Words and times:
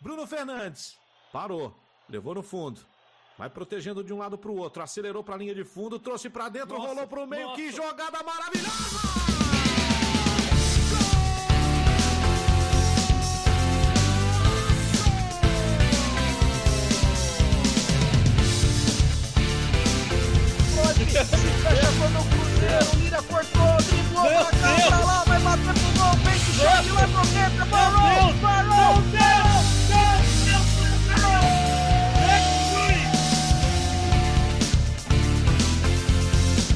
Bruno 0.00 0.26
Fernandes. 0.26 0.98
Parou. 1.32 1.76
Levou 2.08 2.34
no 2.34 2.42
fundo. 2.42 2.80
Vai 3.36 3.50
protegendo 3.50 4.02
de 4.02 4.12
um 4.12 4.18
lado 4.18 4.36
para 4.38 4.50
o 4.50 4.56
outro. 4.56 4.82
Acelerou 4.82 5.22
para 5.22 5.34
a 5.34 5.38
linha 5.38 5.54
de 5.54 5.64
fundo. 5.64 5.98
Trouxe 5.98 6.30
para 6.30 6.48
dentro. 6.48 6.76
Nossa, 6.76 6.88
rolou 6.88 7.06
para 7.06 7.20
o 7.20 7.26
meio. 7.26 7.48
Nossa. 7.48 7.56
Que 7.56 7.70
jogada 7.70 8.22
maravilhosa! 8.22 9.20
Cá, 24.60 24.86
pra 24.86 24.98
lá, 25.00 25.24
vai 25.24 25.40
bater 25.40 25.62
pro 25.62 25.92
gol, 25.98 26.12
vem 26.24 26.38
que 26.38 26.52
chega, 26.52 26.92
lá 26.92 27.08
pro 27.08 27.26
dentro, 27.28 27.66
parou, 27.66 28.34
parou, 28.40 29.49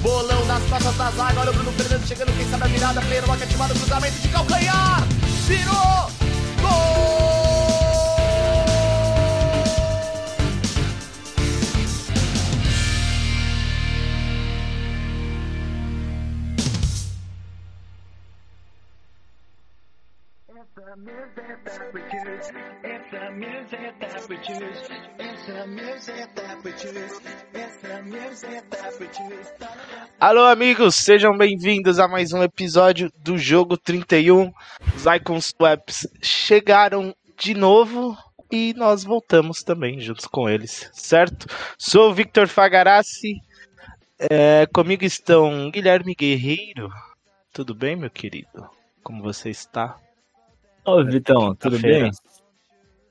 Bolão 0.05 0.45
nas 0.45 0.63
costas 0.65 0.95
da 0.99 1.11
zaga, 1.13 1.41
olha 1.41 1.51
o 1.51 1.55
Bruno 1.55 1.73
Fernandes 1.73 2.07
chegando, 2.07 2.37
quem 2.37 2.47
sabe 2.51 2.65
a 2.65 2.67
virada, 2.67 3.01
Pedro, 3.09 3.25
uma 3.25 3.43
ativada, 3.43 3.73
cruzamento 3.73 4.19
de 4.21 4.29
calcanhar, 4.29 5.03
virou, 5.47 6.11
Alô, 30.21 30.45
amigos, 30.45 30.95
sejam 30.95 31.37
bem-vindos 31.37 31.99
a 31.99 32.07
mais 32.07 32.33
um 32.33 32.45
episódio 32.45 33.13
do 33.25 33.37
Jogo 33.37 33.77
31. 33.77 34.53
Os 34.95 35.05
Icon 35.05 35.41
Swaps 35.41 36.07
chegaram 36.23 37.13
de 37.37 37.55
novo 37.55 38.17
e 38.49 38.73
nós 38.77 39.03
voltamos 39.03 39.65
também 39.65 39.99
juntos 39.99 40.27
com 40.27 40.49
eles, 40.49 40.89
certo? 40.93 41.49
Sou 41.77 42.11
o 42.11 42.15
Victor 42.15 42.47
Fagarassi. 42.47 43.41
É, 44.17 44.65
comigo 44.73 45.05
estão 45.05 45.73
Guilherme 45.73 46.15
Guerreiro. 46.15 46.89
Tudo 47.53 47.75
bem, 47.75 47.97
meu 47.97 48.11
querido? 48.11 48.71
Como 49.03 49.25
você 49.25 49.51
está? 49.51 49.97
Ô, 50.87 51.03
Vitão, 51.03 51.55
tudo 51.55 51.79
bem? 51.79 52.11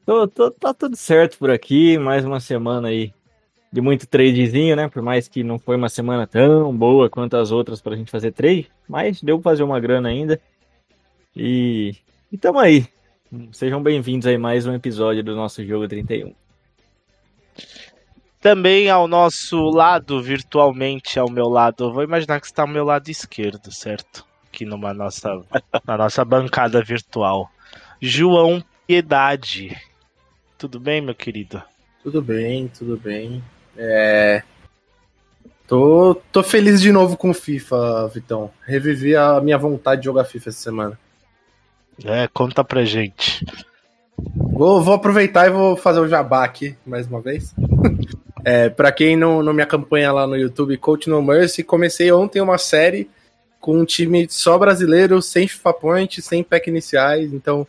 Tô, 0.05 0.27
tô, 0.27 0.51
tá 0.51 0.75
tudo 0.75 0.95
certo 0.95 1.39
por 1.39 1.49
aqui, 1.49 1.97
mais 1.97 2.23
uma 2.23 2.39
semana 2.39 2.89
aí 2.89 3.11
de 3.71 3.81
muito 3.81 4.05
tradezinho, 4.05 4.75
né? 4.75 4.87
Por 4.87 5.01
mais 5.01 5.27
que 5.27 5.43
não 5.43 5.57
foi 5.57 5.75
uma 5.75 5.89
semana 5.89 6.27
tão 6.27 6.75
boa 6.75 7.09
quanto 7.09 7.35
as 7.35 7.51
outras 7.51 7.81
pra 7.81 7.95
gente 7.95 8.11
fazer 8.11 8.31
trade, 8.31 8.69
mas 8.87 9.23
deu 9.23 9.39
pra 9.39 9.51
fazer 9.51 9.63
uma 9.63 9.79
grana 9.79 10.09
ainda. 10.09 10.39
E, 11.35 11.95
e 12.31 12.37
tamo 12.37 12.59
aí. 12.59 12.85
Sejam 13.51 13.81
bem-vindos 13.81 14.27
aí 14.27 14.37
mais 14.37 14.67
um 14.67 14.75
episódio 14.75 15.23
do 15.23 15.35
nosso 15.35 15.65
Jogo 15.65 15.87
31. 15.87 16.35
Também 18.39 18.91
ao 18.91 19.07
nosso 19.07 19.57
lado, 19.71 20.21
virtualmente 20.21 21.17
ao 21.17 21.27
meu 21.27 21.49
lado, 21.49 21.85
eu 21.85 21.91
vou 21.91 22.03
imaginar 22.03 22.39
que 22.39 22.45
está 22.45 22.61
ao 22.61 22.67
meu 22.67 22.85
lado 22.85 23.09
esquerdo, 23.09 23.71
certo? 23.71 24.23
Aqui 24.47 24.63
numa 24.63 24.93
nossa, 24.93 25.41
na 25.87 25.97
nossa 25.97 26.23
bancada 26.23 26.83
virtual. 26.83 27.49
João 28.05 28.61
Piedade. 28.85 29.77
Tudo 30.57 30.77
bem, 30.77 30.99
meu 30.99 31.15
querido? 31.15 31.63
Tudo 32.03 32.21
bem, 32.21 32.67
tudo 32.67 32.97
bem. 32.97 33.41
É... 33.77 34.43
Tô, 35.65 36.13
tô 36.29 36.43
feliz 36.43 36.81
de 36.81 36.91
novo 36.91 37.15
com 37.15 37.33
FIFA, 37.33 38.09
Vitão. 38.13 38.51
Revivi 38.67 39.15
a 39.15 39.39
minha 39.39 39.57
vontade 39.57 40.01
de 40.01 40.05
jogar 40.05 40.25
FIFA 40.25 40.49
essa 40.49 40.59
semana. 40.59 40.99
É, 42.03 42.27
conta 42.27 42.61
pra 42.61 42.83
gente. 42.83 43.45
Vou, 44.35 44.83
vou 44.83 44.95
aproveitar 44.95 45.47
e 45.47 45.51
vou 45.51 45.77
fazer 45.77 46.01
o 46.01 46.07
jabá 46.09 46.43
aqui 46.43 46.75
mais 46.85 47.07
uma 47.07 47.21
vez. 47.21 47.55
é, 48.43 48.67
pra 48.67 48.91
quem 48.91 49.15
não, 49.15 49.41
não 49.41 49.53
me 49.53 49.63
acompanha 49.63 50.11
lá 50.11 50.27
no 50.27 50.35
YouTube, 50.35 50.75
Coach 50.75 51.09
No 51.09 51.21
Mercy, 51.21 51.63
comecei 51.63 52.11
ontem 52.11 52.41
uma 52.41 52.57
série 52.57 53.09
com 53.61 53.79
um 53.79 53.85
time 53.85 54.27
só 54.29 54.57
brasileiro, 54.57 55.21
sem 55.21 55.47
FIFA 55.47 55.73
Point, 55.73 56.21
sem 56.21 56.43
pack 56.43 56.69
iniciais, 56.69 57.31
então 57.31 57.65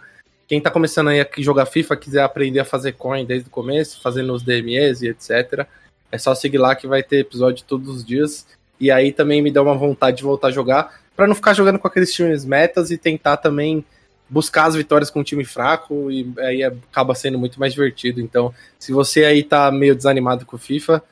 quem 0.55 0.61
tá 0.61 0.71
começando 0.71 1.09
aí 1.09 1.21
a 1.21 1.29
jogar 1.39 1.67
FIFA, 1.67 1.97
quiser 1.97 2.23
aprender 2.23 2.61
a 2.61 2.65
fazer 2.65 2.93
coin 2.93 3.27
desde 3.27 3.49
o 3.49 3.51
começo, 3.51 4.01
fazendo 4.01 4.33
os 4.33 4.41
DMEs 4.41 5.03
e 5.03 5.09
etc., 5.09 5.67
é 6.13 6.17
só 6.17 6.33
seguir 6.33 6.59
lá 6.59 6.77
que 6.77 6.87
vai 6.87 7.03
ter 7.03 7.19
episódio 7.19 7.65
todos 7.67 7.89
os 7.89 8.05
dias. 8.05 8.47
E 8.79 8.89
aí 8.89 9.11
também 9.11 9.43
me 9.43 9.51
dá 9.51 9.61
uma 9.61 9.75
vontade 9.75 10.19
de 10.19 10.23
voltar 10.23 10.49
a 10.49 10.53
jogar, 10.53 11.01
para 11.17 11.27
não 11.27 11.35
ficar 11.35 11.55
jogando 11.55 11.81
com 11.81 11.89
aqueles 11.89 12.15
times 12.15 12.45
metas 12.45 12.93
e 12.93 12.97
tentar 12.97 13.39
também 13.39 13.85
buscar 14.31 14.67
as 14.67 14.77
vitórias 14.77 15.11
com 15.11 15.19
um 15.19 15.25
time 15.25 15.45
fraco, 15.45 16.09
e 16.09 16.33
aí 16.39 16.63
acaba 16.63 17.17
sendo 17.17 17.37
muito 17.37 17.59
mais 17.59 17.73
divertido. 17.73 18.21
Então, 18.21 18.55
se 18.79 18.93
você 18.93 19.25
aí 19.25 19.43
tá 19.43 19.73
meio 19.73 19.97
desanimado 19.97 20.47
com 20.47 20.55
o 20.55 20.59
FIFA, 20.59 21.03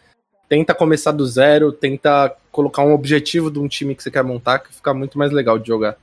tenta 0.49 0.73
começar 0.73 1.11
do 1.11 1.27
zero, 1.27 1.73
tenta 1.73 2.33
colocar 2.53 2.85
um 2.85 2.95
objetivo 2.95 3.51
de 3.51 3.59
um 3.59 3.67
time 3.67 3.97
que 3.97 4.05
você 4.05 4.11
quer 4.11 4.23
montar, 4.23 4.61
que 4.61 4.73
fica 4.73 4.95
muito 4.95 5.19
mais 5.19 5.33
legal 5.33 5.59
de 5.59 5.67
jogar. 5.67 5.97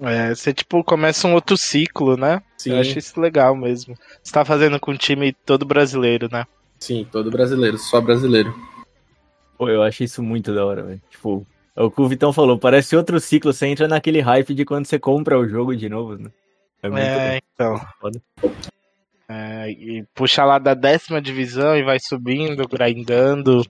É, 0.00 0.34
você 0.34 0.52
tipo 0.52 0.82
começa 0.82 1.28
um 1.28 1.34
outro 1.34 1.56
ciclo, 1.56 2.16
né? 2.16 2.42
Sim. 2.58 2.72
Eu 2.72 2.80
acho 2.80 2.98
isso 2.98 3.20
legal 3.20 3.54
mesmo. 3.54 3.96
Você 4.22 4.32
tá 4.32 4.44
fazendo 4.44 4.78
com 4.80 4.90
um 4.92 4.96
time 4.96 5.32
todo 5.32 5.64
brasileiro, 5.64 6.28
né? 6.30 6.44
Sim, 6.80 7.06
todo 7.10 7.30
brasileiro, 7.30 7.78
só 7.78 8.00
brasileiro. 8.00 8.54
Pô, 9.56 9.68
eu 9.68 9.82
acho 9.82 10.02
isso 10.02 10.22
muito 10.22 10.54
da 10.54 10.66
hora, 10.66 10.82
velho. 10.82 11.02
Tipo, 11.10 11.46
é 11.76 11.82
o 11.82 11.90
que 11.90 12.00
o 12.00 12.08
Vitão 12.08 12.32
falou, 12.32 12.58
parece 12.58 12.96
outro 12.96 13.20
ciclo, 13.20 13.52
você 13.52 13.66
entra 13.66 13.86
naquele 13.86 14.20
hype 14.20 14.54
de 14.54 14.64
quando 14.64 14.86
você 14.86 14.98
compra 14.98 15.38
o 15.38 15.48
jogo 15.48 15.76
de 15.76 15.88
novo, 15.88 16.16
né? 16.16 16.30
É, 16.82 16.88
muito 16.88 17.02
é 17.02 17.40
então. 17.54 17.80
É, 19.28 19.70
e 19.70 20.04
puxa 20.14 20.44
lá 20.44 20.58
da 20.58 20.74
décima 20.74 21.22
divisão 21.22 21.76
e 21.76 21.82
vai 21.82 21.98
subindo, 21.98 22.68
grindando, 22.68 23.64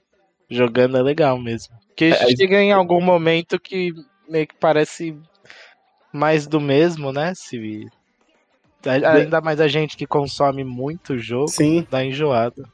jogando 0.51 0.97
é 0.97 1.03
legal 1.03 1.39
mesmo. 1.39 1.75
Porque 1.89 2.07
é, 2.07 2.37
chega 2.37 2.61
em 2.61 2.73
algum 2.73 3.01
momento 3.01 3.61
que 3.61 3.95
meio 4.29 4.47
que 4.47 4.55
parece 4.59 5.17
mais 6.15 6.47
do 6.47 6.61
mesmo, 6.61 7.13
né? 7.13 7.33
Se 7.35 7.89
ainda 8.87 9.41
mais 9.41 9.61
a 9.61 9.69
gente 9.69 9.97
que 9.97 10.07
consome 10.07 10.63
muito 10.63 11.19
jogo, 11.19 11.49
Sim. 11.49 11.87
dá 11.91 12.05
enjoada. 12.05 12.65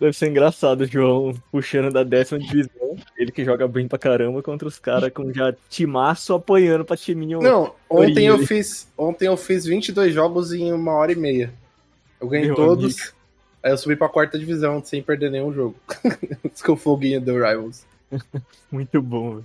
Deve 0.00 0.12
ser 0.12 0.28
engraçado 0.28 0.82
o 0.82 0.86
João 0.86 1.34
puxando 1.50 1.92
da 1.92 2.04
décima 2.04 2.38
divisão. 2.38 2.96
Ele 3.16 3.32
que 3.32 3.44
joga 3.44 3.66
bem 3.66 3.88
pra 3.88 3.98
caramba 3.98 4.40
contra 4.42 4.68
os 4.68 4.78
caras 4.78 5.12
com 5.12 5.32
já 5.32 5.52
timaço 5.68 6.34
apanhando 6.34 6.84
pra 6.84 6.96
timinho. 6.96 7.40
Não, 7.40 7.74
ontem 7.90 8.26
eu 8.26 8.38
fiz. 8.46 8.88
Ontem 8.96 9.26
eu 9.26 9.36
fiz 9.36 9.64
22 9.64 10.14
jogos 10.14 10.52
em 10.52 10.72
uma 10.72 10.92
hora 10.92 11.10
e 11.10 11.16
meia. 11.16 11.52
Eu 12.20 12.28
ganhei 12.28 12.46
Meu 12.46 12.54
todos. 12.54 12.96
Amigo. 12.96 13.16
Aí 13.60 13.72
eu 13.72 13.78
subi 13.78 13.96
pra 13.96 14.08
quarta 14.08 14.38
divisão 14.38 14.82
sem 14.84 15.02
perder 15.02 15.32
nenhum 15.32 15.52
jogo. 15.52 15.74
com 16.64 16.72
o 16.72 16.76
foguinho 16.76 17.20
do 17.20 17.32
Rivals. 17.32 17.84
Muito 18.70 19.02
bom, 19.02 19.42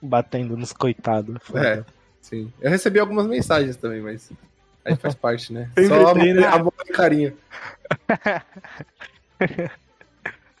Batendo 0.00 0.56
nos 0.56 0.72
coitados. 0.72 1.36
É. 1.54 1.84
Sim. 2.32 2.50
Eu 2.62 2.70
recebi 2.70 2.98
algumas 2.98 3.26
mensagens 3.26 3.76
também, 3.76 4.00
mas 4.00 4.32
aí 4.82 4.96
faz 4.96 5.14
parte, 5.20 5.52
né? 5.52 5.70
Só 5.86 6.08
a, 6.08 6.14
né? 6.14 6.46
amor 6.46 6.72
e 6.86 6.90
carinho. 6.90 7.36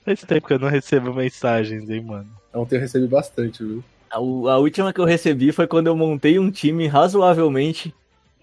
Faz 0.04 0.20
tempo 0.22 0.48
que 0.48 0.52
eu 0.52 0.58
não 0.58 0.68
recebo 0.68 1.14
mensagens, 1.14 1.88
hein, 1.88 2.02
mano. 2.02 2.28
Ontem 2.52 2.76
eu 2.76 2.80
recebi 2.80 3.06
bastante, 3.06 3.64
viu? 3.64 3.82
A, 4.10 4.16
a 4.16 4.58
última 4.58 4.92
que 4.92 5.00
eu 5.00 5.04
recebi 5.06 5.50
foi 5.52 5.66
quando 5.66 5.86
eu 5.86 5.96
montei 5.96 6.38
um 6.38 6.50
time 6.50 6.86
razoavelmente, 6.88 7.94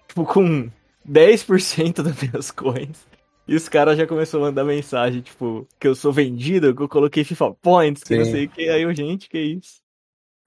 tipo, 0.08 0.24
com 0.24 0.68
10% 1.08 2.02
das 2.02 2.20
minhas 2.20 2.50
coins. 2.50 3.06
E 3.46 3.54
os 3.54 3.68
caras 3.68 3.96
já 3.96 4.06
começaram 4.06 4.44
a 4.44 4.48
mandar 4.48 4.64
mensagem, 4.64 5.20
tipo, 5.20 5.68
que 5.78 5.86
eu 5.86 5.94
sou 5.94 6.12
vendido, 6.12 6.74
que 6.74 6.82
eu 6.82 6.88
coloquei 6.88 7.22
FIFA 7.22 7.52
Points, 7.62 8.02
que 8.02 8.14
Sim. 8.14 8.18
não 8.18 8.24
sei 8.24 8.46
o 8.46 8.48
que. 8.48 8.68
Aí 8.68 8.82
eu, 8.82 8.92
gente, 8.92 9.28
que 9.28 9.38
isso? 9.38 9.80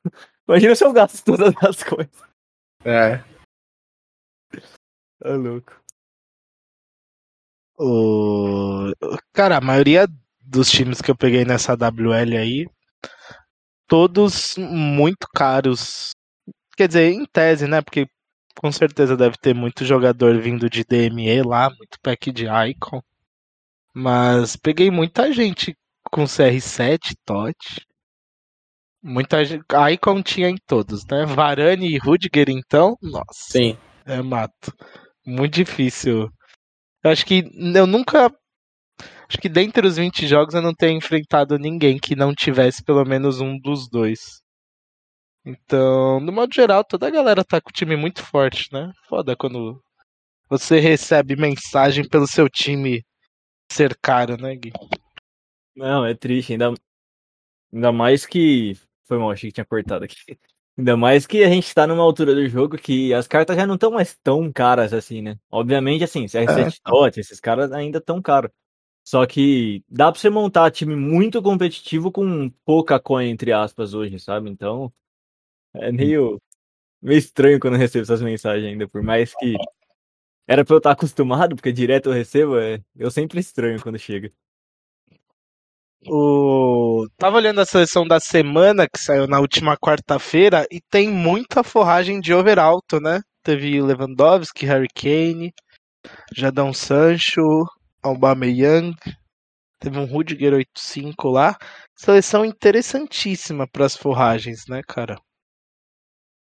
Imagina 0.50 0.75
se 0.75 0.83
eu 0.83 0.91
gasto 0.91 1.24
todas 1.24 1.53
as 1.62 1.81
coisas. 1.83 2.32
É. 2.85 3.24
É 5.24 5.33
louco. 5.33 5.81
O... 7.77 8.91
Cara, 9.33 9.57
a 9.57 9.62
maioria 9.62 10.07
dos 10.41 10.69
times 10.69 11.01
que 11.01 11.09
eu 11.09 11.15
peguei 11.15 11.45
nessa 11.45 11.75
WL 11.75 12.38
aí, 12.38 12.68
todos 13.88 14.57
muito 14.57 15.27
caros. 15.33 16.12
Quer 16.75 16.88
dizer, 16.88 17.12
em 17.12 17.25
tese, 17.25 17.68
né? 17.68 17.81
Porque 17.81 18.07
com 18.57 18.71
certeza 18.71 19.18
deve 19.18 19.38
ter 19.38 19.53
muito 19.56 19.85
jogador 19.85 20.39
vindo 20.39 20.69
de 20.69 20.83
DME 20.83 21.41
lá, 21.44 21.69
muito 21.69 22.00
pack 22.01 22.31
de 22.31 22.45
Icon. 22.69 23.01
Mas 23.94 24.56
peguei 24.56 24.91
muita 24.91 25.31
gente 25.31 25.77
com 26.12 26.24
CR7, 26.25 27.15
TOT. 27.25 27.88
Muita 29.03 29.44
gente. 29.44 29.65
Icon 29.94 30.23
tinha 30.23 30.50
em 30.50 30.55
todos, 30.65 31.05
né? 31.05 31.25
Varane 31.25 31.88
e 31.94 31.97
Rudiger, 31.97 32.50
então, 32.50 32.97
nossa. 33.01 33.25
Sim. 33.33 33.77
É 34.05 34.21
mato. 34.21 34.73
Muito 35.25 35.53
difícil 35.53 36.29
Eu 37.03 37.11
acho 37.11 37.25
que 37.25 37.44
eu 37.75 37.88
nunca. 37.88 38.31
Acho 39.27 39.38
que 39.39 39.50
dentre 39.50 39.88
os 39.88 39.97
20 39.97 40.27
jogos 40.27 40.53
eu 40.53 40.61
não 40.61 40.73
tenho 40.73 40.97
enfrentado 40.97 41.57
ninguém 41.57 41.97
que 41.97 42.15
não 42.15 42.33
tivesse 42.33 42.83
pelo 42.83 43.03
menos 43.03 43.41
um 43.41 43.57
dos 43.59 43.89
dois. 43.89 44.41
Então, 45.45 46.19
no 46.21 46.31
modo 46.31 46.53
geral, 46.53 46.83
toda 46.85 47.07
a 47.07 47.11
galera 47.11 47.44
tá 47.44 47.59
com 47.59 47.69
o 47.69 47.73
time 47.73 47.97
muito 47.97 48.23
forte, 48.23 48.71
né? 48.71 48.91
Foda 49.09 49.35
quando 49.35 49.81
você 50.49 50.79
recebe 50.79 51.35
mensagem 51.35 52.07
pelo 52.07 52.27
seu 52.27 52.47
time 52.47 53.03
ser 53.71 53.97
caro, 54.01 54.38
né, 54.38 54.56
Gui? 54.56 54.71
Não, 55.75 56.06
é 56.06 56.13
triste, 56.13 56.53
ainda, 56.53 56.73
ainda 57.73 57.91
mais 57.91 58.25
que. 58.25 58.77
Foi 59.05 59.17
mal, 59.17 59.31
achei 59.31 59.50
que 59.50 59.55
tinha 59.55 59.65
cortado 59.65 60.05
aqui. 60.05 60.15
Ainda 60.77 60.97
mais 60.97 61.27
que 61.27 61.44
a 61.44 61.50
gente 61.50 61.73
tá 61.73 61.85
numa 61.85 62.01
altura 62.01 62.33
do 62.33 62.47
jogo 62.50 62.77
que 62.77 63.13
as 63.13 63.27
cartas 63.27 63.55
já 63.55 63.67
não 63.67 63.75
estão 63.75 63.91
mais 63.91 64.17
tão 64.23 64.51
caras 64.51 64.91
assim, 64.91 65.21
né? 65.21 65.38
Obviamente, 65.51 66.03
assim, 66.03 66.25
CR7 66.25 66.79
é. 66.83 66.89
Dot, 66.89 67.19
esses 67.19 67.39
caras 67.39 67.71
ainda 67.71 68.01
tão 68.01 68.19
caros. 68.19 68.50
Só 69.03 69.25
que 69.27 69.83
dá 69.88 70.11
pra 70.11 70.19
você 70.19 70.29
montar 70.29 70.71
time 70.71 70.95
muito 70.95 71.41
competitivo 71.44 72.11
com 72.11 72.50
pouca 72.65 73.00
coin, 73.00 73.29
entre 73.29 73.51
aspas, 73.51 73.94
hoje, 73.94 74.17
sabe? 74.19 74.50
Então, 74.50 74.91
é 75.75 75.91
meio, 75.91 76.41
meio 77.01 77.19
estranho 77.19 77.59
quando 77.59 77.75
eu 77.75 77.79
recebo 77.79 78.03
essas 78.03 78.21
mensagens 78.21 78.65
ainda, 78.65 78.88
por 78.88 79.03
mais 79.03 79.35
que 79.35 79.56
era 80.47 80.65
pra 80.65 80.75
eu 80.75 80.77
estar 80.79 80.91
acostumado, 80.91 81.56
porque 81.56 81.71
direto 81.71 82.09
eu 82.09 82.13
recebo, 82.13 82.57
é... 82.57 82.81
eu 82.95 83.11
sempre 83.11 83.39
estranho 83.39 83.81
quando 83.81 83.99
chega. 83.99 84.31
O... 86.07 87.07
Tava 87.17 87.38
olhando 87.38 87.61
a 87.61 87.65
seleção 87.65 88.05
da 88.05 88.19
semana 88.19 88.88
que 88.88 89.00
saiu 89.00 89.27
na 89.27 89.39
última 89.39 89.77
quarta-feira 89.77 90.65
e 90.71 90.81
tem 90.81 91.09
muita 91.09 91.63
forragem 91.63 92.19
de 92.19 92.33
over 92.33 92.59
alto, 92.59 93.00
né? 93.00 93.21
Teve 93.44 93.81
Lewandowski, 93.81 94.65
Harry 94.65 94.88
Kane, 94.94 95.53
Jadão 96.35 96.73
Sancho, 96.73 97.41
Aubameyang, 98.01 98.95
teve 99.79 99.97
um 99.97 100.05
Rudiger 100.05 100.53
85 100.53 101.29
lá. 101.29 101.57
Seleção 101.95 102.44
interessantíssima 102.45 103.67
para 103.67 103.85
as 103.85 103.95
forragens, 103.95 104.65
né, 104.67 104.81
cara? 104.88 105.17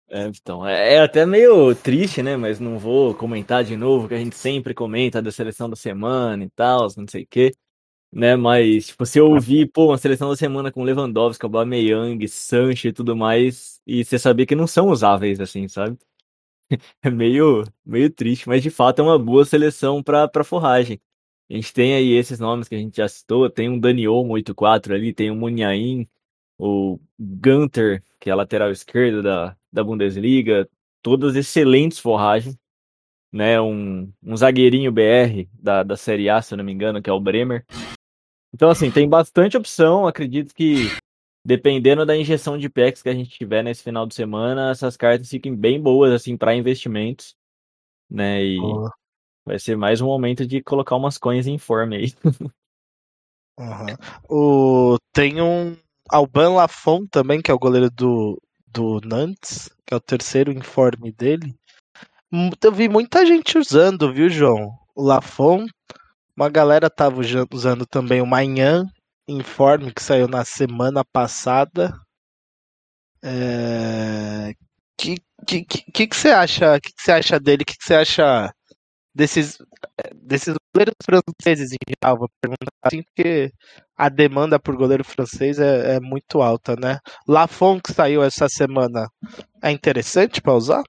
É, 0.09 0.27
então, 0.27 0.67
é, 0.67 0.95
é, 0.95 1.01
até 1.01 1.25
meio 1.25 1.75
triste, 1.75 2.23
né? 2.23 2.37
Mas 2.37 2.61
não 2.61 2.79
vou 2.79 3.15
comentar 3.15 3.65
de 3.65 3.77
novo, 3.77 4.09
que 4.09 4.15
a 4.15 4.19
gente 4.19 4.37
sempre 4.37 4.75
comenta 4.75 5.23
da 5.23 5.33
seleção 5.33 5.71
da 5.71 5.77
semana 5.77 6.45
e 6.45 6.51
tal, 6.51 6.87
não 6.97 7.07
sei 7.09 7.23
o 7.23 7.27
quê. 7.29 7.51
Né, 8.15 8.37
mas, 8.37 8.89
tipo, 8.89 9.07
se 9.07 9.19
eu 9.19 9.27
ouvir, 9.31 9.71
pô, 9.73 9.87
uma 9.87 9.97
seleção 9.97 10.29
da 10.29 10.37
semana 10.37 10.71
com 10.71 10.83
Lewandowski, 10.85 11.47
Aubameyang, 11.47 12.29
Sancho 12.29 12.89
e 12.89 12.93
tudo 12.93 13.17
mais, 13.17 13.81
e 13.87 14.05
você 14.05 14.19
saber 14.19 14.45
que 14.45 14.55
não 14.55 14.67
são 14.67 14.89
usáveis, 14.89 15.41
assim, 15.41 15.67
sabe? 15.69 15.97
É 17.03 17.11
meio, 17.11 17.65
meio 17.85 18.11
triste, 18.11 18.49
mas 18.49 18.63
de 18.63 18.71
fato 18.71 19.01
é 19.01 19.03
uma 19.05 19.19
boa 19.19 19.45
seleção 19.45 20.03
pra, 20.03 20.27
pra 20.29 20.45
forragem. 20.45 21.01
A 21.51 21.55
gente 21.55 21.73
tem 21.73 21.95
aí 21.95 22.13
esses 22.13 22.39
nomes 22.41 22.69
que 22.69 22.75
a 22.75 22.79
gente 22.79 22.97
já 22.97 23.09
citou, 23.09 23.51
tem 23.51 23.69
um 23.69 23.79
Daniel 23.79 24.15
84 24.15 24.95
ali, 24.95 25.13
tem 25.13 25.31
o 25.31 25.37
Munhain, 25.37 26.09
o 26.59 26.99
Gunter, 27.19 28.03
que 28.21 28.31
é 28.31 28.35
lateral 28.35 28.71
esquerdo 28.71 29.23
da, 29.23 29.57
da 29.73 29.85
Bundesliga, 29.85 30.69
todas 31.03 31.37
excelentes 31.37 31.99
forragens, 31.99 32.57
né? 33.33 33.61
Um, 33.61 34.13
um 34.23 34.37
zagueirinho 34.37 34.93
BR 34.93 35.49
da, 35.55 35.83
da 35.83 35.97
Série 35.97 36.31
A, 36.31 36.41
se 36.43 36.55
eu 36.55 36.59
não 36.59 36.65
me 36.65 36.73
engano, 36.73 37.03
que 37.03 37.11
é 37.11 37.13
o 37.13 37.21
Bremer. 37.21 37.67
Então, 38.55 38.71
assim, 38.71 38.91
tem 38.91 39.09
bastante 39.09 39.57
opção. 39.57 40.07
Acredito 40.07 40.55
que, 40.55 40.89
dependendo 41.45 42.05
da 42.05 42.17
injeção 42.17 42.59
de 42.59 42.69
packs 42.69 43.03
que 43.03 43.09
a 43.09 43.15
gente 43.15 43.31
tiver 43.31 43.63
nesse 43.63 43.83
final 43.83 44.07
de 44.07 44.15
semana, 44.15 44.71
essas 44.71 44.97
cartas 44.97 45.29
fiquem 45.29 45.55
bem 45.55 45.81
boas, 45.81 46.13
assim, 46.13 46.37
para 46.37 46.55
investimentos, 46.55 47.35
né? 48.11 48.45
E 48.45 48.61
oh. 48.61 48.91
vai 49.45 49.59
ser 49.59 49.77
mais 49.77 50.01
um 50.01 50.07
momento 50.07 50.47
de 50.47 50.63
colocar 50.63 50.97
umas 50.97 51.19
coins 51.19 51.47
em 51.47 51.59
forma 51.59 51.97
aí. 51.97 52.13
Uhum. 53.59 54.95
O... 54.95 54.97
Tem 55.13 55.43
um 55.43 55.77
Alban 56.09 56.55
Lafon 56.55 57.07
também, 57.07 57.41
que 57.41 57.51
é 57.51 57.55
o 57.55 57.59
goleiro 57.59 57.91
do, 57.91 58.41
do 58.67 59.01
Nantes, 59.05 59.69
que 59.87 59.93
é 59.93 59.97
o 59.97 60.01
terceiro 60.01 60.51
informe 60.51 61.13
dele. 61.13 61.55
Eu 62.63 62.73
vi 62.73 62.89
muita 62.89 63.27
gente 63.27 63.59
usando, 63.59 64.13
viu, 64.13 64.29
João? 64.29 64.73
O 64.95 65.03
Lafon. 65.03 65.67
Uma 66.37 66.49
galera 66.49 66.89
tava 66.89 67.21
usando 67.53 67.87
também 67.87 68.21
o 68.21 68.27
Manhã 68.27 68.87
Informe, 69.29 69.93
que 69.93 70.03
saiu 70.03 70.27
na 70.27 70.45
semana 70.45 71.05
passada. 71.05 71.95
É... 73.23 74.53
Que, 74.97 75.17
que, 75.47 75.65
que, 75.65 76.07
que, 76.09 76.17
você 76.17 76.31
acha? 76.31 76.81
Que, 76.81 76.93
que 76.93 77.03
você 77.03 77.13
acha 77.13 77.41
dele? 77.41 77.65
Que, 77.65 77.77
que 77.77 77.85
você 77.85 77.95
acha 77.95 78.53
desses, 79.15 79.59
desses 80.15 80.55
goleiros 80.75 80.95
franceses 81.05 81.73
em 81.73 81.77
geral? 81.89 82.19
Vou 82.19 82.29
perguntar 82.41 82.73
assim, 82.83 83.03
porque 83.03 83.53
a 83.97 84.09
demanda 84.09 84.59
por 84.59 84.77
goleiro 84.77 85.05
francês 85.05 85.59
é, 85.59 85.97
é 85.97 86.01
muito 86.01 86.43
alta, 86.43 86.75
né? 86.77 86.99
Lafon 87.29 87.81
que 87.81 87.93
saiu 87.93 88.23
essa 88.23 88.49
semana 88.49 89.09
é 89.63 89.71
interessante 89.71 90.41
para 90.41 90.55
usar? 90.55 90.83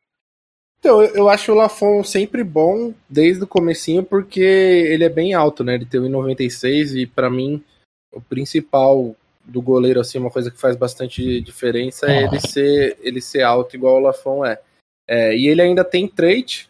Então, 0.84 1.02
eu 1.02 1.30
acho 1.30 1.54
o 1.54 1.56
Lafon 1.56 2.04
sempre 2.04 2.44
bom 2.44 2.94
desde 3.10 3.46
o 3.46 3.48
comecinho 3.48 4.04
porque 4.04 4.42
ele 4.42 5.06
é 5.06 5.10
bem 5.10 5.34
alto, 5.34 5.64
né? 5.64 5.76
Ele 5.76 5.86
tem 5.86 6.02
1,96 6.02 7.02
e 7.02 7.08
para 7.08 7.30
mim 7.30 7.64
o 8.12 8.20
principal 8.20 9.16
do 9.46 9.62
goleiro 9.62 10.02
assim, 10.02 10.18
uma 10.18 10.30
coisa 10.30 10.52
que 10.52 10.60
faz 10.60 10.76
bastante 10.76 11.40
diferença 11.40 12.12
é 12.12 12.26
ele 12.26 12.40
ser 12.42 12.98
ele 13.02 13.22
ser 13.22 13.44
alto 13.44 13.78
igual 13.78 13.96
o 13.96 14.00
Lafon 14.00 14.46
é. 14.46 14.60
é 15.08 15.34
e 15.34 15.48
ele 15.48 15.62
ainda 15.62 15.86
tem 15.86 16.06
trait 16.06 16.70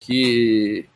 que 0.00 0.88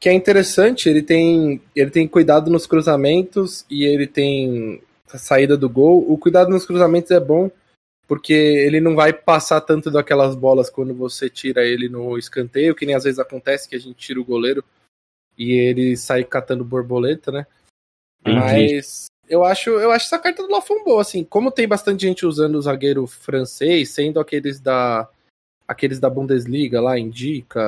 que 0.00 0.08
é 0.08 0.12
interessante, 0.12 0.88
ele 0.88 1.02
tem 1.02 1.62
ele 1.76 1.90
tem 1.90 2.08
cuidado 2.08 2.50
nos 2.50 2.66
cruzamentos 2.66 3.64
e 3.70 3.84
ele 3.84 4.08
tem 4.08 4.82
a 5.12 5.18
saída 5.18 5.56
do 5.56 5.70
gol. 5.70 6.04
O 6.10 6.18
cuidado 6.18 6.50
nos 6.50 6.66
cruzamentos 6.66 7.12
é 7.12 7.20
bom 7.20 7.48
porque 8.10 8.32
ele 8.32 8.80
não 8.80 8.96
vai 8.96 9.12
passar 9.12 9.60
tanto 9.60 9.88
daquelas 9.88 10.34
bolas 10.34 10.68
quando 10.68 10.92
você 10.92 11.30
tira 11.30 11.64
ele 11.64 11.88
no 11.88 12.18
escanteio, 12.18 12.74
que 12.74 12.84
nem 12.84 12.96
às 12.96 13.04
vezes 13.04 13.20
acontece 13.20 13.68
que 13.68 13.76
a 13.76 13.78
gente 13.78 13.94
tira 13.94 14.20
o 14.20 14.24
goleiro 14.24 14.64
e 15.38 15.52
ele 15.52 15.96
sai 15.96 16.24
catando 16.24 16.64
borboleta, 16.64 17.30
né? 17.30 17.46
Entendi. 18.20 18.36
Mas 18.36 19.06
eu 19.28 19.44
acho, 19.44 19.70
eu 19.70 19.92
acho 19.92 20.06
essa 20.06 20.18
carta 20.18 20.42
do 20.42 20.50
Lafon 20.50 20.82
boa, 20.82 21.02
assim, 21.02 21.22
como 21.22 21.52
tem 21.52 21.68
bastante 21.68 22.04
gente 22.04 22.26
usando 22.26 22.56
o 22.56 22.60
zagueiro 22.60 23.06
francês, 23.06 23.90
sendo 23.90 24.18
aqueles 24.18 24.58
da 24.58 25.08
aqueles 25.68 26.00
da 26.00 26.10
Bundesliga 26.10 26.80
lá, 26.80 26.98
Indica, 26.98 27.60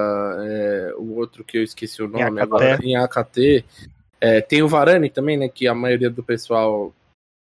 é, 0.44 0.92
o 0.98 1.14
outro 1.14 1.44
que 1.44 1.58
eu 1.58 1.62
esqueci 1.62 2.02
o 2.02 2.08
nome 2.08 2.40
em 2.40 2.42
agora, 2.42 2.80
em 2.82 2.96
AKT. 2.96 3.64
É, 4.20 4.40
tem 4.40 4.60
o 4.60 4.68
Varane 4.68 5.08
também, 5.08 5.36
né, 5.36 5.48
que 5.48 5.68
a 5.68 5.74
maioria 5.74 6.10
do 6.10 6.20
pessoal 6.20 6.92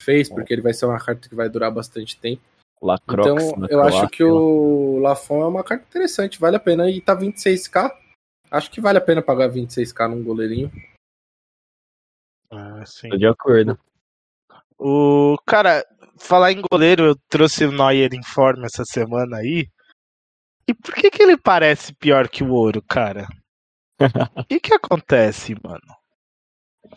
fez, 0.01 0.27
porque 0.27 0.51
ele 0.51 0.63
vai 0.63 0.73
ser 0.73 0.87
uma 0.87 0.99
carta 0.99 1.29
que 1.29 1.35
vai 1.35 1.47
durar 1.47 1.69
bastante 1.69 2.19
tempo. 2.19 2.48
Lacroix, 2.81 3.43
então, 3.43 3.67
eu 3.69 3.83
acho 3.83 4.07
que 4.07 4.24
o 4.24 5.00
Lafon 5.00 5.41
é 5.43 5.48
uma 5.48 5.63
carta 5.63 5.86
interessante, 5.88 6.39
vale 6.39 6.55
a 6.55 6.59
pena. 6.59 6.89
E 6.89 7.01
tá 7.01 7.15
26k, 7.15 7.91
acho 8.50 8.71
que 8.71 8.79
vale 8.79 8.98
a 8.98 9.01
pena 9.01 9.21
pagar 9.21 9.50
26k 9.50 10.07
num 10.09 10.24
goleirinho. 10.24 10.71
Ah, 12.50 12.83
sim. 12.86 13.09
Tô 13.09 13.17
de 13.17 13.27
acordo. 13.27 13.77
O 14.77 15.38
cara, 15.45 15.86
falar 16.17 16.53
em 16.53 16.62
goleiro, 16.62 17.03
eu 17.03 17.15
trouxe 17.27 17.65
o 17.65 17.71
Neuer 17.71 18.13
em 18.13 18.24
forma 18.24 18.65
essa 18.65 18.86
semana 18.86 19.38
aí. 19.38 19.67
E 20.67 20.74
por 20.74 20.95
que, 20.95 21.09
que 21.12 21.21
ele 21.21 21.36
parece 21.36 21.93
pior 21.93 22.29
que 22.29 22.43
o 22.43 22.51
ouro, 22.51 22.81
cara? 22.81 23.27
O 24.36 24.43
que, 24.45 24.59
que 24.59 24.74
acontece, 24.74 25.55
mano? 25.62 25.98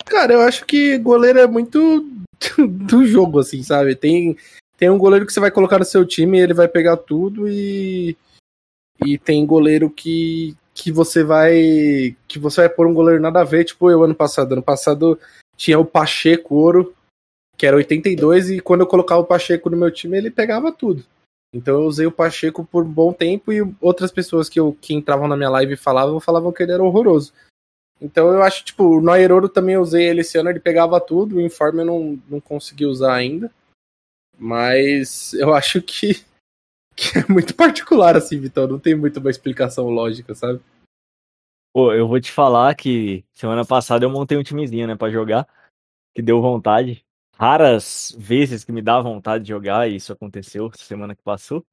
Cara, 0.06 0.34
eu 0.34 0.42
acho 0.42 0.64
que 0.64 0.96
goleiro 0.98 1.38
é 1.38 1.46
muito 1.46 2.06
do 2.86 3.04
jogo, 3.04 3.40
assim, 3.40 3.62
sabe? 3.62 3.96
Tem, 3.96 4.36
tem 4.82 4.90
um 4.90 4.98
goleiro 4.98 5.24
que 5.24 5.32
você 5.32 5.38
vai 5.38 5.52
colocar 5.52 5.78
no 5.78 5.84
seu 5.84 6.04
time 6.04 6.40
ele 6.40 6.52
vai 6.52 6.66
pegar 6.66 6.96
tudo 6.96 7.48
e. 7.48 8.16
E 9.06 9.16
tem 9.16 9.46
goleiro 9.46 9.88
que, 9.88 10.56
que 10.74 10.90
você 10.90 11.22
vai. 11.22 12.16
Que 12.26 12.36
você 12.36 12.62
vai 12.62 12.68
pôr 12.68 12.88
um 12.88 12.92
goleiro 12.92 13.22
nada 13.22 13.42
a 13.42 13.44
ver, 13.44 13.62
tipo 13.62 13.88
eu 13.88 14.02
ano 14.02 14.14
passado. 14.14 14.54
Ano 14.54 14.62
passado 14.62 15.16
tinha 15.56 15.78
o 15.78 15.84
Pacheco 15.84 16.56
Ouro, 16.56 16.92
que 17.56 17.64
era 17.64 17.76
82, 17.76 18.50
e 18.50 18.60
quando 18.60 18.80
eu 18.80 18.86
colocava 18.88 19.20
o 19.20 19.24
Pacheco 19.24 19.70
no 19.70 19.76
meu 19.76 19.88
time, 19.88 20.18
ele 20.18 20.32
pegava 20.32 20.72
tudo. 20.72 21.04
Então 21.54 21.80
eu 21.80 21.86
usei 21.86 22.06
o 22.06 22.12
Pacheco 22.12 22.64
por 22.64 22.84
um 22.84 22.90
bom 22.90 23.12
tempo 23.12 23.52
e 23.52 23.62
outras 23.80 24.10
pessoas 24.10 24.48
que, 24.48 24.58
eu, 24.58 24.76
que 24.80 24.94
entravam 24.94 25.28
na 25.28 25.36
minha 25.36 25.50
live 25.50 25.76
falavam, 25.76 26.18
falavam 26.18 26.50
que 26.50 26.60
ele 26.60 26.72
era 26.72 26.82
horroroso. 26.82 27.32
Então 28.00 28.32
eu 28.32 28.42
acho, 28.42 28.64
tipo, 28.64 28.82
o 28.82 29.00
Noiroro 29.00 29.48
também 29.48 29.78
usei 29.78 30.08
ele 30.08 30.22
esse 30.22 30.36
ano, 30.38 30.50
ele 30.50 30.58
pegava 30.58 31.00
tudo, 31.00 31.36
o 31.36 31.40
Informe 31.40 31.82
eu 31.82 31.86
não, 31.86 32.18
não 32.28 32.40
consegui 32.40 32.84
usar 32.84 33.14
ainda. 33.14 33.48
Mas 34.42 35.32
eu 35.34 35.54
acho 35.54 35.80
que, 35.80 36.14
que 36.96 37.18
é 37.18 37.32
muito 37.32 37.54
particular, 37.54 38.16
assim, 38.16 38.40
Vitão. 38.40 38.66
Não 38.66 38.78
tem 38.78 38.92
muito 38.92 39.20
uma 39.20 39.30
explicação 39.30 39.88
lógica, 39.88 40.34
sabe? 40.34 40.60
Pô, 41.72 41.92
eu 41.92 42.08
vou 42.08 42.20
te 42.20 42.32
falar 42.32 42.74
que 42.74 43.24
semana 43.32 43.64
passada 43.64 44.04
eu 44.04 44.10
montei 44.10 44.36
um 44.36 44.42
timezinho, 44.42 44.88
né, 44.88 44.96
pra 44.96 45.10
jogar, 45.10 45.46
que 46.12 46.20
deu 46.20 46.42
vontade 46.42 47.04
raras 47.38 48.14
vezes 48.18 48.64
que 48.64 48.72
me 48.72 48.82
dá 48.82 49.00
vontade 49.00 49.44
de 49.44 49.50
jogar, 49.50 49.88
e 49.88 49.96
isso 49.96 50.12
aconteceu 50.12 50.70
semana 50.74 51.14
que 51.14 51.22
passou. 51.22 51.64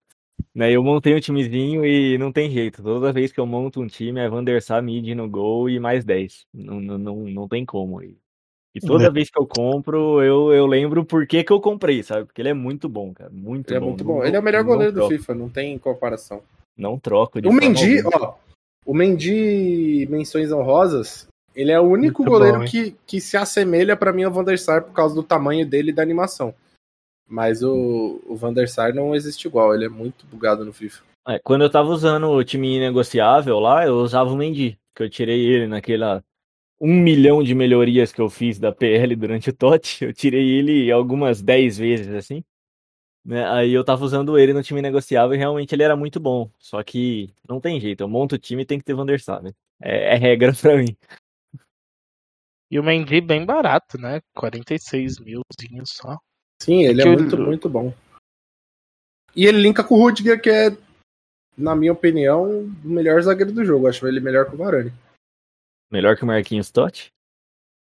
Né, 0.53 0.71
eu 0.71 0.83
montei 0.83 1.15
um 1.15 1.19
timezinho 1.19 1.83
e 1.83 2.17
não 2.19 2.31
tem 2.31 2.51
jeito. 2.51 2.83
Toda 2.83 3.11
vez 3.11 3.31
que 3.31 3.39
eu 3.39 3.47
monto 3.47 3.81
um 3.81 3.87
time 3.87 4.19
é 4.19 4.29
Van 4.29 4.43
mid 4.81 5.07
no 5.15 5.27
gol 5.27 5.69
e 5.69 5.79
mais 5.79 6.05
10. 6.05 6.45
Não, 6.53 6.79
não, 6.79 6.97
não, 6.97 7.15
não 7.25 7.47
tem 7.47 7.65
como. 7.65 8.01
E, 8.01 8.17
e 8.75 8.79
toda 8.79 9.05
É. 9.05 9.09
vez 9.09 9.29
que 9.29 9.39
eu 9.39 9.47
compro, 9.47 10.21
eu, 10.21 10.51
eu 10.53 10.65
lembro 10.67 11.03
por 11.03 11.25
que, 11.25 11.43
que 11.43 11.51
eu 11.51 11.59
comprei, 11.59 12.03
sabe? 12.03 12.25
Porque 12.25 12.41
ele 12.41 12.49
é 12.49 12.53
muito 12.53 12.87
bom, 12.87 13.13
cara. 13.13 13.29
Muito 13.31 13.69
Ele 13.71 13.77
é 13.77 13.79
bom. 13.79 13.87
muito 13.87 14.03
Não- 14.03 14.13
bom. 14.13 14.23
Ele 14.23 14.35
é 14.35 14.39
o 14.39 14.43
melhor 14.43 14.63
goleiro 14.63 14.91
do 14.93 14.95
troco, 14.97 15.11
FIFA, 15.11 15.35
não 15.35 15.49
tem 15.49 15.77
comparação. 15.77 16.41
Não 16.77 16.97
troco 16.99 17.41
de 17.41 17.47
O 17.47 17.51
Mendy, 17.51 18.01
ó, 18.05 18.35
o 18.85 18.93
Mendy, 18.93 20.07
menções 20.09 20.51
honrosas, 20.51 21.27
ele 21.55 21.71
é 21.71 21.79
o 21.79 21.83
único 21.83 22.21
Muito 22.21 22.31
goleiro 22.31 22.59
bom, 22.59 22.65
que, 22.65 22.95
que 23.05 23.19
se 23.19 23.35
assemelha 23.35 23.97
pra 23.97 24.13
mim 24.13 24.23
ao 24.23 24.31
Van 24.31 24.43
der 24.43 24.57
Sar 24.59 24.83
por 24.83 24.93
causa 24.93 25.13
do 25.15 25.23
tamanho 25.23 25.65
dele 25.67 25.89
e 25.89 25.93
da 25.93 26.01
animação. 26.01 26.53
Mas 27.27 27.61
o, 27.61 28.21
o 28.25 28.35
Van 28.35 28.53
der 28.53 28.67
Sar 28.69 28.93
não 28.93 29.13
existe 29.15 29.47
igual, 29.47 29.73
ele 29.75 29.85
é 29.85 29.89
muito 29.89 30.25
bugado 30.25 30.63
no 30.63 30.71
FIFA. 30.73 31.03
É, 31.27 31.37
quando 31.39 31.63
eu 31.63 31.69
tava 31.69 31.89
usando 31.89 32.27
o 32.29 32.43
time 32.43 32.77
inegociável 32.77 33.59
lá, 33.59 33.85
eu 33.85 33.97
usava 33.97 34.31
o 34.31 34.37
Mendy, 34.37 34.77
que 34.95 35.03
eu 35.03 35.09
tirei 35.09 35.45
ele 35.45 35.67
naquela 35.67 36.23
um 36.79 36.93
milhão 36.93 37.43
de 37.43 37.53
melhorias 37.53 38.11
que 38.11 38.21
eu 38.21 38.29
fiz 38.29 38.57
da 38.59 38.71
PL 38.71 39.15
durante 39.15 39.49
o 39.49 39.53
TOT, 39.53 40.05
eu 40.05 40.13
tirei 40.13 40.49
ele 40.49 40.91
algumas 40.91 41.41
10 41.41 41.77
vezes, 41.77 42.07
assim. 42.13 42.43
Né? 43.25 43.45
Aí 43.49 43.73
eu 43.73 43.83
tava 43.83 44.05
usando 44.05 44.37
ele 44.39 44.53
no 44.53 44.63
time 44.63 44.81
negociável 44.81 45.35
e 45.35 45.37
realmente 45.37 45.73
ele 45.75 45.83
era 45.83 45.95
muito 45.95 46.19
bom. 46.19 46.49
Só 46.57 46.81
que 46.81 47.33
não 47.47 47.59
tem 47.59 47.79
jeito, 47.79 48.01
eu 48.01 48.07
monto 48.07 48.35
o 48.35 48.39
time 48.39 48.63
e 48.63 48.65
tem 48.65 48.79
que 48.79 48.85
ter 48.85 48.93
Van 48.93 49.05
der 49.05 49.19
Sar, 49.19 49.43
né? 49.43 49.51
É, 49.81 50.15
é 50.15 50.17
regra 50.17 50.53
pra 50.53 50.77
mim. 50.77 50.95
E 52.71 52.79
o 52.79 52.83
Mendy 52.83 53.19
bem 53.19 53.45
barato, 53.45 53.97
né? 53.97 54.21
46 54.35 55.19
milzinho 55.19 55.83
só. 55.85 56.17
Sim, 56.61 56.83
ele 56.83 57.01
é, 57.01 57.03
que 57.03 57.09
o- 57.09 57.13
muito, 57.19 57.37
muito 57.37 57.69
bom. 57.69 57.93
E 59.35 59.45
ele 59.45 59.61
linka 59.61 59.83
com 59.83 59.95
o 59.95 59.97
Rudiger, 59.97 60.39
que 60.41 60.49
é, 60.49 60.77
na 61.57 61.75
minha 61.75 61.91
opinião, 61.91 62.61
o 62.61 62.87
melhor 62.87 63.21
zagueiro 63.21 63.51
do 63.51 63.65
jogo. 63.65 63.87
Acho 63.87 64.07
ele 64.07 64.19
melhor 64.19 64.45
que 64.47 64.55
o 64.55 64.57
Varane. 64.57 64.93
Melhor 65.91 66.15
que 66.15 66.23
o 66.23 66.27
Marquinhos 66.27 66.69
Totti? 66.69 67.11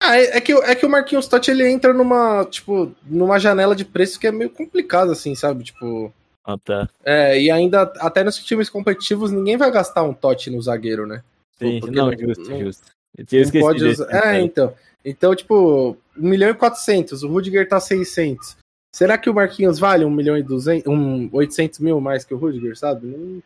Ah, 0.02 0.16
é, 0.16 0.38
é 0.38 0.40
que, 0.40 0.52
é 0.52 0.74
que 0.74 0.86
o 0.86 0.88
Marquinhos 0.88 1.28
Totti 1.28 1.50
ele 1.50 1.68
entra 1.68 1.92
numa, 1.92 2.44
tipo, 2.46 2.94
numa 3.04 3.38
janela 3.38 3.76
de 3.76 3.84
preço 3.84 4.18
que 4.18 4.26
é 4.26 4.32
meio 4.32 4.50
complicado, 4.50 5.12
assim, 5.12 5.34
sabe? 5.34 5.64
Tipo. 5.64 6.12
Ah, 6.44 6.56
tá. 6.56 6.88
É, 7.04 7.40
e 7.40 7.50
ainda, 7.50 7.82
até 7.98 8.24
nos 8.24 8.38
times 8.38 8.70
competitivos, 8.70 9.30
ninguém 9.30 9.58
vai 9.58 9.70
gastar 9.70 10.02
um 10.02 10.14
Totti 10.14 10.50
no 10.50 10.60
zagueiro, 10.62 11.06
né? 11.06 11.22
Sim, 11.58 11.80
porque 11.80 11.94
não, 11.94 12.10
justo, 12.18 12.50
não- 12.50 12.58
justo. 12.60 12.86
Eu 13.16 13.26
tinha 13.26 13.42
esquecido 13.42 13.66
pode 13.66 13.84
desse 13.84 14.02
usar. 14.02 14.10
É, 14.10 14.16
detalhe. 14.16 14.44
então. 14.44 14.74
Então, 15.04 15.34
tipo, 15.34 15.96
1 16.16 16.28
milhão 16.28 16.50
e 16.50 16.54
400, 16.54 17.22
o 17.22 17.28
Rudiger 17.28 17.68
tá 17.68 17.78
600. 17.80 18.56
Será 18.94 19.16
que 19.18 19.30
o 19.30 19.34
Marquinhos 19.34 19.78
vale 19.78 20.04
1 20.04 20.10
milhão 20.10 20.36
e 20.36 20.42
200, 20.42 20.86
um, 20.90 21.28
800 21.32 21.78
mil 21.78 22.00
mais 22.00 22.24
que 22.24 22.34
o 22.34 22.38
Rudiger, 22.38 22.76
sabe? 22.76 23.06
Não, 23.06 23.42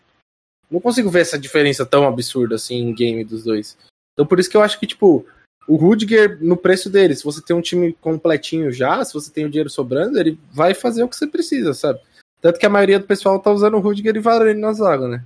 não 0.70 0.80
consigo 0.80 1.10
ver 1.10 1.20
essa 1.20 1.38
diferença 1.38 1.84
tão 1.84 2.06
absurda 2.06 2.54
assim 2.54 2.76
em 2.76 2.94
game 2.94 3.24
dos 3.24 3.44
dois. 3.44 3.76
Então, 4.14 4.26
por 4.26 4.40
isso 4.40 4.48
que 4.48 4.56
eu 4.56 4.62
acho 4.62 4.80
que, 4.80 4.86
tipo, 4.86 5.26
o 5.68 5.76
Rudiger, 5.76 6.42
no 6.42 6.56
preço 6.56 6.88
dele, 6.88 7.14
se 7.14 7.24
você 7.24 7.42
tem 7.42 7.54
um 7.54 7.60
time 7.60 7.92
completinho 7.94 8.72
já, 8.72 9.04
se 9.04 9.12
você 9.12 9.30
tem 9.30 9.44
o 9.44 9.50
dinheiro 9.50 9.70
sobrando, 9.70 10.18
ele 10.18 10.38
vai 10.52 10.72
fazer 10.72 11.02
o 11.02 11.08
que 11.08 11.16
você 11.16 11.26
precisa, 11.26 11.74
sabe? 11.74 12.00
Tanto 12.40 12.58
que 12.58 12.66
a 12.66 12.70
maioria 12.70 12.98
do 12.98 13.06
pessoal 13.06 13.40
tá 13.40 13.50
usando 13.50 13.76
o 13.76 13.80
Rudiger 13.80 14.14
e 14.16 14.20
Varane 14.20 14.60
na 14.60 14.72
zaga, 14.72 15.08
né? 15.08 15.24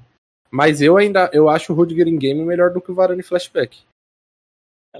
Mas 0.50 0.80
eu 0.80 0.96
ainda 0.96 1.28
eu 1.32 1.48
acho 1.48 1.72
o 1.72 1.76
Rudiger 1.76 2.08
em 2.08 2.16
game 2.16 2.42
melhor 2.44 2.72
do 2.72 2.80
que 2.80 2.90
o 2.90 2.94
Varane 2.94 3.22
flashback. 3.22 3.82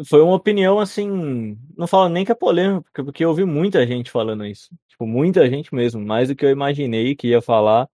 Foi 0.04 0.21
uma 0.21 0.35
opinião 0.35 0.78
assim, 0.78 1.57
não 1.76 1.87
falo 1.87 2.09
nem 2.09 2.25
que 2.25 2.33
é 2.33 2.35
polêmica, 2.35 3.04
porque 3.04 3.25
eu 3.25 3.30
ouvi 3.30 3.45
muita 3.45 3.87
gente 3.87 4.11
falando 4.11 4.45
isso. 4.45 4.71
Tipo, 4.88 5.07
muita 5.07 5.49
gente 5.49 5.75
mesmo, 5.75 6.04
mais 6.04 6.28
do 6.28 6.37
que 6.37 6.45
eu 6.45 6.50
imaginei 6.50 7.14
que 7.14 7.28
ia 7.28 7.40
falar. 7.40 7.88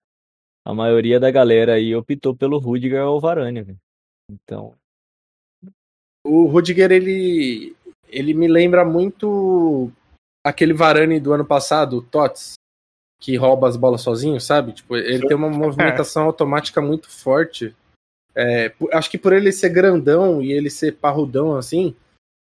A 0.64 0.72
maioria 0.72 1.20
da 1.20 1.30
galera 1.30 1.74
aí 1.74 1.94
optou 1.94 2.34
pelo 2.34 2.58
Rudiger 2.58 3.04
ou 3.04 3.20
Varane, 3.20 3.62
velho. 3.62 3.78
Então, 4.30 4.74
O 6.24 6.46
Rudiger, 6.46 6.90
ele, 6.90 7.76
ele 8.08 8.32
me 8.34 8.48
lembra 8.48 8.84
muito 8.84 9.90
aquele 10.44 10.72
Varane 10.72 11.20
do 11.20 11.32
ano 11.32 11.44
passado, 11.44 11.98
o 11.98 12.02
Tots, 12.02 12.54
que 13.20 13.36
rouba 13.36 13.68
as 13.68 13.76
bolas 13.76 14.00
sozinho, 14.02 14.40
sabe? 14.40 14.72
Tipo, 14.72 14.96
ele 14.96 15.26
tem 15.26 15.36
uma 15.36 15.48
movimentação 15.50 16.24
automática 16.24 16.80
muito 16.80 17.10
forte. 17.10 17.74
É, 18.34 18.72
acho 18.92 19.10
que 19.10 19.18
por 19.18 19.32
ele 19.32 19.52
ser 19.52 19.68
grandão 19.68 20.42
e 20.42 20.52
ele 20.52 20.68
ser 20.68 20.96
parrudão 20.96 21.56
assim, 21.56 21.94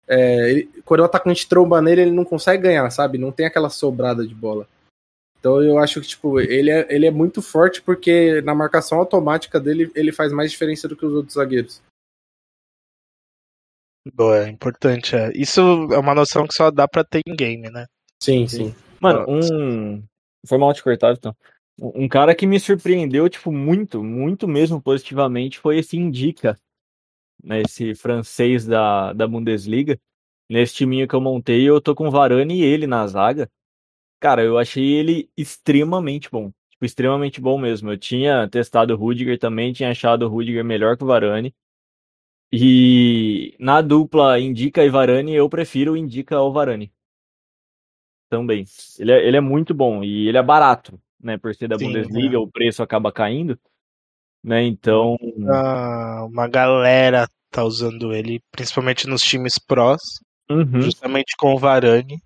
é, 0.08 0.50
ele- 0.50 0.70
quando 0.84 1.00
o 1.00 1.04
atacante 1.04 1.48
tromba 1.48 1.82
nele, 1.82 2.02
ele 2.02 2.10
não 2.10 2.24
consegue 2.24 2.62
ganhar, 2.62 2.88
sabe? 2.90 3.18
Não 3.18 3.30
tem 3.30 3.46
aquela 3.46 3.68
sobrada 3.68 4.26
de 4.26 4.34
bola. 4.34 4.66
Então 5.38 5.62
eu 5.62 5.78
acho 5.78 6.00
que, 6.00 6.06
tipo, 6.06 6.40
ele 6.40 6.70
é, 6.70 6.86
ele 6.88 7.06
é 7.06 7.10
muito 7.10 7.42
forte 7.42 7.82
porque 7.82 8.40
na 8.42 8.54
marcação 8.54 8.98
automática 8.98 9.58
dele, 9.60 9.90
ele 9.94 10.12
faz 10.12 10.32
mais 10.32 10.50
diferença 10.50 10.86
do 10.88 10.96
que 10.96 11.04
os 11.04 11.12
outros 11.12 11.34
zagueiros. 11.34 11.82
Boa, 14.14 14.46
é 14.46 14.48
importante. 14.48 15.14
É. 15.14 15.30
Isso 15.34 15.60
é 15.60 15.98
uma 15.98 16.14
noção 16.14 16.46
que 16.46 16.54
só 16.54 16.70
dá 16.70 16.88
pra 16.88 17.04
ter 17.04 17.20
em 17.26 17.34
game, 17.34 17.70
né? 17.70 17.86
Sim, 18.20 18.46
sim. 18.48 18.74
mano, 19.00 19.24
um. 19.28 20.02
Foi 20.46 20.58
mal 20.58 20.72
te 20.72 20.82
cortar, 20.82 21.12
então. 21.12 21.34
Um 21.80 22.04
um 22.04 22.08
cara 22.08 22.34
que 22.34 22.46
me 22.46 22.60
surpreendeu, 22.60 23.28
tipo, 23.28 23.50
muito, 23.50 24.02
muito 24.02 24.46
mesmo 24.46 24.80
positivamente 24.80 25.58
foi 25.58 25.78
esse 25.78 25.96
Indica, 25.96 26.56
né? 27.42 27.62
Esse 27.62 27.94
francês 27.94 28.66
da, 28.66 29.12
da 29.12 29.26
Bundesliga. 29.26 29.98
Nesse 30.48 30.74
timinho 30.74 31.08
que 31.08 31.14
eu 31.14 31.20
montei, 31.20 31.68
eu 31.68 31.80
tô 31.80 31.94
com 31.94 32.08
o 32.08 32.10
Varane 32.10 32.60
e 32.60 32.64
ele 32.64 32.86
na 32.86 33.06
zaga. 33.06 33.48
Cara, 34.20 34.42
eu 34.42 34.58
achei 34.58 34.84
ele 34.84 35.30
extremamente 35.36 36.30
bom. 36.30 36.52
Tipo, 36.70 36.84
extremamente 36.84 37.40
bom 37.40 37.58
mesmo. 37.58 37.90
Eu 37.90 37.98
tinha 37.98 38.48
testado 38.48 38.94
o 38.94 38.96
Rudiger 38.96 39.38
também, 39.38 39.72
tinha 39.72 39.90
achado 39.90 40.26
o 40.26 40.28
Rudiger 40.28 40.64
melhor 40.64 40.96
que 40.96 41.04
o 41.04 41.06
Varane. 41.06 41.54
E 42.52 43.54
na 43.58 43.80
dupla 43.80 44.38
Indica 44.38 44.84
e 44.84 44.90
Varane, 44.90 45.34
eu 45.34 45.48
prefiro 45.48 45.92
o 45.92 45.96
Indica 45.96 46.36
ao 46.36 46.52
Varane. 46.52 46.92
Também. 48.28 48.64
Ele 48.98 49.12
é, 49.12 49.26
ele 49.26 49.36
é 49.38 49.40
muito 49.40 49.72
bom 49.72 50.04
e 50.04 50.28
ele 50.28 50.36
é 50.36 50.42
barato, 50.42 51.00
né? 51.18 51.38
Por 51.38 51.54
ser 51.54 51.68
da 51.68 51.78
Sim, 51.78 51.86
Bundesliga, 51.86 52.36
é. 52.36 52.38
o 52.38 52.46
preço 52.46 52.82
acaba 52.82 53.10
caindo. 53.10 53.58
Né? 54.44 54.64
Então, 54.64 55.16
Ah, 55.48 56.26
uma 56.26 56.48
galera 56.48 57.28
tá 57.50 57.64
usando 57.64 58.12
ele, 58.12 58.42
principalmente 58.50 59.06
nos 59.06 59.22
times 59.22 59.54
prós, 59.58 60.00
uhum, 60.50 60.82
justamente 60.82 61.36
com 61.38 61.54
o 61.54 61.58
Varane. 61.58 62.20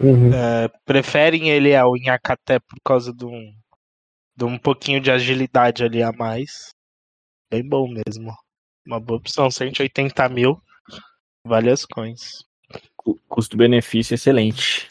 Uhum. 0.00 0.32
É, 0.32 0.68
preferem 0.84 1.50
ele 1.50 1.76
ao 1.76 1.96
Inhacaté 1.96 2.58
por 2.58 2.78
causa 2.82 3.12
de 3.12 3.24
um, 3.24 3.52
de 4.36 4.44
um 4.44 4.58
pouquinho 4.58 5.00
de 5.00 5.10
agilidade 5.10 5.84
ali 5.84 6.02
a 6.02 6.10
mais. 6.10 6.70
Bem 7.50 7.66
bom 7.66 7.86
mesmo. 7.86 8.34
Uma 8.86 8.98
boa 9.00 9.18
opção, 9.18 9.50
180 9.50 10.28
mil. 10.28 10.60
Vale 11.46 11.70
as 11.70 11.84
coins. 11.84 12.44
cu- 12.96 13.18
custo-benefício 13.28 14.14
excelente. 14.14 14.88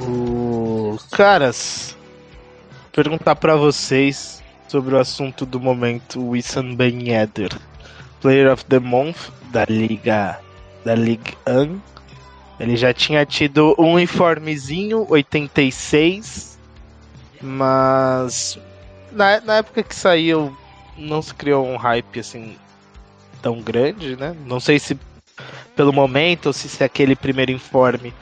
O... 0.00 0.96
Caras, 1.10 1.96
perguntar 2.92 3.36
pra 3.36 3.56
vocês 3.56 4.42
sobre 4.68 4.94
o 4.94 4.98
assunto 4.98 5.44
do 5.44 5.60
momento, 5.60 6.20
Wissam 6.28 6.74
Ben 6.74 7.08
Yedder, 7.08 7.50
Player 8.20 8.50
of 8.52 8.64
the 8.66 8.78
Month 8.78 9.30
da 9.50 9.64
Liga 9.68 10.40
da 10.84 10.94
Ligue 10.94 11.36
1. 11.46 11.78
Ele 12.60 12.76
já 12.76 12.92
tinha 12.92 13.24
tido 13.24 13.74
um 13.78 13.94
uniformezinho 13.94 15.06
86, 15.08 16.58
mas 17.40 18.58
na, 19.10 19.40
na 19.40 19.56
época 19.56 19.82
que 19.82 19.94
saiu 19.94 20.54
não 20.96 21.22
se 21.22 21.34
criou 21.34 21.66
um 21.66 21.76
hype 21.76 22.20
assim 22.20 22.56
tão 23.40 23.60
grande, 23.62 24.14
né? 24.14 24.36
Não 24.46 24.60
sei 24.60 24.78
se 24.78 24.98
pelo 25.74 25.92
momento 25.92 26.46
ou 26.46 26.52
se, 26.52 26.68
se 26.68 26.84
aquele 26.84 27.16
primeiro 27.16 27.50
informe 27.50 28.12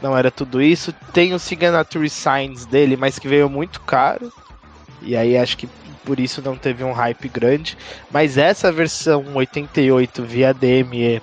não 0.00 0.16
era 0.16 0.30
tudo 0.30 0.62
isso. 0.62 0.92
Tem 1.12 1.34
o 1.34 1.38
Signature 1.38 2.08
Signs 2.08 2.64
dele, 2.64 2.96
mas 2.96 3.18
que 3.18 3.28
veio 3.28 3.48
muito 3.50 3.80
caro. 3.80 4.32
E 5.02 5.14
aí 5.16 5.36
acho 5.36 5.58
que 5.58 5.68
por 6.04 6.18
isso 6.18 6.42
não 6.42 6.56
teve 6.56 6.84
um 6.84 6.92
hype 6.92 7.28
grande. 7.28 7.76
Mas 8.10 8.38
essa 8.38 8.72
versão 8.72 9.24
88 9.34 10.22
via 10.22 10.54
DME 10.54 11.22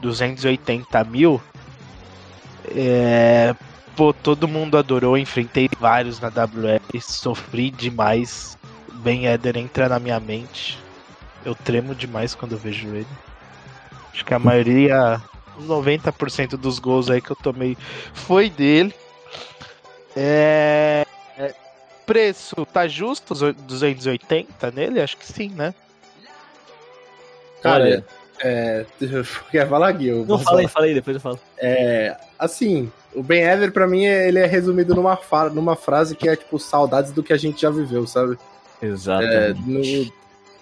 280 0.00 1.04
mil. 1.04 1.40
É... 2.74 3.54
Pô, 3.96 4.12
todo 4.12 4.48
mundo 4.48 4.78
adorou. 4.78 5.16
Enfrentei 5.18 5.68
vários 5.78 6.20
na 6.20 6.28
WL. 6.28 7.00
Sofri 7.00 7.70
demais. 7.70 8.56
Ben 8.94 9.26
Eder 9.26 9.56
entra 9.56 9.88
na 9.88 9.98
minha 9.98 10.20
mente. 10.20 10.78
Eu 11.44 11.54
tremo 11.54 11.94
demais 11.94 12.34
quando 12.34 12.52
eu 12.52 12.58
vejo 12.58 12.88
ele. 12.94 13.06
Acho 14.12 14.24
que 14.24 14.34
a 14.34 14.38
maioria, 14.38 15.20
uns 15.58 15.66
90% 15.66 16.56
dos 16.56 16.78
gols 16.78 17.08
aí 17.10 17.20
que 17.20 17.30
eu 17.30 17.36
tomei 17.36 17.76
foi 18.12 18.50
dele. 18.50 18.94
É... 20.16 21.06
é, 21.38 21.54
Preço, 22.04 22.66
tá 22.66 22.86
justo 22.88 23.32
os 23.32 23.42
oi- 23.42 23.52
280 23.52 24.70
nele? 24.70 25.00
Acho 25.00 25.16
que 25.16 25.26
sim, 25.26 25.48
né? 25.50 25.74
Cara, 27.62 27.84
Olha, 27.84 28.06
É, 28.42 28.84
quer 29.50 29.68
falar, 29.68 29.92
Gui? 29.92 30.10
Não, 30.10 30.26
posso 30.26 30.44
falei, 30.44 30.66
falar? 30.66 30.68
falei, 30.68 30.94
depois 30.94 31.14
eu 31.14 31.20
falo. 31.20 31.38
É, 31.58 32.16
assim, 32.38 32.90
o 33.14 33.22
Ben 33.22 33.42
Eder, 33.42 33.72
pra 33.72 33.86
mim, 33.86 34.06
é- 34.06 34.28
ele 34.28 34.38
é 34.38 34.46
resumido 34.46 34.94
numa, 34.94 35.18
numa 35.52 35.76
frase 35.76 36.16
que 36.16 36.28
é, 36.28 36.36
tipo, 36.36 36.58
saudades 36.58 37.12
do 37.12 37.22
que 37.22 37.32
a 37.32 37.36
gente 37.36 37.62
já 37.62 37.70
viveu, 37.70 38.06
sabe? 38.06 38.38
É, 38.80 38.86
Exatamente. 38.86 39.60
no, 39.66 40.12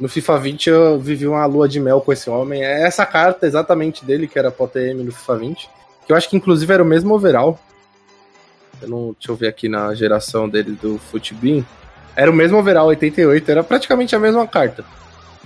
no 0.01 0.09
FIFA 0.09 0.39
20 0.39 0.67
eu 0.71 0.99
vivi 0.99 1.27
uma 1.27 1.45
lua 1.47 1.69
de 1.69 1.79
mel 1.79 2.01
com 2.01 2.13
esse 2.13 2.29
homem. 2.29 2.63
É 2.65 2.83
essa 2.83 3.07
carta 3.07 3.47
exatamente 3.47 4.05
dele, 4.05 4.27
que 4.27 4.39
era 4.39 4.51
pro 4.51 4.67
TM 4.67 5.03
no 5.05 5.13
FIFA 5.13 5.37
20. 5.37 5.71
Que 6.07 6.13
eu 6.13 6.17
acho 6.17 6.29
que 6.29 6.37
inclusive 6.37 6.73
era 6.73 6.83
o 6.83 6.87
mesmo 6.87 7.15
overall. 7.15 7.59
Eu 8.81 8.89
não, 8.89 9.13
deixa 9.13 9.31
eu 9.31 9.37
ver 9.37 9.49
aqui 9.49 9.69
na 9.69 9.95
geração 9.95 10.49
dele 10.49 10.73
do 10.81 10.99
Footbin. 10.99 11.65
Era 12.17 12.31
o 12.31 12.35
mesmo 12.35 12.59
overall 12.59 12.87
88, 12.89 13.51
era 13.51 13.63
praticamente 13.63 14.15
a 14.17 14.19
mesma 14.19 14.47
carta. 14.47 14.85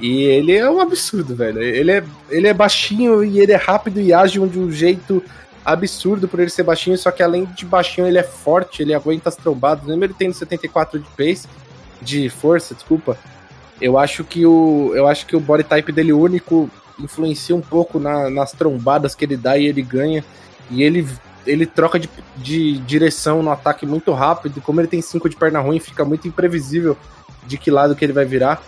E 0.03 0.23
ele 0.25 0.57
é 0.57 0.69
um 0.69 0.81
absurdo, 0.81 1.35
velho. 1.35 1.63
Ele 1.63 1.93
é, 1.93 2.05
ele 2.29 2.49
é 2.49 2.53
baixinho 2.53 3.23
e 3.25 3.39
ele 3.39 3.53
é 3.53 3.57
rápido 3.57 4.01
e 4.01 4.13
ágil 4.13 4.47
de 4.49 4.59
um 4.59 4.71
jeito 4.71 5.23
absurdo 5.65 6.27
por 6.27 6.41
ele 6.41 6.51
ser 6.51 6.65
baixinho, 6.65 6.99
só 6.99 7.13
que 7.13 7.23
além 7.23 7.45
de 7.45 7.65
baixinho 7.65 8.09
ele 8.09 8.19
é 8.19 8.23
forte, 8.25 8.83
ele 8.83 8.93
aguenta 8.93 9.29
as 9.29 9.37
trombadas. 9.37 9.87
Mesmo 9.87 10.03
ele 10.03 10.15
tendo 10.19 10.35
74 10.35 10.99
de 10.99 11.07
pace, 11.17 11.47
de 12.01 12.29
força, 12.29 12.75
desculpa. 12.75 13.17
Eu 13.81 13.97
acho 13.97 14.25
que 14.25 14.45
o 14.45 14.93
eu 14.95 15.07
acho 15.07 15.25
que 15.25 15.37
o 15.37 15.41
body 15.41 15.63
type 15.63 15.93
dele 15.93 16.13
único 16.13 16.69
influencia 16.99 17.55
um 17.55 17.61
pouco 17.61 17.99
na- 18.01 18.29
nas 18.29 18.53
trombadas 18.53 19.15
que 19.15 19.25
ele 19.25 19.37
dá 19.37 19.57
e 19.57 19.67
ele 19.67 19.83
ganha. 19.83 20.25
E 20.69 20.83
ele 20.83 21.07
ele 21.47 21.67
troca 21.67 21.99
de, 21.99 22.09
de 22.37 22.79
direção 22.79 23.43
no 23.43 23.51
ataque 23.51 23.85
muito 23.87 24.13
rápido. 24.13 24.61
Como 24.61 24.81
ele 24.81 24.89
tem 24.89 25.01
5 25.03 25.29
de 25.29 25.37
perna 25.37 25.61
ruim, 25.61 25.79
fica 25.81 26.05
muito 26.05 26.27
imprevisível 26.29 26.97
de 27.47 27.57
que 27.59 27.71
lado 27.71 27.95
que 27.97 28.05
ele 28.05 28.13
vai 28.13 28.25
virar. 28.25 28.63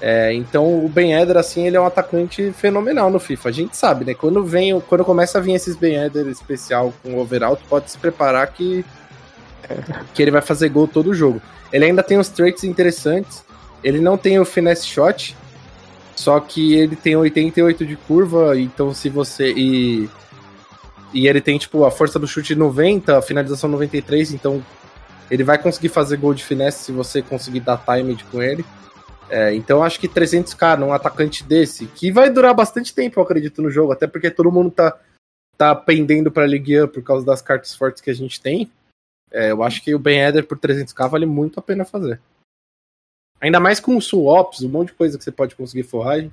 É, 0.00 0.32
então 0.32 0.84
o 0.84 0.88
Ben 0.88 1.14
Eder, 1.14 1.36
assim, 1.36 1.66
ele 1.66 1.76
é 1.76 1.80
um 1.80 1.86
atacante 1.86 2.52
fenomenal 2.52 3.10
no 3.10 3.18
FIFA. 3.18 3.48
A 3.48 3.52
gente 3.52 3.76
sabe, 3.76 4.04
né? 4.04 4.14
Quando 4.14 4.44
vem, 4.44 4.78
quando 4.80 5.04
começa 5.04 5.38
a 5.38 5.40
vir 5.40 5.54
esses 5.54 5.76
Ben 5.76 5.96
Eder 5.96 6.26
especial 6.28 6.92
com 7.02 7.18
overall, 7.18 7.58
pode 7.68 7.90
se 7.90 7.98
preparar 7.98 8.46
que, 8.52 8.84
que 10.14 10.22
ele 10.22 10.30
vai 10.30 10.42
fazer 10.42 10.68
gol 10.68 10.86
todo 10.86 11.14
jogo. 11.14 11.42
Ele 11.72 11.84
ainda 11.84 12.02
tem 12.02 12.18
uns 12.18 12.28
traits 12.28 12.64
interessantes. 12.64 13.44
Ele 13.82 14.00
não 14.00 14.16
tem 14.16 14.38
o 14.38 14.44
finesse 14.44 14.86
shot, 14.86 15.36
só 16.16 16.40
que 16.40 16.74
ele 16.74 16.96
tem 16.96 17.14
88 17.14 17.86
de 17.86 17.96
curva, 17.96 18.58
então 18.58 18.92
se 18.92 19.08
você. 19.08 19.52
E, 19.52 20.08
e 21.12 21.28
ele 21.28 21.40
tem, 21.40 21.58
tipo, 21.58 21.84
a 21.84 21.90
força 21.90 22.18
do 22.18 22.26
chute 22.26 22.54
90, 22.54 23.18
a 23.18 23.22
finalização 23.22 23.70
93, 23.70 24.32
então 24.32 24.62
ele 25.30 25.44
vai 25.44 25.58
conseguir 25.58 25.90
fazer 25.90 26.16
gol 26.16 26.34
de 26.34 26.42
finesse 26.44 26.84
se 26.84 26.92
você 26.92 27.22
conseguir 27.22 27.60
dar 27.60 27.78
time 27.78 28.18
com 28.30 28.42
ele. 28.42 28.64
É, 29.30 29.54
então 29.54 29.82
acho 29.82 30.00
que 30.00 30.08
300k 30.08 30.78
num 30.78 30.92
atacante 30.92 31.44
desse, 31.44 31.86
que 31.86 32.10
vai 32.10 32.30
durar 32.30 32.54
bastante 32.54 32.94
tempo, 32.94 33.18
eu 33.18 33.24
acredito, 33.24 33.60
no 33.60 33.70
jogo, 33.70 33.92
até 33.92 34.06
porque 34.06 34.30
todo 34.30 34.52
mundo 34.52 34.70
tá, 34.70 34.98
tá 35.56 35.74
pendendo 35.74 36.30
pra 36.30 36.46
Ligue 36.46 36.82
1 36.82 36.88
por 36.88 37.02
causa 37.02 37.26
das 37.26 37.42
cartas 37.42 37.74
fortes 37.74 38.00
que 38.00 38.10
a 38.10 38.14
gente 38.14 38.40
tem. 38.40 38.70
É, 39.30 39.50
eu 39.50 39.62
acho 39.62 39.82
que 39.82 39.94
o 39.94 39.98
Ben 39.98 40.20
Eder 40.20 40.46
por 40.46 40.58
300k 40.58 41.08
vale 41.10 41.26
muito 41.26 41.60
a 41.60 41.62
pena 41.62 41.84
fazer. 41.84 42.20
Ainda 43.40 43.60
mais 43.60 43.78
com 43.78 44.00
swaps, 44.00 44.62
um 44.62 44.68
monte 44.68 44.88
de 44.88 44.94
coisa 44.94 45.18
que 45.18 45.22
você 45.22 45.30
pode 45.30 45.54
conseguir 45.54 45.84
forragem. 45.84 46.32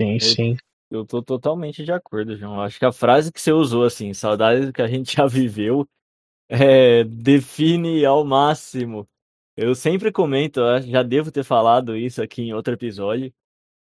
Sim, 0.00 0.18
sim. 0.18 0.56
Eu 0.90 1.06
tô 1.06 1.22
totalmente 1.22 1.84
de 1.84 1.92
acordo, 1.92 2.36
João. 2.36 2.60
Acho 2.60 2.78
que 2.78 2.84
a 2.84 2.92
frase 2.92 3.30
que 3.30 3.40
você 3.40 3.52
usou, 3.52 3.84
assim, 3.84 4.12
saudades 4.12 4.66
do 4.66 4.72
que 4.72 4.82
a 4.82 4.88
gente 4.88 5.14
já 5.16 5.26
viveu, 5.26 5.86
é, 6.48 7.04
define 7.04 8.04
ao 8.04 8.24
máximo. 8.24 9.06
Eu 9.62 9.74
sempre 9.74 10.10
comento, 10.10 10.58
já 10.86 11.02
devo 11.02 11.30
ter 11.30 11.44
falado 11.44 11.94
isso 11.94 12.22
aqui 12.22 12.40
em 12.40 12.54
outro 12.54 12.72
episódio, 12.72 13.30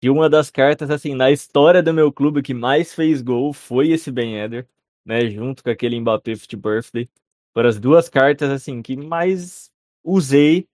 que 0.02 0.10
uma 0.10 0.30
das 0.30 0.52
cartas, 0.52 0.90
assim, 0.90 1.16
na 1.16 1.32
história 1.32 1.82
do 1.82 1.94
meu 1.94 2.12
clube 2.12 2.42
que 2.42 2.54
mais 2.54 2.94
fez 2.94 3.22
gol 3.22 3.54
foi 3.54 3.92
esse 3.92 4.12
Ben 4.12 4.36
Eder, 4.42 4.68
né, 5.06 5.30
junto 5.30 5.64
com 5.64 5.70
aquele 5.70 5.98
Mbappé 5.98 6.36
Fit 6.36 6.58
Birthday. 6.58 7.08
Foram 7.54 7.70
as 7.70 7.80
duas 7.80 8.10
cartas, 8.10 8.50
assim, 8.52 8.82
que 8.82 8.98
mais 8.98 9.72
usei 10.04 10.68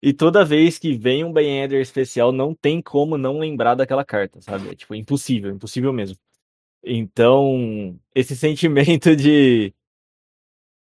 e 0.00 0.12
toda 0.12 0.44
vez 0.44 0.78
que 0.78 0.96
vem 0.96 1.24
um 1.24 1.32
Ben 1.32 1.64
Eder 1.64 1.80
especial, 1.80 2.30
não 2.30 2.54
tem 2.54 2.80
como 2.80 3.18
não 3.18 3.40
lembrar 3.40 3.74
daquela 3.74 4.04
carta, 4.04 4.40
sabe? 4.40 4.68
É 4.68 4.76
tipo 4.76 4.94
impossível, 4.94 5.50
impossível 5.50 5.92
mesmo. 5.92 6.16
Então, 6.84 7.98
esse 8.14 8.36
sentimento 8.38 9.16
de 9.16 9.74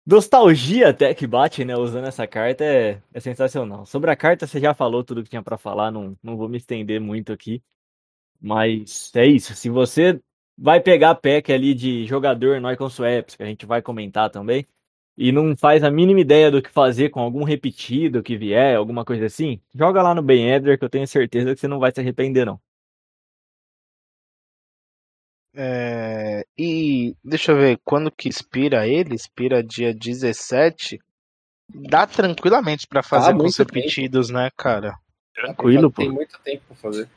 nostalgia 0.06 0.88
até 0.90 1.14
que 1.14 1.26
bate, 1.26 1.64
né, 1.64 1.76
usando 1.76 2.06
essa 2.06 2.26
carta 2.26 2.64
é, 2.64 3.02
é 3.12 3.20
sensacional. 3.20 3.86
Sobre 3.86 4.10
a 4.10 4.16
carta, 4.16 4.46
você 4.46 4.60
já 4.60 4.74
falou 4.74 5.04
tudo 5.04 5.22
que 5.22 5.30
tinha 5.30 5.42
pra 5.42 5.58
falar, 5.58 5.90
não, 5.90 6.16
não 6.22 6.36
vou 6.36 6.48
me 6.48 6.58
estender 6.58 7.00
muito 7.00 7.32
aqui. 7.32 7.62
Mas 8.40 9.12
é 9.14 9.26
isso. 9.26 9.54
Se 9.54 9.70
você 9.70 10.20
vai 10.58 10.80
pegar 10.80 11.10
a 11.10 11.14
pack 11.14 11.52
ali 11.52 11.74
de 11.74 12.06
jogador 12.06 12.60
no 12.60 12.70
Icon 12.72 12.90
Swaps, 12.90 13.36
que 13.36 13.42
a 13.42 13.46
gente 13.46 13.66
vai 13.66 13.80
comentar 13.82 14.30
também, 14.30 14.66
e 15.16 15.30
não 15.32 15.56
faz 15.56 15.84
a 15.84 15.90
mínima 15.90 16.20
ideia 16.20 16.50
do 16.50 16.62
que 16.62 16.70
fazer 16.70 17.10
com 17.10 17.20
algum 17.20 17.44
repetido 17.44 18.22
que 18.22 18.36
vier, 18.36 18.76
alguma 18.76 19.04
coisa 19.04 19.26
assim, 19.26 19.60
joga 19.74 20.02
lá 20.02 20.14
no 20.14 20.22
Ben 20.22 20.50
Eder 20.50 20.78
que 20.78 20.84
eu 20.84 20.90
tenho 20.90 21.06
certeza 21.06 21.54
que 21.54 21.60
você 21.60 21.68
não 21.68 21.78
vai 21.78 21.92
se 21.92 22.00
arrepender, 22.00 22.46
não. 22.46 22.60
É, 25.54 26.46
e 26.56 27.14
deixa 27.22 27.52
eu 27.52 27.56
ver, 27.56 27.78
quando 27.84 28.10
que 28.10 28.28
expira 28.28 28.86
ele? 28.86 29.14
Expira 29.14 29.62
dia 29.62 29.94
17. 29.94 30.98
Dá 31.68 32.06
tranquilamente 32.06 32.86
pra 32.86 33.02
fazer 33.02 33.30
Ah, 33.30 33.34
com 33.36 33.46
tempo. 33.46 33.74
repetidos, 33.74 34.30
né, 34.30 34.50
cara? 34.56 34.94
Tranquilo, 35.34 35.90
pô. 35.90 36.02
Tem 36.02 36.10
muito 36.10 36.38
tempo 36.40 36.62
pra 36.68 36.76
fazer. 36.76 37.08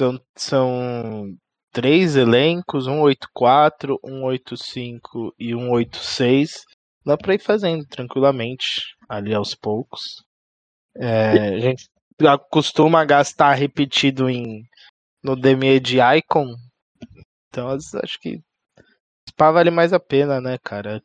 São, 0.00 0.20
são 0.36 1.36
três 1.72 2.16
elencos, 2.16 2.86
184, 2.86 3.98
185 4.04 5.34
e 5.38 5.54
186. 5.54 6.64
Dá 7.04 7.16
pra 7.16 7.34
ir 7.34 7.40
fazendo 7.40 7.86
tranquilamente 7.86 8.96
ali 9.08 9.34
aos 9.34 9.54
poucos. 9.54 10.24
É, 10.96 11.54
a 11.54 11.58
gente 11.58 11.88
costuma 12.50 13.04
gastar 13.04 13.52
repetido 13.54 14.28
em 14.30 14.64
no 15.22 15.34
DME 15.34 15.80
de 15.80 15.98
Icon. 16.00 16.54
Então 17.54 17.68
acho 18.02 18.18
que 18.20 18.40
Spa 19.30 19.50
vale 19.52 19.70
mais 19.70 19.92
a 19.92 20.00
pena, 20.00 20.40
né, 20.40 20.58
cara? 20.58 21.00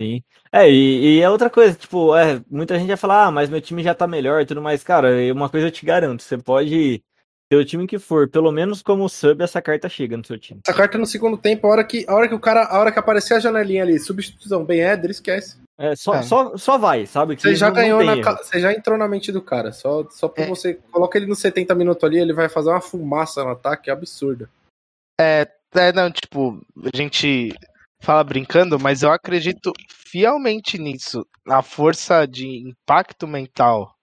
Sim. 0.00 0.22
É, 0.52 0.68
e, 0.70 1.18
e 1.18 1.20
é 1.20 1.28
outra 1.30 1.48
coisa, 1.50 1.74
tipo, 1.76 2.14
é, 2.16 2.40
muita 2.50 2.78
gente 2.78 2.88
vai 2.88 2.96
falar, 2.96 3.26
ah, 3.26 3.30
mas 3.30 3.48
meu 3.50 3.60
time 3.60 3.82
já 3.82 3.94
tá 3.94 4.06
melhor 4.06 4.40
e 4.40 4.46
tudo 4.46 4.62
mais. 4.62 4.82
Cara, 4.82 5.20
e 5.22 5.30
uma 5.30 5.48
coisa 5.48 5.66
eu 5.68 5.70
te 5.70 5.84
garanto, 5.84 6.22
você 6.22 6.36
pode 6.38 7.02
ter 7.48 7.56
o 7.56 7.64
time 7.64 7.86
que 7.86 7.98
for, 7.98 8.28
pelo 8.28 8.50
menos 8.50 8.82
como 8.82 9.08
sub, 9.08 9.42
essa 9.42 9.60
carta 9.60 9.88
chega 9.88 10.16
no 10.16 10.24
seu 10.24 10.38
time. 10.38 10.60
Essa 10.66 10.76
carta 10.76 10.96
no 10.98 11.06
segundo 11.06 11.36
tempo, 11.36 11.66
a 11.66 11.70
hora 11.70 11.84
que, 11.84 12.04
a 12.08 12.14
hora 12.14 12.28
que 12.28 12.34
o 12.34 12.40
cara, 12.40 12.64
a 12.64 12.78
hora 12.78 12.90
que 12.92 12.98
aparecer 12.98 13.34
a 13.34 13.40
janelinha 13.40 13.82
ali, 13.82 13.98
substituição, 13.98 14.64
Ben 14.64 14.80
Eder, 14.80 15.10
esquece. 15.10 15.58
É, 15.78 15.94
só, 15.96 16.14
É. 16.14 16.22
só, 16.22 16.56
só 16.56 16.76
vai, 16.78 17.06
sabe? 17.06 17.36
Que 17.36 17.42
Você 17.42 17.54
já 17.54 17.66
não- 17.68 17.74
não 17.74 17.82
ganhou, 17.82 17.98
tem 18.00 18.22
na, 18.22 18.36
você 18.36 18.60
já 18.60 18.72
entrou 18.72 18.98
na 18.98 19.08
mente 19.08 19.30
do 19.32 19.40
cara. 19.42 19.72
Só, 19.72 20.06
só 20.10 20.28
por 20.28 20.42
É. 20.42 20.46
você 20.48 20.74
coloca 20.74 21.16
ele 21.16 21.26
nos 21.26 21.38
70 21.40 21.74
minutos 21.74 22.02
ali, 22.04 22.18
ele 22.18 22.32
vai 22.32 22.48
fazer 22.48 22.70
uma 22.70 22.80
fumaça 22.80 23.42
no 23.44 23.50
ataque 23.50 23.90
absurda. 23.90 24.48
É, 25.22 25.46
não, 25.92 26.10
tipo, 26.10 26.58
a 26.82 26.96
gente 26.96 27.50
fala 28.00 28.24
brincando, 28.24 28.80
mas 28.80 29.02
eu 29.02 29.12
acredito 29.12 29.70
fielmente 29.90 30.78
nisso. 30.78 31.26
A 31.46 31.62
força 31.62 32.26
de 32.26 32.46
impacto 32.46 33.28
mental 33.28 33.94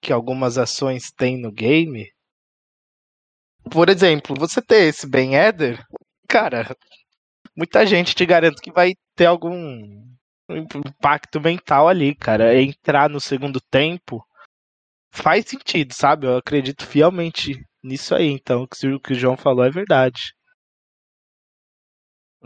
que 0.00 0.12
algumas 0.12 0.56
ações 0.56 1.10
têm 1.10 1.36
no 1.36 1.50
game. 1.50 2.08
Por 3.68 3.88
exemplo, 3.88 4.36
você 4.38 4.62
ter 4.62 4.84
esse 4.84 5.08
Ben 5.08 5.34
Eder, 5.34 5.82
cara, 6.28 6.76
muita 7.56 7.84
gente 7.84 8.14
te 8.14 8.24
garanto 8.24 8.62
que 8.62 8.70
vai 8.70 8.92
ter 9.16 9.26
algum 9.26 10.04
impacto 10.48 11.40
mental 11.40 11.88
ali, 11.88 12.14
cara. 12.14 12.60
Entrar 12.60 13.10
no 13.10 13.20
segundo 13.20 13.60
tempo 13.60 14.24
faz 15.10 15.46
sentido, 15.48 15.92
sabe? 15.94 16.28
Eu 16.28 16.36
acredito 16.36 16.86
fielmente 16.86 17.54
nisso 17.82 18.14
aí. 18.14 18.28
Então, 18.28 18.62
o 18.62 19.00
que 19.00 19.14
o 19.14 19.16
João 19.16 19.36
falou 19.36 19.64
é 19.64 19.70
verdade. 19.70 20.32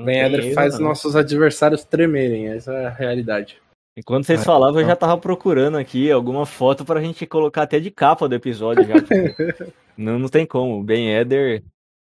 Ben 0.04 0.20
Eder 0.20 0.44
erro, 0.46 0.54
faz 0.54 0.78
não. 0.78 0.88
nossos 0.88 1.14
adversários 1.16 1.84
tremerem, 1.84 2.48
essa 2.48 2.72
é 2.72 2.86
a 2.86 2.90
realidade. 2.90 3.60
Enquanto 3.96 4.26
vocês 4.26 4.40
É, 4.40 4.44
falavam, 4.44 4.76
eu 4.76 4.82
então. 4.82 4.90
já 4.90 4.96
tava 4.96 5.18
procurando 5.18 5.76
aqui 5.76 6.10
alguma 6.10 6.46
foto 6.46 6.84
pra 6.84 7.00
gente 7.02 7.26
colocar 7.26 7.62
até 7.62 7.80
de 7.80 7.90
capa 7.90 8.28
do 8.28 8.34
episódio 8.34 8.84
já. 8.86 8.94
porque 8.94 9.72
não, 9.96 10.18
não 10.18 10.28
tem 10.28 10.46
como. 10.46 10.82
Ben 10.84 11.10
Eder, 11.16 11.64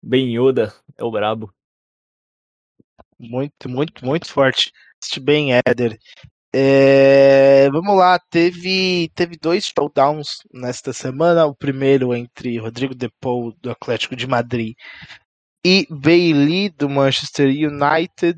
Ben 0.03 0.35
Yoda 0.37 0.73
é 0.97 1.03
o 1.03 1.11
brabo. 1.11 1.49
Muito, 3.19 3.69
muito, 3.69 4.05
muito 4.05 4.27
forte. 4.31 4.71
Este 5.01 5.19
bem, 5.19 5.51
Éder. 5.53 5.97
É, 6.53 7.69
vamos 7.71 7.95
lá, 7.97 8.19
teve, 8.29 9.09
teve 9.15 9.37
dois 9.37 9.65
showdowns 9.65 10.39
nesta 10.53 10.91
semana. 10.93 11.45
O 11.45 11.55
primeiro 11.55 12.13
entre 12.15 12.57
Rodrigo 12.57 12.95
Depou, 12.95 13.53
do 13.61 13.69
Atlético 13.71 14.15
de 14.15 14.27
Madrid, 14.27 14.75
e 15.67 15.85
Bailey, 15.91 16.69
do 16.69 16.87
Manchester 16.89 17.47
United. 17.49 18.37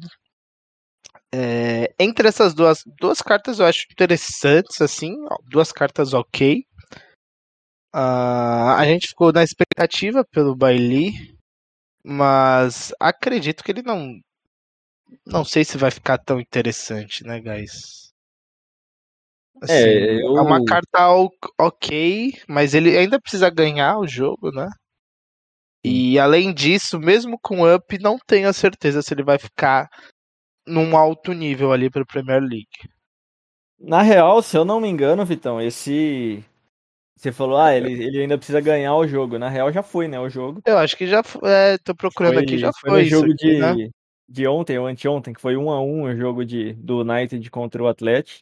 É, 1.32 1.94
entre 2.00 2.28
essas 2.28 2.56
duas, 2.56 2.84
duas 3.00 3.22
cartas 3.22 3.60
eu 3.60 3.66
acho 3.68 3.86
interessantes, 3.92 4.82
assim, 4.82 5.16
duas 5.52 5.72
cartas 5.72 6.14
ok. 6.14 6.64
Ah, 7.94 8.78
a 8.80 8.86
gente 8.86 9.10
ficou 9.10 9.32
na 9.32 9.44
expectativa 9.44 10.26
pelo 10.26 10.56
Bailey, 10.56 11.14
Mas 12.04 12.94
acredito 13.00 13.64
que 13.64 13.72
ele 13.72 13.84
não. 13.84 14.20
Não 15.26 15.46
sei 15.46 15.64
se 15.64 15.78
vai 15.78 15.92
ficar 15.92 16.18
tão 16.18 16.40
interessante, 16.42 17.24
né, 17.24 17.40
guys? 17.40 18.10
Assim, 19.62 19.74
É, 19.74 20.22
eu- 20.24 20.38
é 20.38 20.42
uma 20.42 20.64
carta 20.66 21.08
ok, 21.58 22.34
mas 22.48 22.74
ele 22.74 22.98
ainda 22.98 23.20
precisa 23.20 23.50
ganhar 23.50 23.98
o 24.00 24.08
jogo, 24.08 24.52
né? 24.52 24.68
E 25.84 26.20
além 26.20 26.54
disso, 26.54 27.00
mesmo 27.00 27.40
com 27.42 27.74
up, 27.74 27.98
não 28.00 28.18
tenho 28.18 28.50
a 28.50 28.54
certeza 28.54 29.02
se 29.02 29.14
ele 29.14 29.24
vai 29.24 29.40
ficar 29.40 29.90
num 30.68 30.96
alto 30.96 31.34
nível 31.34 31.72
ali 31.72 31.90
para 31.90 32.06
Premier 32.06 32.42
League. 32.42 32.90
Na 33.80 34.02
real, 34.02 34.42
se 34.42 34.58
eu 34.58 34.66
não 34.66 34.82
me 34.82 34.90
engano, 34.90 35.26
Vitão, 35.26 35.62
esse. 35.62 36.44
Você 37.16 37.32
falou, 37.32 37.58
ah, 37.58 37.74
ele, 37.76 37.92
ele 37.92 38.22
ainda 38.22 38.38
precisa 38.38 38.62
ganhar 38.62 38.96
o 38.96 39.08
jogo. 39.08 39.38
Na 39.38 39.50
real, 39.50 39.72
já 39.72 39.82
foi, 39.82 40.08
né? 40.08 40.20
O 40.20 40.30
jogo. 40.30 40.62
Eu 40.66 40.78
acho 40.78 40.98
que 40.98 41.08
já 41.08 41.24
foi. 41.24 41.50
É, 41.50 41.78
tô 41.78 41.96
procurando 41.96 42.36
Foi, 42.36 42.44
aqui, 42.44 42.58
já 42.58 42.72
foi 42.74 42.90
foi, 42.90 43.02
isso 43.04 43.10
jogo 43.12 43.32
aqui, 43.32 43.54
de, 43.54 43.60
né? 43.60 43.90
de 44.28 44.48
ontem 44.48 44.78
ou 44.78 44.88
anteontem, 44.88 45.34
que 45.34 45.42
foi 45.42 45.58
1 45.58 45.72
a 45.72 45.82
1 45.82 46.04
o 46.04 46.16
jogo 46.16 46.46
de, 46.46 46.74
do 46.74 47.02
United 47.02 47.50
contra 47.50 47.82
o 47.82 47.88
Atlético. 47.88 48.42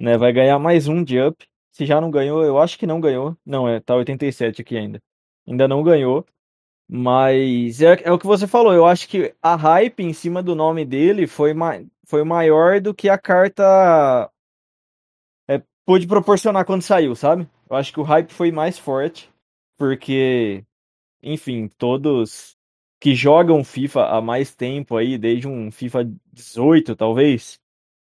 Né, 0.00 0.18
vai 0.18 0.32
ganhar 0.32 0.58
mais 0.58 0.88
um 0.88 1.02
de 1.02 1.18
up. 1.18 1.46
Se 1.72 1.86
já 1.86 2.00
não 2.00 2.10
ganhou, 2.10 2.44
eu 2.44 2.58
acho 2.58 2.78
que 2.78 2.86
não 2.86 3.00
ganhou. 3.00 3.36
Não, 3.44 3.68
é, 3.68 3.80
tá 3.80 3.94
87 3.94 4.62
aqui 4.62 4.76
ainda. 4.76 5.00
Ainda 5.46 5.68
não 5.68 5.82
ganhou. 5.82 6.24
Mas 6.88 7.80
é, 7.82 8.02
é 8.04 8.12
o 8.12 8.18
que 8.18 8.26
você 8.26 8.46
falou. 8.46 8.72
Eu 8.72 8.86
acho 8.86 9.08
que 9.08 9.34
a 9.42 9.56
hype 9.56 10.00
em 10.00 10.12
cima 10.12 10.42
do 10.42 10.54
nome 10.54 10.84
dele 10.84 11.26
foi, 11.26 11.52
ma 11.52 11.80
foi 12.06 12.22
maior 12.24 12.80
do 12.80 12.94
que 12.94 13.08
a 13.08 13.18
carta 13.18 14.30
é, 15.48 15.60
pôde 15.84 16.06
proporcionar 16.06 16.64
quando 16.64 16.82
saiu, 16.82 17.14
sabe? 17.16 17.48
Eu 17.68 17.76
acho 17.76 17.92
que 17.92 18.00
o 18.00 18.04
hype 18.04 18.32
foi 18.32 18.52
mais 18.52 18.78
forte. 18.78 19.30
Porque, 19.76 20.64
enfim, 21.22 21.68
todos 21.76 22.56
que 23.00 23.14
jogam 23.14 23.62
FIFA 23.62 24.06
há 24.06 24.20
mais 24.20 24.54
tempo 24.54 24.96
aí, 24.96 25.18
desde 25.18 25.46
um 25.46 25.70
FIFA 25.70 26.10
18, 26.32 26.96
talvez, 26.96 27.58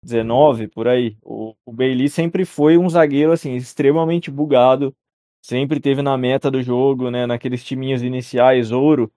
19 0.03 0.69
por 0.69 0.89
aí, 0.89 1.17
o, 1.23 1.55
o 1.65 1.73
Bailey 1.73 2.09
sempre 2.09 2.45
foi 2.45 2.77
um 2.77 2.89
zagueiro 2.89 3.33
assim 3.33 3.55
extremamente 3.55 4.31
bugado, 4.31 4.95
sempre 5.43 5.81
teve 5.81 6.03
na 6.03 6.17
meta 6.17 6.51
do 6.51 6.63
jogo, 6.63 7.11
né, 7.11 7.27
naqueles 7.27 7.65
timinhos 7.65 8.03
iniciais, 8.03 8.71
ouro. 8.73 9.11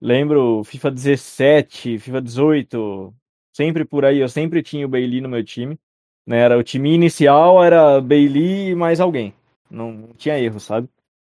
Lembro 0.00 0.62
FIFA 0.64 0.90
17, 0.90 1.98
FIFA 1.98 2.22
18, 2.22 3.14
sempre 3.54 3.84
por 3.84 4.04
aí, 4.04 4.18
eu 4.18 4.28
sempre 4.28 4.62
tinha 4.62 4.86
o 4.86 4.88
Bailey 4.88 5.20
no 5.20 5.28
meu 5.28 5.42
time, 5.44 5.78
né? 6.26 6.38
Era 6.38 6.58
o 6.58 6.62
time 6.62 6.92
inicial 6.92 7.64
era 7.64 8.00
Bailey 8.00 8.70
e 8.70 8.74
mais 8.74 9.00
alguém. 9.00 9.34
Não, 9.70 10.08
tinha 10.16 10.38
erro, 10.38 10.60
sabe? 10.60 10.88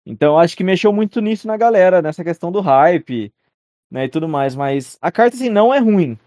Então 0.06 0.38
acho 0.38 0.56
que 0.56 0.64
mexeu 0.64 0.92
muito 0.92 1.20
nisso 1.20 1.46
na 1.46 1.56
galera, 1.56 2.00
nessa 2.00 2.24
questão 2.24 2.50
do 2.52 2.60
hype, 2.60 3.32
né, 3.90 4.04
e 4.06 4.08
tudo 4.08 4.28
mais, 4.28 4.54
mas 4.56 4.98
a 5.00 5.12
carta 5.12 5.36
assim 5.36 5.48
não 5.50 5.72
é 5.74 5.78
ruim, 5.78 6.18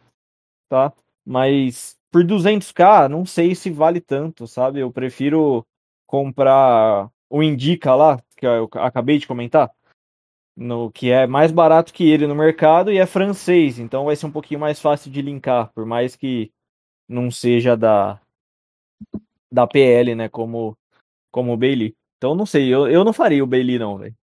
tá? 0.70 0.94
Mas 1.26 1.98
por 2.12 2.24
200k, 2.24 3.10
não 3.10 3.26
sei 3.26 3.56
se 3.56 3.70
vale 3.70 4.02
tanto, 4.02 4.48
sabe? 4.48 4.80
Eu 4.80 4.92
prefiro 4.92 5.66
comprar 6.08 7.10
o 7.30 7.44
Indica 7.44 7.94
lá, 7.96 8.22
que 8.36 8.46
eu 8.46 8.70
acabei 8.76 9.18
de 9.18 9.28
comentar, 9.28 9.72
no 10.56 10.92
que 10.92 11.12
é 11.12 11.26
mais 11.26 11.52
barato 11.52 11.94
que 11.94 12.10
ele 12.10 12.28
no 12.28 12.36
mercado 12.36 12.92
e 12.92 12.98
é 12.98 13.06
francês, 13.06 13.80
então 13.80 14.06
vai 14.06 14.16
ser 14.16 14.26
um 14.26 14.32
pouquinho 14.32 14.60
mais 14.60 14.80
fácil 14.80 15.12
de 15.12 15.22
linkar, 15.22 15.72
por 15.74 15.86
mais 15.86 16.16
que 16.16 16.52
não 17.08 17.32
seja 17.32 17.78
da 17.78 18.20
da 19.52 19.66
PL, 19.66 20.16
né, 20.16 20.30
como 20.30 20.78
como 21.32 21.54
o 21.54 21.58
Bailey. 21.58 21.96
Então 22.18 22.36
não 22.36 22.46
sei, 22.46 22.68
eu, 22.68 22.88
eu 22.88 23.04
não 23.04 23.14
faria 23.14 23.44
o 23.44 23.48
Bailey 23.48 23.80
não, 23.80 23.98
velho. 23.98 24.16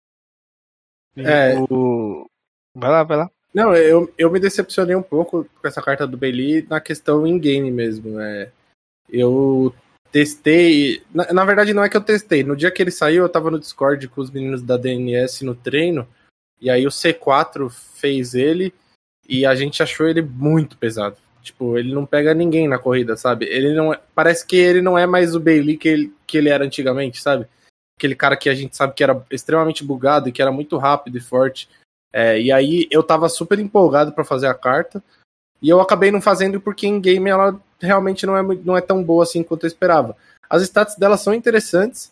É, 1.17 1.55
O... 1.71 2.29
Vai 2.75 2.91
lá, 2.91 3.05
vai 3.05 3.17
lá. 3.17 3.31
Não, 3.55 3.73
eu, 3.73 4.13
eu 4.19 4.31
me 4.33 4.41
decepcionei 4.41 4.97
um 4.97 5.03
pouco 5.03 5.45
com 5.45 5.69
essa 5.69 5.81
carta 5.81 6.07
do 6.07 6.17
Bailey 6.17 6.67
na 6.69 6.81
questão 6.81 7.25
in-game 7.25 7.71
mesmo. 7.71 8.19
É, 8.19 8.51
eu 9.09 9.73
testei. 10.15 11.03
Na, 11.13 11.33
na 11.33 11.45
verdade, 11.45 11.75
não 11.75 11.83
é 11.83 11.89
que 11.89 11.97
eu 11.97 12.01
testei. 12.01 12.45
No 12.45 12.55
dia 12.55 12.71
que 12.71 12.81
ele 12.81 12.93
saiu, 12.93 13.25
eu 13.25 13.29
tava 13.29 13.51
no 13.51 13.59
Discord 13.59 14.07
com 14.07 14.21
os 14.21 14.31
meninos 14.31 14.63
da 14.63 14.77
DNS 14.77 15.45
no 15.45 15.57
treino. 15.57 16.07
E 16.61 16.71
aí 16.71 16.87
o 16.87 16.91
C4 16.91 17.69
fez 17.69 18.33
ele 18.33 18.73
e 19.29 19.45
a 19.45 19.57
gente 19.57 19.83
achou 19.83 20.07
ele 20.07 20.23
muito 20.23 20.79
pesado. 20.79 21.17
Tipo, 21.43 21.77
ele 21.77 21.93
não 21.93 22.07
pega 22.07 22.33
ninguém 22.33 22.69
na 22.69 22.79
corrida, 22.79 23.17
sabe? 23.17 23.47
Ele 23.47 23.75
não 23.75 23.93
é- 23.93 24.01
parece 24.15 24.47
que 24.47 24.55
ele 24.55 24.81
não 24.81 24.97
é 24.97 25.05
mais 25.05 25.35
o 25.35 25.41
Bailey 25.41 25.77
que 25.77 25.89
ele, 25.89 26.15
que 26.29 26.39
ele 26.39 26.49
era 26.49 26.65
antigamente, 26.65 27.21
sabe? 27.21 27.49
Aquele 27.99 28.15
cara 28.15 28.37
que 28.37 28.49
a 28.49 28.55
gente 28.55 28.77
sabe 28.77 28.95
que 28.95 29.03
era 29.03 29.21
extremamente 29.33 29.83
bugado 29.83 30.29
e 30.29 30.33
que 30.33 30.41
era 30.41 30.53
muito 30.53 30.79
rápido 30.79 31.19
e 31.19 31.21
forte. 31.21 31.69
É, 32.13 32.41
e 32.41 32.53
aí 32.53 32.87
eu 32.89 33.03
tava 33.03 33.29
super 33.29 33.59
empolgado 33.59 34.13
pra 34.13 34.25
fazer 34.25 34.47
a 34.47 34.55
carta. 34.55 35.03
E 35.61 35.69
eu 35.69 35.81
acabei 35.81 36.13
não 36.13 36.21
fazendo 36.21 36.61
porque 36.61 36.87
em 36.87 37.01
game 37.01 37.29
ela 37.29 37.61
realmente 37.81 38.27
não 38.27 38.37
é, 38.37 38.43
não 38.43 38.77
é 38.77 38.81
tão 38.81 39.03
boa 39.03 39.23
assim 39.23 39.43
quanto 39.43 39.65
eu 39.65 39.69
esperava. 39.69 40.17
As 40.49 40.63
stats 40.63 40.97
dela 40.97 41.17
são 41.17 41.35
interessantes, 41.35 42.11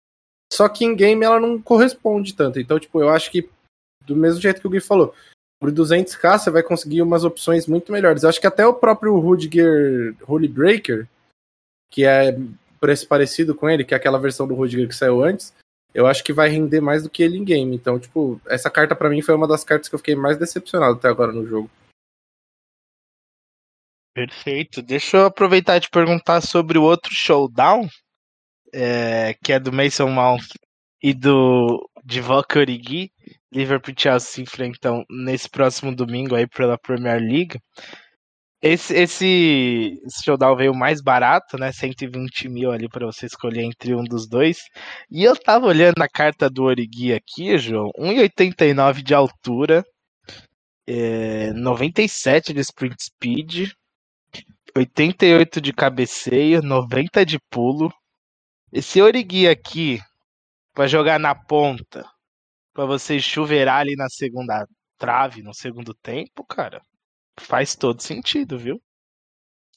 só 0.52 0.68
que 0.68 0.84
em 0.84 0.94
game 0.94 1.24
ela 1.24 1.40
não 1.40 1.60
corresponde 1.60 2.34
tanto. 2.34 2.60
Então, 2.60 2.78
tipo, 2.78 3.00
eu 3.00 3.08
acho 3.08 3.30
que 3.30 3.48
do 4.06 4.16
mesmo 4.16 4.40
jeito 4.40 4.60
que 4.60 4.66
o 4.66 4.70
Gui 4.70 4.80
falou, 4.80 5.14
por 5.60 5.70
200k 5.70 6.38
você 6.38 6.50
vai 6.50 6.62
conseguir 6.62 7.02
umas 7.02 7.24
opções 7.24 7.66
muito 7.66 7.92
melhores. 7.92 8.22
Eu 8.22 8.28
acho 8.28 8.40
que 8.40 8.46
até 8.46 8.66
o 8.66 8.74
próprio 8.74 9.18
Rudiger 9.18 10.14
Holy 10.26 10.48
Breaker, 10.48 11.06
que 11.90 12.04
é 12.04 12.36
preço 12.80 13.06
parecido 13.06 13.54
com 13.54 13.70
ele, 13.70 13.84
que 13.84 13.94
é 13.94 13.96
aquela 13.96 14.18
versão 14.18 14.46
do 14.46 14.54
Rudiger 14.54 14.88
que 14.88 14.94
saiu 14.94 15.22
antes, 15.22 15.54
eu 15.94 16.06
acho 16.06 16.24
que 16.24 16.32
vai 16.32 16.48
render 16.48 16.80
mais 16.80 17.02
do 17.02 17.10
que 17.10 17.22
ele 17.22 17.38
em 17.38 17.44
game. 17.44 17.76
Então, 17.76 17.98
tipo, 17.98 18.40
essa 18.46 18.68
carta 18.68 18.96
pra 18.96 19.08
mim 19.08 19.22
foi 19.22 19.34
uma 19.34 19.46
das 19.46 19.62
cartas 19.62 19.88
que 19.88 19.94
eu 19.94 19.98
fiquei 19.98 20.16
mais 20.16 20.36
decepcionado 20.36 20.94
até 20.94 21.08
agora 21.08 21.32
no 21.32 21.46
jogo. 21.46 21.70
Perfeito. 24.14 24.82
Deixa 24.82 25.16
eu 25.16 25.26
aproveitar 25.26 25.76
e 25.76 25.80
te 25.80 25.90
perguntar 25.90 26.40
sobre 26.42 26.78
o 26.78 26.82
outro 26.82 27.10
showdown, 27.14 27.88
é, 28.74 29.34
que 29.42 29.52
é 29.52 29.58
do 29.60 29.72
Mason 29.72 30.08
Mount 30.08 30.44
e 31.02 31.14
do 31.14 31.88
Divock 32.04 32.58
Origi. 32.58 33.10
Liverpool 33.52 33.94
e 33.96 34.00
Chelsea 34.00 34.30
se 34.30 34.42
enfrentam 34.42 35.04
nesse 35.10 35.48
próximo 35.48 35.94
domingo 35.94 36.34
aí 36.34 36.46
pela 36.46 36.78
Premier 36.78 37.20
League. 37.20 37.58
Esse, 38.62 38.94
esse, 38.94 40.00
esse 40.06 40.22
showdown 40.24 40.56
veio 40.56 40.74
mais 40.74 41.02
barato, 41.02 41.58
né? 41.58 41.72
120 41.72 42.48
mil 42.48 42.70
ali 42.70 42.88
para 42.88 43.06
você 43.06 43.26
escolher 43.26 43.62
entre 43.62 43.94
um 43.94 44.04
dos 44.04 44.28
dois. 44.28 44.60
E 45.10 45.24
eu 45.24 45.36
tava 45.36 45.66
olhando 45.66 46.00
a 46.00 46.08
carta 46.08 46.48
do 46.48 46.64
Origi 46.64 47.12
aqui, 47.12 47.58
João. 47.58 47.90
1,89 47.98 49.02
de 49.02 49.14
altura, 49.14 49.84
é, 50.86 51.52
97 51.54 52.52
de 52.52 52.60
sprint 52.60 53.02
speed, 53.02 53.72
88 54.76 55.60
de 55.60 55.72
cabeceio, 55.72 56.62
90 56.62 57.24
de 57.24 57.38
pulo. 57.50 57.92
Esse 58.72 59.02
Origi 59.02 59.46
aqui, 59.46 60.00
pra 60.72 60.86
jogar 60.86 61.18
na 61.20 61.34
ponta, 61.34 62.08
pra 62.72 62.86
você 62.86 63.20
chuveirar 63.20 63.80
ali 63.80 63.94
na 63.96 64.08
segunda 64.08 64.66
trave, 64.98 65.42
no 65.42 65.52
segundo 65.52 65.92
tempo, 65.94 66.44
cara, 66.44 66.80
faz 67.38 67.74
todo 67.76 68.00
sentido, 68.02 68.58
viu? 68.58 68.80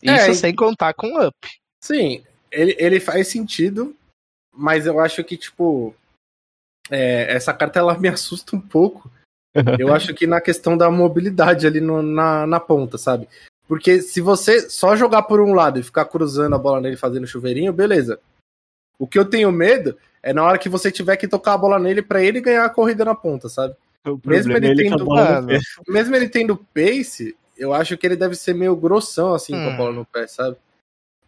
Isso 0.02 0.32
É, 0.32 0.34
sem 0.34 0.56
contar 0.56 0.94
com 0.94 1.20
up. 1.20 1.36
Sim, 1.82 2.24
ele, 2.52 2.76
ele 2.80 3.00
faz 3.00 3.28
sentido, 3.28 3.96
mas 4.54 4.86
eu 4.86 5.00
acho 5.00 5.24
que, 5.24 5.36
tipo, 5.36 5.94
é, 6.90 7.34
essa 7.34 7.54
carta 7.54 7.80
ela 7.80 7.98
me 7.98 8.08
assusta 8.10 8.56
um 8.56 8.62
pouco. 8.62 9.12
Eu 9.78 9.92
acho 9.94 10.14
que 10.14 10.26
na 10.26 10.40
questão 10.40 10.78
da 10.78 10.90
mobilidade 10.90 11.68
ali 11.68 11.82
no- 11.82 12.02
na, 12.02 12.48
na 12.48 12.60
ponta, 12.60 12.98
sabe? 12.98 13.28
Porque 13.68 14.02
se 14.02 14.22
você 14.22 14.70
só 14.70 14.96
jogar 14.96 15.24
por 15.24 15.40
um 15.42 15.54
lado 15.54 15.80
e 15.80 15.84
ficar 15.84 16.06
cruzando 16.06 16.56
a 16.56 16.60
bola 16.60 16.80
nele 16.82 16.96
fazendo 16.98 17.26
chuveirinho, 17.28 17.74
beleza. 17.74 18.20
O 19.00 19.08
que 19.08 19.18
eu 19.18 19.26
tenho 19.26 19.52
medo 19.52 19.98
é 20.22 20.32
na 20.34 20.44
hora 20.44 20.58
que 20.58 20.70
você 20.70 20.92
tiver 20.92 21.18
que 21.18 21.28
tocar 21.28 21.54
a 21.54 21.58
bola 21.58 21.80
nele 21.80 22.02
pra 22.02 22.24
ele 22.24 22.40
ganhar 22.42 22.66
a 22.66 22.70
corrida 22.70 23.04
na 23.04 23.16
ponta, 23.16 23.50
sabe? 23.50 23.76
O 24.06 24.20
Mesmo 24.24 24.54
é 24.54 24.58
ele 24.58 24.72
a 24.72 24.76
tendo- 24.76 25.06
Mano. 25.06 25.48
Mesmo 25.88 26.16
ele 26.16 26.30
tendo 26.30 26.58
pace, 26.74 27.36
eu 27.58 27.74
acho 27.74 27.98
que 27.98 28.06
ele 28.06 28.16
deve 28.16 28.36
ser 28.36 28.54
meio 28.54 28.76
grossão 28.76 29.34
assim 29.34 29.54
com 29.54 29.60
a 29.70 29.74
Hum. 29.74 29.78
bola 29.78 29.92
no 29.94 30.06
pé, 30.06 30.28
sabe? 30.28 30.58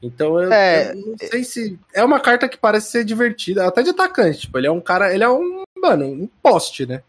Então 0.02 0.40
eu, 0.40 0.54
É. 0.54 0.92
eu 0.92 0.96
não 0.96 1.18
sei 1.18 1.44
se. 1.44 1.80
É 1.92 2.04
uma 2.04 2.20
carta 2.20 2.48
que 2.48 2.56
parece 2.58 2.92
ser 2.92 3.04
divertida, 3.04 3.66
até 3.68 3.82
de 3.82 3.90
atacante. 3.90 4.42
Tipo, 4.42 4.60
ele 4.60 4.68
é 4.68 4.72
um 4.72 4.80
cara. 4.80 5.12
Ele 5.12 5.24
é 5.24 5.30
um. 5.30 5.64
Mano, 5.76 6.06
um 6.06 6.28
poste, 6.42 6.86
né? 6.86 7.02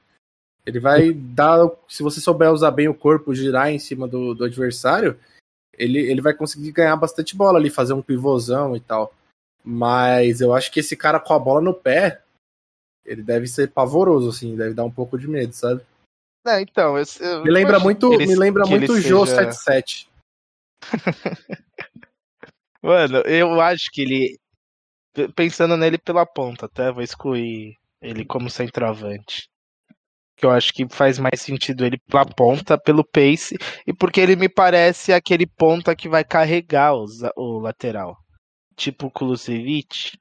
Ele 0.68 0.78
vai 0.78 1.12
dar. 1.14 1.66
Se 1.88 2.02
você 2.02 2.20
souber 2.20 2.52
usar 2.52 2.70
bem 2.70 2.88
o 2.88 2.94
corpo, 2.94 3.34
girar 3.34 3.70
em 3.70 3.78
cima 3.78 4.06
do, 4.06 4.34
do 4.34 4.44
adversário, 4.44 5.18
ele, 5.72 5.98
ele 5.98 6.20
vai 6.20 6.34
conseguir 6.34 6.72
ganhar 6.72 6.94
bastante 6.96 7.34
bola 7.34 7.58
ali, 7.58 7.70
fazer 7.70 7.94
um 7.94 8.02
pivôzão 8.02 8.76
e 8.76 8.80
tal. 8.80 9.14
Mas 9.64 10.42
eu 10.42 10.52
acho 10.54 10.70
que 10.70 10.80
esse 10.80 10.94
cara 10.94 11.18
com 11.18 11.32
a 11.32 11.38
bola 11.38 11.62
no 11.62 11.72
pé, 11.72 12.22
ele 13.02 13.22
deve 13.22 13.46
ser 13.46 13.70
pavoroso, 13.70 14.28
assim, 14.28 14.54
deve 14.56 14.74
dar 14.74 14.84
um 14.84 14.90
pouco 14.90 15.18
de 15.18 15.26
medo, 15.26 15.54
sabe? 15.54 15.80
é, 16.46 16.60
então, 16.60 16.98
eu, 16.98 17.04
eu 17.20 17.44
Me 17.44 17.50
lembra 17.50 17.78
muito, 17.80 18.12
ele- 18.12 18.26
me 18.26 18.34
lembra 18.36 18.66
muito 18.66 18.92
o 18.92 19.00
Jô 19.00 19.24
seja- 19.24 19.50
77. 19.52 20.10
Mano, 22.82 23.18
eu 23.20 23.58
acho 23.60 23.90
que 23.90 24.02
ele. 24.02 24.38
Pensando 25.34 25.76
nele 25.78 25.96
pela 25.98 26.24
ponta, 26.26 26.66
até 26.66 26.92
vou 26.92 27.02
excluir 27.02 27.76
ele 28.00 28.24
como 28.24 28.50
centroavante. 28.50 29.48
Que 30.38 30.46
eu 30.46 30.50
acho 30.50 30.72
que 30.72 30.86
faz 30.88 31.18
mais 31.18 31.40
sentido 31.40 31.84
ele 31.84 31.98
pela 31.98 32.24
ponta, 32.24 32.78
pelo 32.78 33.04
pace, 33.04 33.56
e 33.86 33.92
porque 33.92 34.20
ele 34.20 34.36
me 34.36 34.48
parece 34.48 35.12
aquele 35.12 35.46
ponta 35.46 35.96
que 35.96 36.08
vai 36.08 36.24
carregar 36.24 36.94
os- 36.94 37.20
o 37.36 37.58
lateral. 37.58 38.16
Tipo 38.76 39.06
o 39.08 39.10
Kulusevich. 39.10 40.16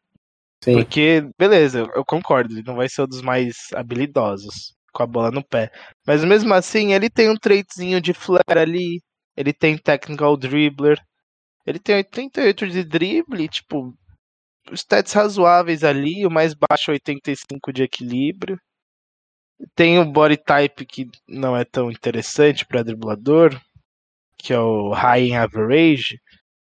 Sim. 0.63 0.73
Porque, 0.73 1.23
beleza, 1.37 1.87
eu 1.95 2.03
concordo, 2.03 2.53
ele 2.53 2.63
não 2.65 2.75
vai 2.75 2.89
ser 2.89 3.03
um 3.03 3.07
dos 3.07 3.21
mais 3.21 3.55
habilidosos 3.73 4.73
com 4.91 5.03
a 5.03 5.07
bola 5.07 5.29
no 5.31 5.43
pé. 5.45 5.71
Mas 6.05 6.25
mesmo 6.25 6.53
assim, 6.53 6.93
ele 6.93 7.09
tem 7.09 7.29
um 7.29 7.35
traitzinho 7.37 8.01
de 8.01 8.13
flare 8.13 8.59
ali, 8.59 8.99
ele 9.35 9.53
tem 9.53 9.77
technical 9.77 10.35
dribbler, 10.35 10.99
ele 11.65 11.79
tem 11.79 11.95
88 11.97 12.67
de 12.67 12.83
drible, 12.83 13.47
tipo, 13.47 13.93
stats 14.73 15.13
razoáveis 15.13 15.83
ali, 15.83 16.25
o 16.25 16.31
mais 16.31 16.53
baixo 16.55 16.91
85 16.91 17.71
de 17.71 17.83
equilíbrio. 17.83 18.59
Tem 19.75 19.99
o 19.99 20.05
body 20.05 20.37
type 20.37 20.85
que 20.85 21.09
não 21.27 21.55
é 21.55 21.65
tão 21.65 21.91
interessante 21.91 22.65
para 22.65 22.83
driblador, 22.83 23.59
que 24.37 24.53
é 24.53 24.59
o 24.59 24.91
high 24.91 25.29
in 25.29 25.35
average, 25.35 26.19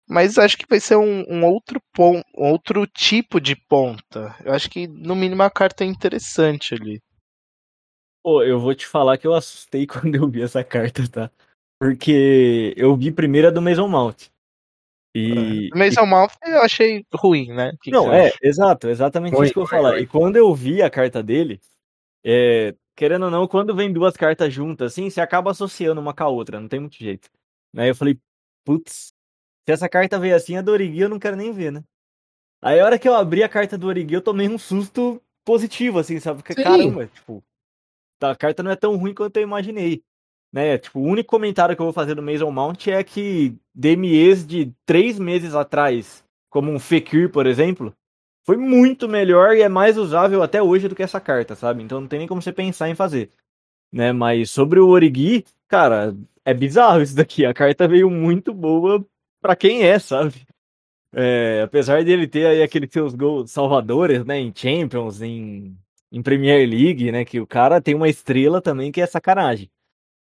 mas 0.09 0.38
acho 0.38 0.57
que 0.57 0.66
vai 0.68 0.79
ser 0.79 0.96
um, 0.96 1.25
um 1.29 1.44
outro 1.44 1.81
pon 1.92 2.22
um 2.37 2.51
outro 2.51 2.87
tipo 2.87 3.40
de 3.40 3.57
ponta. 3.57 4.37
Eu 4.44 4.53
acho 4.53 4.70
que 4.70 4.87
no 4.87 5.16
mínimo 5.16 5.42
a 5.42 5.51
carta 5.51 5.83
é 5.83 5.87
interessante 5.87 6.75
ali. 6.75 7.03
Pô, 8.22 8.42
eu 8.42 8.59
vou 8.61 8.75
te 8.75 8.87
falar 8.87 9.18
que 9.18 9.27
eu 9.27 9.35
assustei 9.35 9.87
quando 9.87 10.14
eu 10.14 10.29
vi 10.29 10.42
essa 10.42 10.62
carta, 10.62 11.09
tá? 11.09 11.31
Porque 11.81 12.72
eu 12.77 12.96
vi 12.96 13.11
primeiro 13.11 13.49
a 13.49 13.51
do 13.51 13.61
Mason 13.61 13.88
Mount. 13.88 14.29
E. 15.14 15.70
O 15.75 15.79
Mason 15.79 16.07
Mount 16.07 16.33
eu 16.44 16.61
achei 16.61 17.05
ruim, 17.12 17.49
né? 17.49 17.72
Que 17.83 17.90
que 17.90 17.90
Não, 17.90 18.05
você 18.05 18.11
é, 18.11 18.29
acha? 18.29 18.38
exato, 18.42 18.88
exatamente 18.88 19.35
Ruim, 19.35 19.44
isso 19.44 19.53
que 19.53 19.59
eu 19.59 19.64
vou 19.64 19.70
falar. 19.70 19.99
E 19.99 20.07
quando 20.07 20.37
eu 20.37 20.55
vi 20.55 20.83
a 20.83 20.90
carta 20.90 21.22
dele, 21.22 21.61
é, 22.24 22.74
querendo 22.94 23.26
ou 23.26 23.31
não, 23.31 23.46
quando 23.46 23.74
vem 23.74 23.92
duas 23.92 24.16
cartas 24.16 24.52
juntas, 24.52 24.92
assim, 24.92 25.11
você 25.11 25.20
acaba 25.20 25.50
associando 25.50 26.00
uma 26.00 26.14
com 26.14 26.24
a 26.24 26.29
outra, 26.29 26.61
não 26.61 26.68
tem 26.68 26.81
muito 26.81 26.96
jeito. 26.96 27.29
Aí 27.76 27.88
eu 27.88 27.94
falei, 27.94 28.18
putz, 28.64 29.12
se 29.66 29.72
essa 29.72 29.88
carta 29.88 30.18
veio 30.18 30.35
assim, 30.35 30.57
a 30.57 30.62
do 30.62 30.72
Origi 30.72 31.00
eu 31.00 31.09
não 31.09 31.18
quero 31.18 31.37
nem 31.37 31.52
ver, 31.52 31.72
né? 31.72 31.85
Aí 32.62 32.81
a 32.81 32.85
hora 32.85 32.98
que 32.98 33.09
eu 33.09 33.14
abri 33.14 33.42
a 33.42 33.48
carta 33.48 33.76
do 33.76 33.87
Origi, 33.87 34.14
eu 34.14 34.22
tomei 34.22 34.48
um 34.48 34.59
susto 34.59 35.22
positivo, 35.44 35.98
assim, 35.98 36.18
sabe? 36.18 36.42
Porque, 36.42 36.55
Sim. 36.55 36.62
caramba, 36.62 37.07
tipo, 37.07 37.44
tá, 38.18 38.31
a 38.31 38.37
carta 38.37 38.62
não 38.62 38.70
é 38.70 38.76
tão 38.76 38.96
ruim 38.96 39.14
quanto 39.14 39.37
eu 39.37 39.42
imaginei. 39.42 40.02
Né? 40.52 40.79
Tipo, 40.79 41.00
o 41.00 41.05
único 41.05 41.29
comentário 41.29 41.76
que 41.76 41.83
eu 41.83 41.87
vou 41.87 41.92
fazer 41.92 42.14
do 42.14 42.22
Mason 42.22 42.50
Mount 42.50 42.87
é 42.88 43.05
que 43.05 43.55
DMEs 43.74 44.46
de 44.46 44.72
três 44.87 45.18
meses 45.18 45.55
atrás, 45.55 46.24
como 46.48 46.70
um 46.70 46.79
Fekir, 46.79 47.31
por 47.31 47.46
exemplo, 47.46 47.94
foi 48.46 48.56
muito 48.56 49.09
melhor 49.09 49.56
e 49.56 49.62
é 49.62 49.68
mais 49.68 49.98
usável 49.98 50.42
até 50.42 50.62
hoje 50.62 50.87
do 50.88 50.94
que 50.94 51.02
essa 51.02 51.20
carta, 51.20 51.56
sabe? 51.56 51.82
Então 51.82 52.00
não 52.00 52.09
tem 52.09 52.20
nem 52.20 52.28
como 52.28 52.40
você 52.40 52.52
pensar 52.52 52.88
em 52.88 52.94
fazer. 52.94 53.30
Né? 53.92 54.12
Mas 54.12 54.50
sobre 54.50 54.78
o 54.78 54.88
Origi, 54.88 55.44
cara, 55.68 56.16
é 56.44 56.54
bizarro 56.54 57.02
isso 57.02 57.16
daqui. 57.16 57.44
A 57.44 57.52
carta 57.52 57.88
veio 57.88 58.09
muito 58.09 58.54
boa 58.54 59.04
pra 59.40 59.56
quem 59.56 59.82
é, 59.82 59.98
sabe? 59.98 60.46
É, 61.12 61.62
apesar 61.62 62.04
dele 62.04 62.28
ter 62.28 62.46
aí 62.46 62.62
aqueles 62.62 62.90
seus 62.92 63.14
gols 63.14 63.50
salvadores, 63.50 64.24
né, 64.24 64.38
em 64.38 64.52
Champions, 64.54 65.22
em, 65.22 65.76
em 66.12 66.22
Premier 66.22 66.68
League, 66.68 67.11
né, 67.11 67.24
que 67.24 67.40
o 67.40 67.46
cara 67.46 67.80
tem 67.80 67.94
uma 67.94 68.09
estrela 68.09 68.61
também 68.61 68.92
que 68.92 69.00
é 69.00 69.06
sacanagem. 69.06 69.70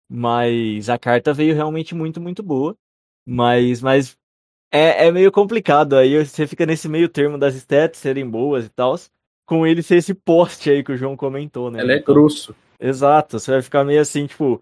Mas 0.10 0.90
a 0.90 0.98
carta 0.98 1.34
veio 1.34 1.56
realmente 1.56 1.94
muito, 1.96 2.20
muito 2.20 2.42
boa. 2.44 2.76
Mas, 3.26 3.82
mas 3.82 4.18
é, 4.72 5.08
é 5.08 5.12
meio 5.12 5.32
complicado. 5.32 5.96
Aí 5.96 6.24
você 6.26 6.46
fica 6.48 6.66
nesse 6.66 6.88
meio 6.88 7.10
termo 7.10 7.38
das 7.38 7.56
stats 7.56 8.00
serem 8.00 8.30
boas 8.30 8.66
e 8.66 8.70
tal. 8.70 8.96
Com 9.46 9.66
ele 9.66 9.82
ser 9.82 9.96
esse 9.98 10.14
poste 10.14 10.70
aí 10.70 10.84
que 10.84 10.92
o 10.92 10.98
João 10.98 11.18
comentou, 11.18 11.72
né? 11.72 11.80
Ela 11.82 11.94
é 11.94 11.98
Então, 11.98 12.14
grosso. 12.14 12.56
Exato, 12.80 13.40
você 13.40 13.52
vai 13.52 13.62
ficar 13.62 13.84
meio 13.84 14.00
assim, 14.00 14.28
tipo, 14.28 14.62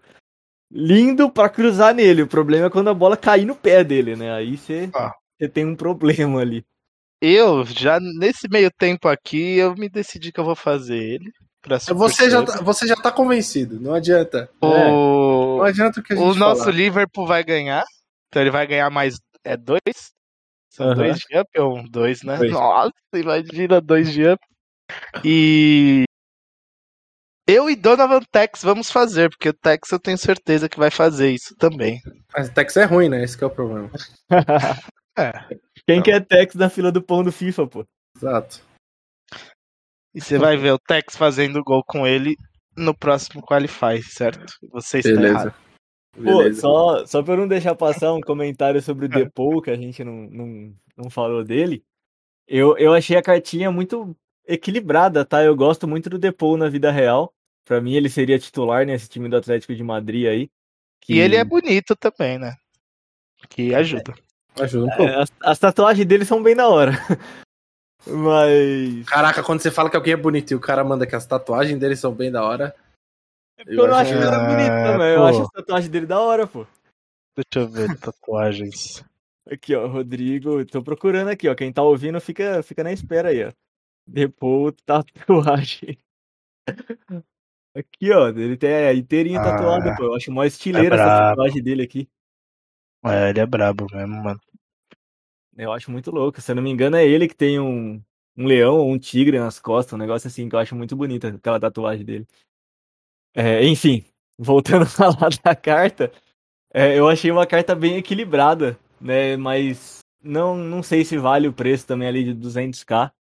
lindo 0.70 1.30
pra 1.30 1.48
cruzar 1.48 1.94
nele. 1.94 2.22
O 2.22 2.26
problema 2.26 2.66
é 2.66 2.70
quando 2.70 2.88
a 2.88 2.94
bola 2.94 3.16
cair 3.16 3.44
no 3.44 3.54
pé 3.54 3.84
dele, 3.84 4.16
né? 4.16 4.32
Aí 4.32 4.56
você, 4.56 4.90
Ah. 4.94 5.14
você 5.38 5.48
tem 5.48 5.66
um 5.66 5.76
problema 5.76 6.40
ali. 6.40 6.64
Eu, 7.20 7.64
já 7.66 7.98
nesse 8.00 8.48
meio 8.48 8.70
tempo 8.70 9.08
aqui, 9.08 9.56
eu 9.58 9.74
me 9.74 9.88
decidi 9.88 10.30
que 10.32 10.38
eu 10.40 10.44
vou 10.44 10.54
fazer 10.56 10.96
ele. 10.96 11.30
Pra 11.60 11.76
Você 11.78 12.30
já, 12.30 12.42
tá, 12.44 12.62
você 12.62 12.86
já 12.86 12.94
tá 12.96 13.10
convencido, 13.10 13.80
não 13.80 13.92
adianta. 13.92 14.48
Sub. 14.62 14.72
É. 14.74 14.86
O, 14.92 15.56
Não 15.58 15.64
adianta 15.64 15.98
o 15.98 16.02
que 16.02 16.12
a 16.12 16.16
gente 16.16 16.24
o 16.24 16.34
nosso 16.34 16.60
falar. 16.62 16.72
Liverpool 16.76 17.26
vai 17.26 17.42
ganhar. 17.42 17.84
Então 18.28 18.40
ele 18.40 18.50
vai 18.50 18.66
ganhar 18.66 18.88
mais. 18.90 19.16
É 19.48 19.56
dois? 19.56 20.12
São 20.70 20.88
Aham. 20.88 20.96
dois 20.96 21.18
de 21.20 21.38
up 21.38 21.58
ou 21.58 21.78
um 21.78 21.84
dois, 21.88 22.22
né? 22.22 22.36
Dois. 22.36 22.52
Nossa, 22.52 22.92
imagina 23.14 23.80
dois 23.80 24.12
de 24.12 24.28
up. 24.28 24.44
E. 25.24 26.04
Eu 27.46 27.70
e 27.70 27.74
Donovan 27.74 28.20
Tex 28.30 28.62
vamos 28.62 28.90
fazer, 28.90 29.30
porque 29.30 29.48
o 29.48 29.54
Tex 29.54 29.90
eu 29.90 29.98
tenho 29.98 30.18
certeza 30.18 30.68
que 30.68 30.78
vai 30.78 30.90
fazer 30.90 31.30
isso 31.30 31.56
também. 31.56 31.98
Mas 32.36 32.48
o 32.48 32.52
Tex 32.52 32.76
é 32.76 32.84
ruim, 32.84 33.08
né? 33.08 33.24
Esse 33.24 33.38
que 33.38 33.44
é 33.44 33.46
o 33.46 33.50
problema. 33.50 33.90
É. 35.18 35.32
Quem 35.84 35.96
Não. 35.96 36.02
quer 36.04 36.24
Tex 36.24 36.54
na 36.54 36.70
fila 36.70 36.92
do 36.92 37.02
pão 37.02 37.24
do 37.24 37.32
FIFA, 37.32 37.66
pô? 37.66 37.84
Exato. 38.16 38.62
E 40.14 40.20
você 40.20 40.38
vai 40.38 40.56
ver 40.56 40.70
o 40.70 40.78
Tex 40.78 41.16
fazendo 41.16 41.64
gol 41.64 41.82
com 41.84 42.06
ele 42.06 42.36
no 42.76 42.96
próximo 42.96 43.42
Qualify, 43.42 44.00
certo? 44.00 44.46
Você 44.70 44.98
está 45.00 45.10
Beleza. 45.10 45.48
errado. 45.48 45.67
Pô, 46.24 46.52
só, 46.54 47.06
só 47.06 47.22
pra 47.22 47.34
eu 47.34 47.38
não 47.38 47.48
deixar 47.48 47.74
passar 47.74 48.12
um 48.12 48.20
comentário 48.20 48.80
sobre 48.82 49.06
É. 49.06 49.08
o 49.08 49.10
Depou, 49.12 49.60
que 49.62 49.70
a 49.70 49.76
gente 49.76 50.02
não, 50.04 50.12
não, 50.30 50.74
não 50.96 51.10
falou 51.10 51.44
dele, 51.44 51.82
eu, 52.46 52.76
eu 52.78 52.92
achei 52.94 53.16
a 53.16 53.22
cartinha 53.22 53.70
muito 53.70 54.16
equilibrada, 54.46 55.24
tá? 55.24 55.42
Eu 55.44 55.54
gosto 55.54 55.86
muito 55.86 56.08
do 56.08 56.18
Depou 56.18 56.56
na 56.56 56.68
vida 56.68 56.90
real. 56.90 57.32
Pra 57.64 57.80
mim, 57.80 57.92
ele 57.94 58.08
seria 58.08 58.38
titular 58.38 58.86
nesse 58.86 59.08
time 59.08 59.28
do 59.28 59.36
Atlético 59.36 59.74
de 59.74 59.82
Madrid 59.84 60.26
aí. 60.26 60.50
que- 61.02 61.14
E 61.14 61.18
ele 61.20 61.36
é 61.36 61.44
bonito 61.44 61.94
também, 61.94 62.38
né? 62.38 62.56
Que 63.50 63.74
ajuda. 63.74 64.14
Ajuda 64.58 64.86
um 64.86 64.96
pouco. 64.96 65.02
É, 65.12 65.22
as, 65.22 65.32
as 65.42 65.58
tatuagens 65.58 66.06
dele 66.06 66.24
são 66.24 66.42
bem 66.42 66.56
da 66.56 66.66
hora. 66.68 66.92
Mas. 68.06 69.06
Caraca, 69.06 69.42
quando 69.42 69.60
você 69.60 69.70
fala 69.70 69.90
que 69.90 69.96
alguém 69.96 70.14
é 70.14 70.16
bonito 70.16 70.50
e 70.52 70.54
o 70.54 70.60
cara 70.60 70.82
manda 70.82 71.06
que 71.06 71.14
as 71.14 71.26
tatuagens 71.26 71.78
dele 71.78 71.94
são 71.96 72.12
bem 72.12 72.30
da 72.30 72.42
hora. 72.42 72.74
Eu 73.66 73.88
não 73.88 73.96
acho 73.96 74.12
que 74.12 74.16
ele 74.16 74.26
era 74.26 74.36
Ah, 74.36 74.46
bonito 74.46 74.92
também. 74.92 75.14
Eu 75.14 75.24
acho 75.24 75.42
as 75.42 75.48
tatuagens 75.50 75.90
dele 75.90 76.06
da 76.06 76.20
hora, 76.20 76.46
pô. 76.46 76.66
Deixa 77.36 77.66
eu 77.66 77.68
ver 77.68 77.98
tatuagens. 77.98 79.04
Aqui, 79.50 79.74
ó, 79.74 79.86
Rodrigo. 79.86 80.64
Tô 80.66 80.82
procurando 80.82 81.28
aqui, 81.28 81.48
ó. 81.48 81.54
Quem 81.54 81.72
tá 81.72 81.82
ouvindo 81.82 82.20
fica, 82.20 82.62
fica 82.62 82.84
na 82.84 82.92
espera 82.92 83.30
aí, 83.30 83.44
ó. 83.44 83.52
Depou 84.06 84.72
tatuagem. 84.72 85.98
Aqui, 87.74 88.10
ó. 88.12 88.28
Ele 88.28 88.56
tem 88.56 88.74
a 88.74 88.94
inteirinha 88.94 89.40
Ah, 89.40 89.44
tatuada, 89.44 89.94
pô. 89.96 90.04
Eu 90.04 90.14
acho 90.14 90.32
mó 90.32 90.42
estileira 90.44 90.96
é 90.96 90.98
essa 90.98 91.28
tatuagem 91.30 91.62
dele 91.62 91.82
aqui. 91.82 92.08
É, 93.04 93.30
ele 93.30 93.40
é 93.40 93.46
brabo 93.46 93.86
mesmo, 93.92 94.22
mano. 94.22 94.40
Eu 95.56 95.72
acho 95.72 95.90
muito 95.90 96.10
louco. 96.10 96.40
Se 96.40 96.50
eu 96.50 96.56
não 96.56 96.62
me 96.62 96.70
engano, 96.70 96.96
é 96.96 97.06
ele 97.06 97.28
que 97.28 97.36
tem 97.36 97.60
um, 97.60 98.02
um 98.36 98.46
leão 98.46 98.78
ou 98.78 98.90
um 98.90 98.98
tigre 98.98 99.38
nas 99.38 99.60
costas. 99.60 99.92
Um 99.92 99.98
negócio 99.98 100.26
assim 100.26 100.48
que 100.48 100.54
eu 100.54 100.58
acho 100.58 100.74
muito 100.74 100.96
bonita, 100.96 101.28
aquela 101.28 101.60
tatuagem 101.60 102.04
dele. 102.04 102.26
É, 103.40 103.64
enfim, 103.64 104.04
voltando 104.36 104.82
a 104.82 104.86
falar 104.86 105.30
da 105.44 105.54
carta, 105.54 106.10
é, 106.74 106.98
eu 106.98 107.08
achei 107.08 107.30
uma 107.30 107.46
carta 107.46 107.72
bem 107.72 107.96
equilibrada, 107.96 108.76
né? 109.00 109.36
Mas 109.36 110.00
não, 110.20 110.56
não 110.56 110.82
sei 110.82 111.04
se 111.04 111.16
vale 111.16 111.46
o 111.46 111.52
preço 111.52 111.86
também 111.86 112.08
ali 112.08 112.24
de 112.24 112.34
200k, 112.34 113.12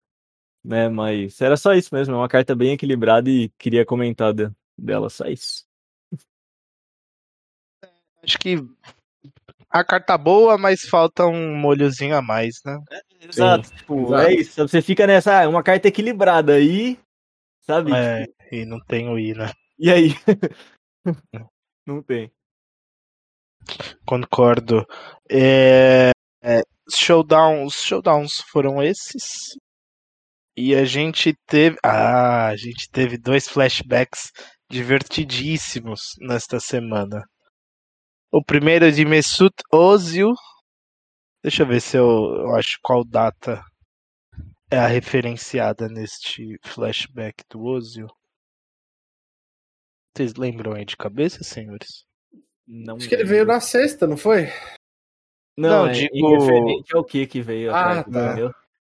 né? 0.65 0.89
Mas 0.89 1.39
era 1.39 1.55
só 1.55 1.71
isso 1.75 1.93
mesmo, 1.93 2.15
é 2.15 2.17
uma 2.17 2.27
carta 2.27 2.55
bem 2.55 2.73
equilibrada 2.73 3.29
e 3.29 3.49
queria 3.59 3.85
comentar 3.85 4.33
de- 4.33 4.49
dela, 4.75 5.07
só 5.07 5.27
isso. 5.27 5.67
Acho 8.23 8.39
que 8.39 8.55
a 9.69 9.83
carta 9.83 10.17
boa, 10.17 10.57
mas 10.57 10.81
falta 10.81 11.27
um 11.27 11.55
molhozinho 11.55 12.15
a 12.17 12.23
mais, 12.23 12.55
né? 12.65 12.79
Exato, 13.21 13.71
tipo, 13.75 14.07
exato. 14.07 14.23
é 14.23 14.33
isso. 14.33 14.67
Você 14.67 14.81
fica 14.81 15.05
nessa, 15.05 15.37
ah, 15.37 15.43
é 15.43 15.47
uma 15.47 15.61
carta 15.61 15.87
equilibrada 15.87 16.53
aí, 16.53 16.97
sabe? 17.61 17.91
É, 17.93 18.25
e 18.51 18.65
não 18.65 18.79
tem 18.79 19.07
o 19.09 19.19
I, 19.19 19.35
né? 19.35 19.51
E 19.79 19.91
aí? 19.91 20.09
não 21.85 22.01
tem. 22.01 22.31
Concordo. 24.05 24.85
É, 25.29 26.11
é, 26.41 26.61
showdown, 26.89 27.65
os 27.65 27.75
showdowns 27.75 28.41
foram 28.51 28.81
esses. 28.81 29.55
E 30.55 30.73
a 30.75 30.85
gente 30.85 31.33
teve. 31.45 31.77
Ah, 31.83 32.47
a 32.47 32.55
gente 32.55 32.89
teve 32.91 33.17
dois 33.17 33.47
flashbacks 33.47 34.31
divertidíssimos 34.69 36.15
nesta 36.19 36.59
semana. 36.59 37.23
O 38.31 38.43
primeiro 38.43 38.85
é 38.85 38.91
de 38.91 39.05
Mesut 39.05 39.53
Ozil. 39.71 40.33
Deixa 41.43 41.63
eu 41.63 41.67
ver 41.67 41.81
se 41.81 41.97
eu, 41.97 42.05
eu 42.05 42.55
acho 42.55 42.77
qual 42.83 43.03
data 43.05 43.63
é 44.71 44.77
a 44.77 44.87
referenciada 44.87 45.87
neste 45.87 46.57
flashback 46.63 47.43
do 47.49 47.61
Ozil. 47.63 48.07
Vocês 50.17 50.33
lembram 50.35 50.73
aí 50.73 50.83
de 50.83 50.97
cabeça, 50.97 51.43
senhores? 51.43 52.03
Não 52.67 52.95
Acho 52.97 53.07
que 53.07 53.13
ele 53.13 53.23
veio 53.23 53.45
na 53.45 53.59
sexta, 53.59 54.07
não 54.07 54.17
foi? 54.17 54.49
Não, 55.55 55.85
Não, 55.85 55.87
é 55.87 55.91
digo- 55.93 56.39
referente 56.39 56.95
ao 56.95 57.03
que 57.03 57.27
que 57.27 57.39
veio 57.41 57.73
Ah, 57.73 58.03
tá. 58.03 58.09
entendeu? 58.25 58.51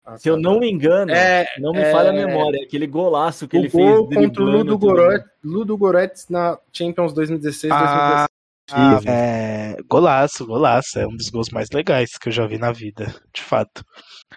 Ah, 0.05 0.17
Se 0.17 0.29
eu 0.29 0.35
tá. 0.35 0.41
não 0.41 0.59
me 0.59 0.71
engano, 0.71 1.11
É, 1.11 1.45
não 1.59 1.71
me 1.73 1.79
é, 1.81 1.91
falha 1.91 2.09
a 2.09 2.13
memória, 2.13 2.63
aquele 2.63 2.87
golaço 2.87 3.47
que 3.49 3.57
o 3.57 3.59
ele 3.59 3.67
gol 3.69 4.07
fez. 4.09 4.21
contra 4.27 4.43
o 4.43 4.45
Ludo. 4.45 4.77
Goretz, 4.77 5.25
Ludo 5.43 5.77
Goretz 5.77 6.27
na 6.29 6.57
Champions 6.73 7.13
2016, 7.13 7.71
Ah, 7.71 8.27
2017. 8.69 9.07
Ah, 9.07 9.11
é, 9.11 9.75
golaço, 9.89 10.45
golaço. 10.45 10.99
É 10.99 11.05
um 11.05 11.15
dos 11.15 11.29
gols 11.29 11.49
mais 11.49 11.69
legais 11.73 12.17
que 12.17 12.29
eu 12.29 12.31
já 12.33 12.47
vi 12.47 12.57
na 12.57 12.71
vida, 12.71 13.13
de 13.33 13.41
fato. 13.41 13.83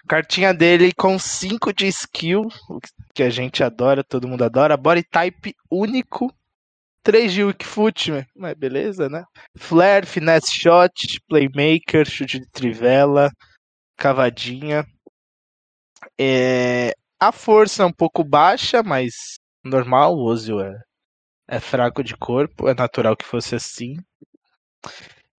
Cartinha 0.07 0.53
dele 0.53 0.91
com 0.93 1.17
5 1.17 1.71
de 1.73 1.87
skill, 1.87 2.41
o 2.69 2.79
que 3.15 3.23
a 3.23 3.29
gente 3.29 3.63
adora, 3.63 4.03
todo 4.03 4.27
mundo 4.27 4.43
adora. 4.43 4.75
Body 4.75 5.03
type 5.03 5.55
único. 5.71 6.33
3 7.03 7.33
de 7.33 7.43
weak 7.43 7.65
foot, 7.65 8.11
mas 8.35 8.53
beleza, 8.55 9.09
né? 9.09 9.23
Flare, 9.57 10.05
finesse 10.05 10.51
shot, 10.53 11.19
playmaker, 11.27 12.05
chute 12.09 12.39
de 12.39 12.49
trivela, 12.49 13.29
cavadinha. 13.97 14.85
É, 16.19 16.93
a 17.19 17.31
força 17.31 17.83
é 17.83 17.85
um 17.85 17.91
pouco 17.93 18.23
baixa, 18.23 18.81
mas 18.83 19.13
normal, 19.63 20.15
o 20.15 20.23
Ozil 20.23 20.61
é, 20.61 20.73
é 21.47 21.59
fraco 21.59 22.03
de 22.03 22.15
corpo, 22.15 22.67
é 22.69 22.73
natural 22.73 23.15
que 23.15 23.25
fosse 23.25 23.55
assim. 23.55 23.95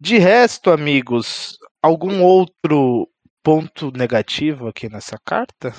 De 0.01 0.19
resto, 0.19 0.71
amigos, 0.71 1.57
algum 1.83 2.23
outro 2.23 3.09
ponto 3.43 3.91
negativo 3.91 4.69
aqui 4.69 4.89
nessa 4.89 5.17
carta? 5.25 5.73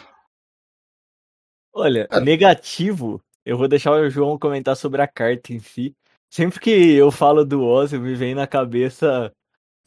Olha, 1.74 2.08
Ah. 2.10 2.20
negativo, 2.20 3.22
eu 3.46 3.58
vou 3.58 3.68
deixar 3.68 3.92
o 3.92 4.10
João 4.10 4.38
comentar 4.40 4.76
sobre 4.76 5.02
a 5.02 5.08
carta 5.08 5.54
em 5.54 5.60
si. 5.60 5.94
Sempre 6.30 6.60
que 6.60 6.70
eu 6.94 7.12
falo 7.12 7.46
do 7.46 7.62
Ozil, 7.64 8.02
me 8.02 8.16
vem 8.16 8.34
na 8.36 8.48
cabeça, 8.48 9.32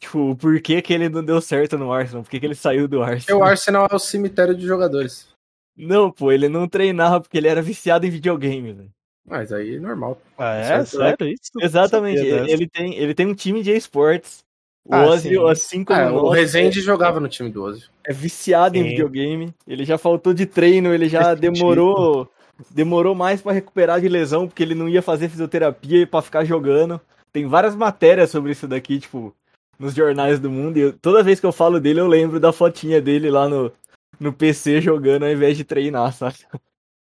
tipo, 0.01 0.31
o 0.31 0.37
porquê 0.37 0.81
que 0.81 0.93
ele 0.95 1.09
não 1.09 1.25
deu 1.25 1.41
certo 1.41 1.77
no 1.77 1.93
Arsenal, 1.93 2.23
por 2.23 2.31
que 2.31 2.41
que 2.41 2.47
ele 2.47 2.55
saiu 2.55 2.87
do 2.89 3.01
O 3.01 3.03
Arsenal. 3.03 3.43
Arsenal 3.43 3.89
é 3.91 3.95
o 3.95 3.99
cemitério 3.99 4.55
de 4.55 4.65
jogadores. 4.67 5.29
Não, 5.77 6.11
pô, 6.11 6.33
ele 6.33 6.49
não 6.49 6.67
treinava 6.69 7.21
porque 7.21 7.37
ele 7.37 7.49
era 7.49 7.61
viciado 7.63 8.07
em 8.07 8.11
videogame, 8.11 8.73
velho. 8.73 8.91
Mas 9.27 9.53
aí 9.53 9.77
é 9.77 9.79
normal. 9.81 10.19
Ah, 10.39 10.55
é? 10.55 10.65
Certo, 10.65 10.97
Sério 10.97 11.29
isso? 11.29 11.51
Exatamente, 11.61 12.21
ele, 12.25 12.51
ele 12.51 12.69
tem, 12.69 12.95
ele 12.95 13.15
tem 13.15 13.27
um 13.27 13.35
time 13.35 13.63
de 13.63 13.73
esportes. 13.73 14.39
O 14.85 14.95
Ah, 14.95 15.07
Ozil, 15.07 15.45
sim. 15.45 15.51
assim 15.53 15.85
como 15.85 16.01
É, 16.01 16.11
o 16.11 16.23
nós, 16.23 16.35
Rezende 16.35 16.81
jogava 16.81 17.21
no 17.21 17.29
time 17.29 17.51
do 17.51 17.63
Ozil. 17.63 17.89
é 18.05 18.13
viciado 18.13 18.79
em 18.79 18.83
Sim. 18.83 18.89
videogame. 18.89 19.55
Ele 19.67 19.85
já 19.85 19.99
faltou 19.99 20.33
de 20.33 20.47
treino, 20.47 20.95
ele 20.95 21.09
já 21.11 21.35
demorou 21.35 22.27
demorou 22.71 23.15
mais 23.15 23.41
pra 23.41 23.53
recuperar 23.53 24.01
de 24.01 24.09
lesão 24.09 24.47
porque 24.47 24.63
ele 24.63 24.75
não 24.75 24.89
ia 24.89 25.03
fazer 25.03 25.29
fisioterapia 25.29 26.03
e 26.03 26.07
para 26.07 26.23
ficar 26.23 26.45
jogando. 26.45 27.01
Tem 27.33 27.47
várias 27.47 27.77
matérias 27.77 28.31
sobre 28.31 28.53
isso 28.53 28.67
daqui, 28.67 28.99
tipo, 28.99 29.35
nos 29.79 29.95
jornais 29.95 30.41
do 30.41 30.51
mundo. 30.51 30.77
E 30.77 30.81
eu- 30.81 30.93
toda 30.99 31.23
vez 31.23 31.39
que 31.39 31.47
eu 31.47 31.53
falo 31.53 31.79
dele, 31.79 32.01
eu 32.01 32.09
lembro 32.09 32.41
da 32.41 32.53
fotinha 32.53 33.01
dele 33.01 33.31
lá 33.31 33.49
no, 33.49 33.73
no 34.19 34.33
PC 34.33 34.81
jogando 34.81 35.25
ao 35.25 35.31
invés 35.31 35.57
de 35.57 35.65
treinar, 35.65 36.13
sabe? 36.13 36.37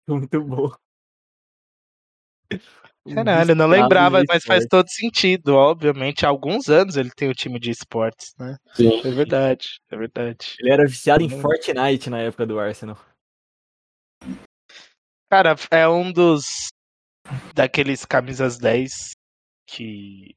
Muito 0.08 0.40
bom. 0.42 0.70
Caralho, 3.12 3.54
não 3.54 3.68
Viciado 3.68 3.82
lembrava, 3.82 4.22
em 4.22 4.24
mas 4.26 4.44
faz 4.44 4.66
todo 4.66 4.88
sentido, 4.88 5.54
obviamente. 5.54 6.24
Há 6.24 6.28
alguns 6.30 6.70
anos 6.70 6.96
ele 6.96 7.10
tem 7.10 7.28
o 7.28 7.34
time 7.34 7.60
de 7.60 7.70
esportes, 7.70 8.34
né? 8.38 8.56
Sim. 8.72 9.00
É 9.04 9.10
verdade, 9.10 9.80
é 9.90 9.96
verdade. 9.96 10.56
Ele 10.58 10.70
era 10.70 10.86
viciado 10.86 11.22
em. 11.22 11.28
Fortnite 11.28 12.08
na 12.08 12.20
época 12.20 12.46
do 12.46 12.58
Arsenal. 12.58 12.98
Cara, 15.30 15.56
é 15.70 15.88
um 15.88 16.12
dos 16.12 16.68
daqueles 17.54 18.04
camisas 18.04 18.58
10 18.58 19.12
que 19.66 20.36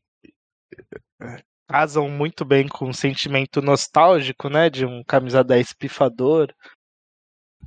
casam 1.67 2.09
muito 2.09 2.45
bem 2.45 2.67
com 2.67 2.89
o 2.89 2.93
sentimento 2.93 3.61
nostálgico, 3.61 4.49
né? 4.49 4.69
De 4.69 4.85
um 4.85 5.03
camisa 5.03 5.43
10 5.43 5.73
pifador 5.73 6.53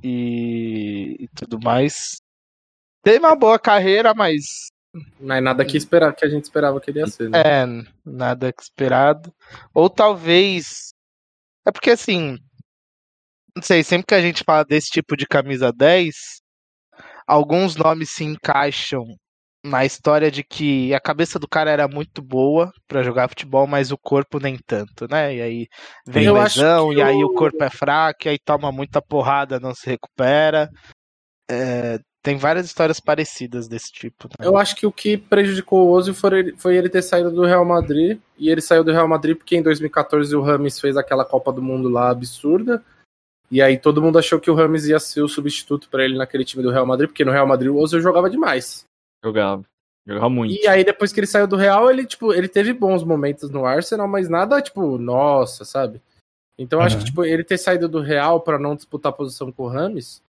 e, 0.03 1.17
e 1.19 1.27
tudo 1.29 1.59
mais. 1.59 2.19
Teve 3.03 3.19
uma 3.19 3.35
boa 3.35 3.59
carreira, 3.59 4.13
mas 4.13 4.69
Não 5.19 5.35
é 5.35 5.41
nada 5.41 5.65
que, 5.65 5.77
esperar, 5.77 6.15
que 6.15 6.25
a 6.25 6.29
gente 6.29 6.43
esperava 6.43 6.79
que 6.81 6.91
ele 6.91 6.99
ia 6.99 7.07
ser, 7.07 7.29
né? 7.29 7.39
é 7.39 7.65
nada 8.03 8.53
esperado. 8.59 9.33
Ou 9.73 9.89
talvez. 9.89 10.93
É 11.65 11.71
porque 11.71 11.91
assim. 11.91 12.37
Não 13.55 13.61
sei, 13.61 13.83
sempre 13.83 14.07
que 14.07 14.15
a 14.15 14.21
gente 14.21 14.43
fala 14.45 14.63
desse 14.63 14.89
tipo 14.89 15.15
de 15.17 15.27
camisa 15.27 15.73
10, 15.73 16.41
alguns 17.31 17.75
nomes 17.75 18.09
se 18.11 18.23
encaixam 18.25 19.05
na 19.63 19.85
história 19.85 20.31
de 20.31 20.43
que 20.43 20.93
a 20.93 20.99
cabeça 20.99 21.37
do 21.37 21.47
cara 21.47 21.69
era 21.69 21.87
muito 21.87 22.21
boa 22.21 22.71
pra 22.87 23.03
jogar 23.03 23.29
futebol, 23.29 23.67
mas 23.67 23.91
o 23.91 23.97
corpo 23.97 24.39
nem 24.39 24.57
tanto, 24.65 25.07
né? 25.09 25.35
E 25.35 25.41
aí 25.41 25.67
vem 26.07 26.25
Eu 26.25 26.33
lesão, 26.33 26.91
e 26.91 27.01
aí 27.01 27.23
o- 27.23 27.27
o 27.27 27.35
corpo 27.35 27.63
é 27.63 27.69
fraco, 27.69 28.21
e 28.25 28.29
aí 28.29 28.37
toma 28.43 28.71
muita 28.71 29.01
porrada, 29.01 29.59
não 29.59 29.73
se 29.73 29.87
recupera. 29.87 30.67
É, 31.49 31.99
tem 32.23 32.37
várias 32.37 32.65
histórias 32.65 32.99
parecidas 32.99 33.67
desse 33.67 33.91
tipo. 33.91 34.27
Né? 34.27 34.45
Eu 34.47 34.57
acho 34.57 34.75
que 34.75 34.85
o 34.85 34.91
que 34.91 35.17
prejudicou 35.17 35.87
o 35.87 35.91
Ozil 35.91 36.13
foi 36.13 36.39
ele, 36.39 36.55
foi 36.57 36.75
ele 36.75 36.89
ter 36.89 37.01
saído 37.01 37.31
do 37.31 37.45
Real 37.45 37.65
Madrid. 37.65 38.19
E 38.37 38.49
ele 38.49 38.61
saiu 38.61 38.83
do 38.83 38.91
Real 38.91 39.07
Madrid 39.07 39.37
porque 39.37 39.55
em 39.55 39.61
2014 39.63 40.35
o 40.35 40.41
Rames 40.41 40.79
fez 40.79 40.97
aquela 40.97 41.25
Copa 41.25 41.51
do 41.51 41.61
Mundo 41.61 41.87
lá 41.89 42.09
absurda. 42.09 42.83
E 43.51 43.61
aí 43.61 43.77
todo 43.77 44.01
mundo 44.01 44.17
achou 44.17 44.39
que 44.39 44.49
o 44.49 44.55
Rames 44.55 44.85
ia 44.85 44.97
ser 44.97 45.21
o 45.21 45.27
substituto 45.27 45.89
pra 45.89 46.05
ele 46.05 46.17
naquele 46.17 46.45
time 46.45 46.63
do 46.63 46.71
Real 46.71 46.85
Madrid, 46.85 47.09
porque 47.09 47.25
no 47.25 47.31
Real 47.31 47.45
Madrid 47.45 47.69
o 47.69 47.77
Ozil 47.77 47.99
jogava 47.99 48.29
demais. 48.29 48.85
Jogava. 49.23 49.65
Jogava 50.07 50.29
muito. 50.29 50.53
E 50.53 50.65
aí 50.67 50.85
depois 50.85 51.11
que 51.11 51.19
ele 51.19 51.27
saiu 51.27 51.45
do 51.47 51.57
Real, 51.57 51.91
ele 51.91 52.05
tipo, 52.05 52.33
ele 52.33 52.47
teve 52.47 52.71
bons 52.73 53.03
momentos 53.03 53.49
no 53.49 53.65
Arsenal, 53.65 54.07
mas 54.07 54.29
nada 54.29 54.61
tipo, 54.61 54.97
nossa, 54.97 55.65
sabe? 55.65 56.01
Então 56.57 56.79
eu 56.79 56.85
acho 56.85 56.97
que 56.97 57.03
tipo, 57.03 57.25
ele 57.25 57.43
ter 57.43 57.57
saído 57.57 57.89
do 57.89 57.99
Real 57.99 58.39
pra 58.39 58.57
não 58.57 58.75
disputar 58.75 59.11
posição 59.11 59.51
com 59.51 59.63
o 59.63 59.67
Rames, 59.67 60.23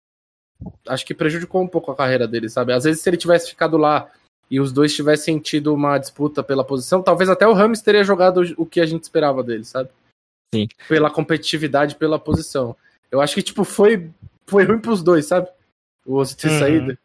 acho 0.87 1.05
que 1.05 1.15
prejudicou 1.15 1.61
um 1.61 1.69
pouco 1.69 1.91
a 1.91 1.97
carreira 1.97 2.29
dele, 2.29 2.49
sabe? 2.49 2.73
Às 2.73 2.85
vezes 2.85 3.03
se 3.03 3.11
ele 3.11 3.17
tivesse 3.17 3.51
ficado 3.51 3.77
lá 3.77 4.09
e 4.51 4.61
os 4.61 4.73
dois 4.73 4.95
tivessem 4.95 5.39
tido 5.41 5.75
uma 5.75 5.99
disputa 5.99 6.43
pela 6.43 6.65
posição, 6.65 7.03
talvez 7.03 7.29
até 7.29 7.47
o 7.47 7.53
Rames 7.53 7.83
teria 7.83 8.05
jogado 8.05 8.43
o 8.57 8.65
que 8.65 8.81
a 8.81 8.87
gente 8.87 9.03
esperava 9.03 9.43
dele, 9.43 9.65
sabe? 9.65 9.91
Sim. 10.55 10.69
Pela 10.89 11.11
competitividade, 11.11 11.97
pela 11.97 12.19
posição. 12.19 12.77
Eu 13.11 13.21
acho 13.21 13.35
que 13.35 13.43
tipo 13.43 13.65
foi 13.65 14.11
foi 14.47 14.65
ruim 14.65 14.79
pros 14.81 15.03
dois, 15.03 15.27
sabe? 15.27 15.49
O 16.07 16.15
Ozil 16.15 16.37
ter 16.37 16.49
Uhum. 16.51 16.59
saído. 16.59 16.99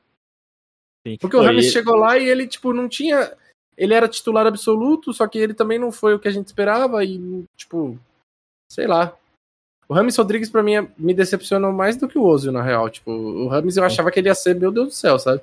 Sim. 1.05 1.17
Porque 1.19 1.35
o 1.35 1.39
Pô, 1.39 1.45
Rames 1.45 1.65
e- 1.65 1.71
chegou 1.71 1.95
lá 1.95 2.17
e 2.17 2.27
ele, 2.29 2.47
tipo, 2.47 2.73
não 2.73 2.87
tinha. 2.87 3.33
Ele 3.77 3.93
era 3.93 4.07
titular 4.07 4.45
absoluto, 4.47 5.11
só 5.13 5.27
que 5.27 5.37
ele 5.37 5.53
também 5.53 5.77
não 5.77 5.91
foi 5.91 6.13
o 6.13 6.19
que 6.19 6.27
a 6.27 6.31
gente 6.31 6.47
esperava 6.47 7.03
e, 7.03 7.43
tipo, 7.57 7.99
sei 8.71 8.87
lá. 8.87 9.13
O 9.89 9.93
Rames 9.93 10.15
Rodrigues, 10.15 10.49
pra 10.49 10.63
mim, 10.63 10.75
é- 10.75 10.87
me 10.97 11.13
decepcionou 11.13 11.73
mais 11.73 11.97
do 11.97 12.07
que 12.07 12.17
o 12.17 12.23
Ozil, 12.23 12.51
na 12.53 12.61
real. 12.63 12.89
Tipo, 12.89 13.11
o 13.11 13.47
Rames 13.49 13.75
eu 13.75 13.83
achava 13.83 14.09
que 14.09 14.19
ele 14.19 14.29
ia 14.29 14.35
ser, 14.35 14.55
meu 14.55 14.71
Deus 14.71 14.87
do 14.87 14.93
céu, 14.93 15.19
sabe? 15.19 15.41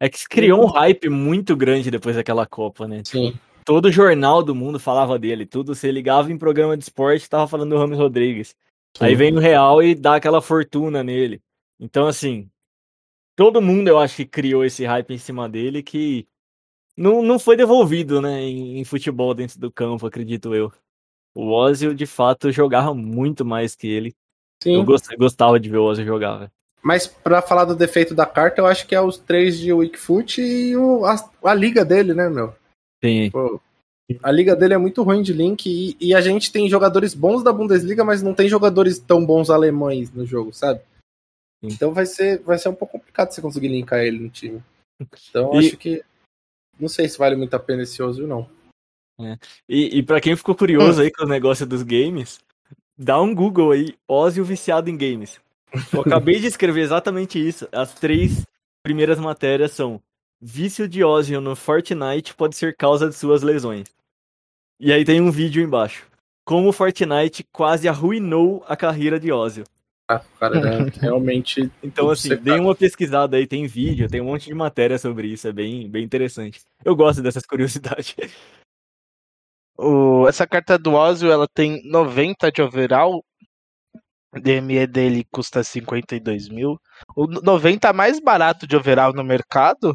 É 0.00 0.08
que 0.08 0.18
se 0.18 0.28
criou 0.28 0.62
um 0.64 0.66
hype 0.66 1.08
muito 1.10 1.54
grande 1.54 1.90
depois 1.90 2.16
daquela 2.16 2.46
Copa, 2.46 2.88
né? 2.88 3.02
Sim. 3.04 3.34
Todo 3.64 3.92
jornal 3.92 4.42
do 4.42 4.54
mundo 4.54 4.80
falava 4.80 5.18
dele, 5.18 5.44
tudo. 5.44 5.74
Você 5.74 5.92
ligava 5.92 6.32
em 6.32 6.38
programa 6.38 6.76
de 6.76 6.82
esporte, 6.84 7.28
tava 7.28 7.46
falando 7.46 7.70
do 7.70 7.78
Ramos 7.78 7.98
Rodrigues. 7.98 8.56
Aí 9.00 9.14
vem 9.14 9.32
no 9.32 9.40
Real 9.40 9.82
e 9.82 9.94
dá 9.94 10.16
aquela 10.16 10.40
fortuna 10.40 11.02
nele. 11.02 11.42
Então, 11.80 12.06
assim, 12.06 12.48
todo 13.36 13.62
mundo 13.62 13.88
eu 13.88 13.98
acho 13.98 14.16
que 14.16 14.26
criou 14.26 14.64
esse 14.64 14.84
hype 14.84 15.12
em 15.12 15.18
cima 15.18 15.48
dele 15.48 15.82
que 15.82 16.26
não, 16.96 17.22
não 17.22 17.38
foi 17.38 17.56
devolvido, 17.56 18.20
né, 18.20 18.42
em, 18.42 18.78
em 18.78 18.84
futebol 18.84 19.34
dentro 19.34 19.58
do 19.58 19.72
campo, 19.72 20.06
acredito 20.06 20.54
eu. 20.54 20.72
O 21.34 21.50
Ozil, 21.50 21.94
de 21.94 22.04
fato, 22.04 22.52
jogava 22.52 22.94
muito 22.94 23.44
mais 23.44 23.74
que 23.74 23.88
ele. 23.88 24.14
Eu 24.64 24.80
Sim. 24.80 24.84
gost- 24.84 25.16
gostava 25.16 25.58
de 25.58 25.68
ver 25.68 25.78
o 25.78 25.84
Ozil 25.84 26.04
jogar, 26.04 26.36
velho. 26.38 26.50
Mas 26.82 27.06
pra 27.06 27.40
falar 27.40 27.64
do 27.64 27.76
defeito 27.76 28.14
da 28.14 28.26
carta, 28.26 28.60
eu 28.60 28.66
acho 28.66 28.86
que 28.86 28.94
é 28.94 29.00
os 29.00 29.16
três 29.16 29.58
de 29.58 29.72
Wickfoot 29.72 30.42
e 30.42 30.76
o, 30.76 31.04
a, 31.06 31.16
a 31.44 31.54
liga 31.54 31.84
dele, 31.84 32.12
né, 32.12 32.28
meu? 32.28 32.54
Sim. 33.02 33.30
Pô, 33.30 33.60
a 34.22 34.30
liga 34.30 34.56
dele 34.56 34.74
é 34.74 34.78
muito 34.78 35.02
ruim 35.02 35.22
de 35.22 35.32
link 35.32 35.66
e, 35.66 35.96
e 36.00 36.14
a 36.14 36.20
gente 36.20 36.50
tem 36.52 36.68
jogadores 36.68 37.14
bons 37.14 37.42
da 37.42 37.52
Bundesliga, 37.52 38.04
mas 38.04 38.22
não 38.22 38.34
tem 38.34 38.48
jogadores 38.48 38.98
tão 38.98 39.24
bons 39.24 39.50
alemães 39.50 40.10
no 40.12 40.26
jogo, 40.26 40.52
sabe? 40.52 40.80
Então 41.62 41.92
vai 41.92 42.06
ser, 42.06 42.40
vai 42.40 42.58
ser 42.58 42.68
um 42.68 42.74
pouco 42.74 42.98
complicado 42.98 43.30
você 43.30 43.40
conseguir 43.40 43.68
linkar 43.68 44.00
ele 44.00 44.18
no 44.18 44.28
time. 44.28 44.62
Então 45.30 45.54
E- 45.54 45.66
acho 45.66 45.76
que. 45.76 46.02
Não 46.80 46.88
sei 46.88 47.08
se 47.08 47.18
vale 47.18 47.36
muito 47.36 47.54
a 47.54 47.60
pena 47.60 47.82
esse 47.82 48.02
Ozil, 48.02 48.26
não. 48.26 48.48
E, 49.68 49.98
e 49.98 50.02
para 50.02 50.20
quem 50.20 50.34
ficou 50.34 50.54
curioso 50.54 51.00
aí 51.00 51.12
com 51.12 51.24
o 51.24 51.28
negócio 51.28 51.66
dos 51.66 51.82
games, 51.82 52.40
dá 52.98 53.20
um 53.20 53.34
Google 53.34 53.70
aí, 53.70 53.94
Ozil 54.08 54.44
viciado 54.44 54.90
em 54.90 54.96
games. 54.96 55.38
Eu 55.92 56.00
acabei 56.00 56.40
de 56.40 56.46
escrever 56.46 56.80
exatamente 56.80 57.38
isso. 57.38 57.68
As 57.70 57.94
três 57.94 58.44
primeiras 58.82 59.20
matérias 59.20 59.72
são 59.72 60.02
Vício 60.44 60.88
de 60.88 61.04
Ozil 61.04 61.40
no 61.40 61.54
Fortnite 61.54 62.34
pode 62.34 62.56
ser 62.56 62.76
causa 62.76 63.08
de 63.08 63.14
suas 63.14 63.42
lesões. 63.42 63.86
E 64.80 64.92
aí 64.92 65.04
tem 65.04 65.20
um 65.20 65.30
vídeo 65.30 65.62
embaixo. 65.62 66.04
Como 66.44 66.68
o 66.68 66.72
Fortnite 66.72 67.44
quase 67.52 67.88
arruinou 67.88 68.64
a 68.66 68.76
carreira 68.76 69.20
de 69.20 69.30
Ozil. 69.30 69.62
Ah, 70.10 70.16
o 70.20 70.38
cara 70.38 70.58
é 70.58 70.90
realmente. 71.00 71.70
Então, 71.80 72.10
assim, 72.10 72.30
dê 72.30 72.56
tá- 72.56 72.60
uma 72.60 72.74
pesquisada 72.74 73.36
aí, 73.36 73.46
tem 73.46 73.68
vídeo, 73.68 74.08
tem 74.08 74.20
um 74.20 74.24
monte 74.24 74.46
de 74.46 74.54
matéria 74.54 74.98
sobre 74.98 75.28
isso, 75.28 75.46
é 75.46 75.52
bem, 75.52 75.88
bem 75.88 76.02
interessante. 76.02 76.60
Eu 76.84 76.96
gosto 76.96 77.22
dessas 77.22 77.44
curiosidades. 77.46 78.16
O- 79.78 80.26
essa 80.28 80.44
carta 80.44 80.76
do 80.76 80.94
Ozil, 80.94 81.30
ela 81.30 81.46
tem 81.46 81.88
90 81.88 82.50
de 82.50 82.60
overall. 82.60 83.24
DME 84.34 84.86
dele 84.86 85.24
custa 85.30 85.62
52 85.62 86.48
mil. 86.48 86.80
O 87.14 87.26
90 87.26 87.92
mais 87.92 88.18
barato 88.18 88.66
de 88.66 88.74
overall 88.74 89.12
no 89.12 89.22
mercado 89.22 89.94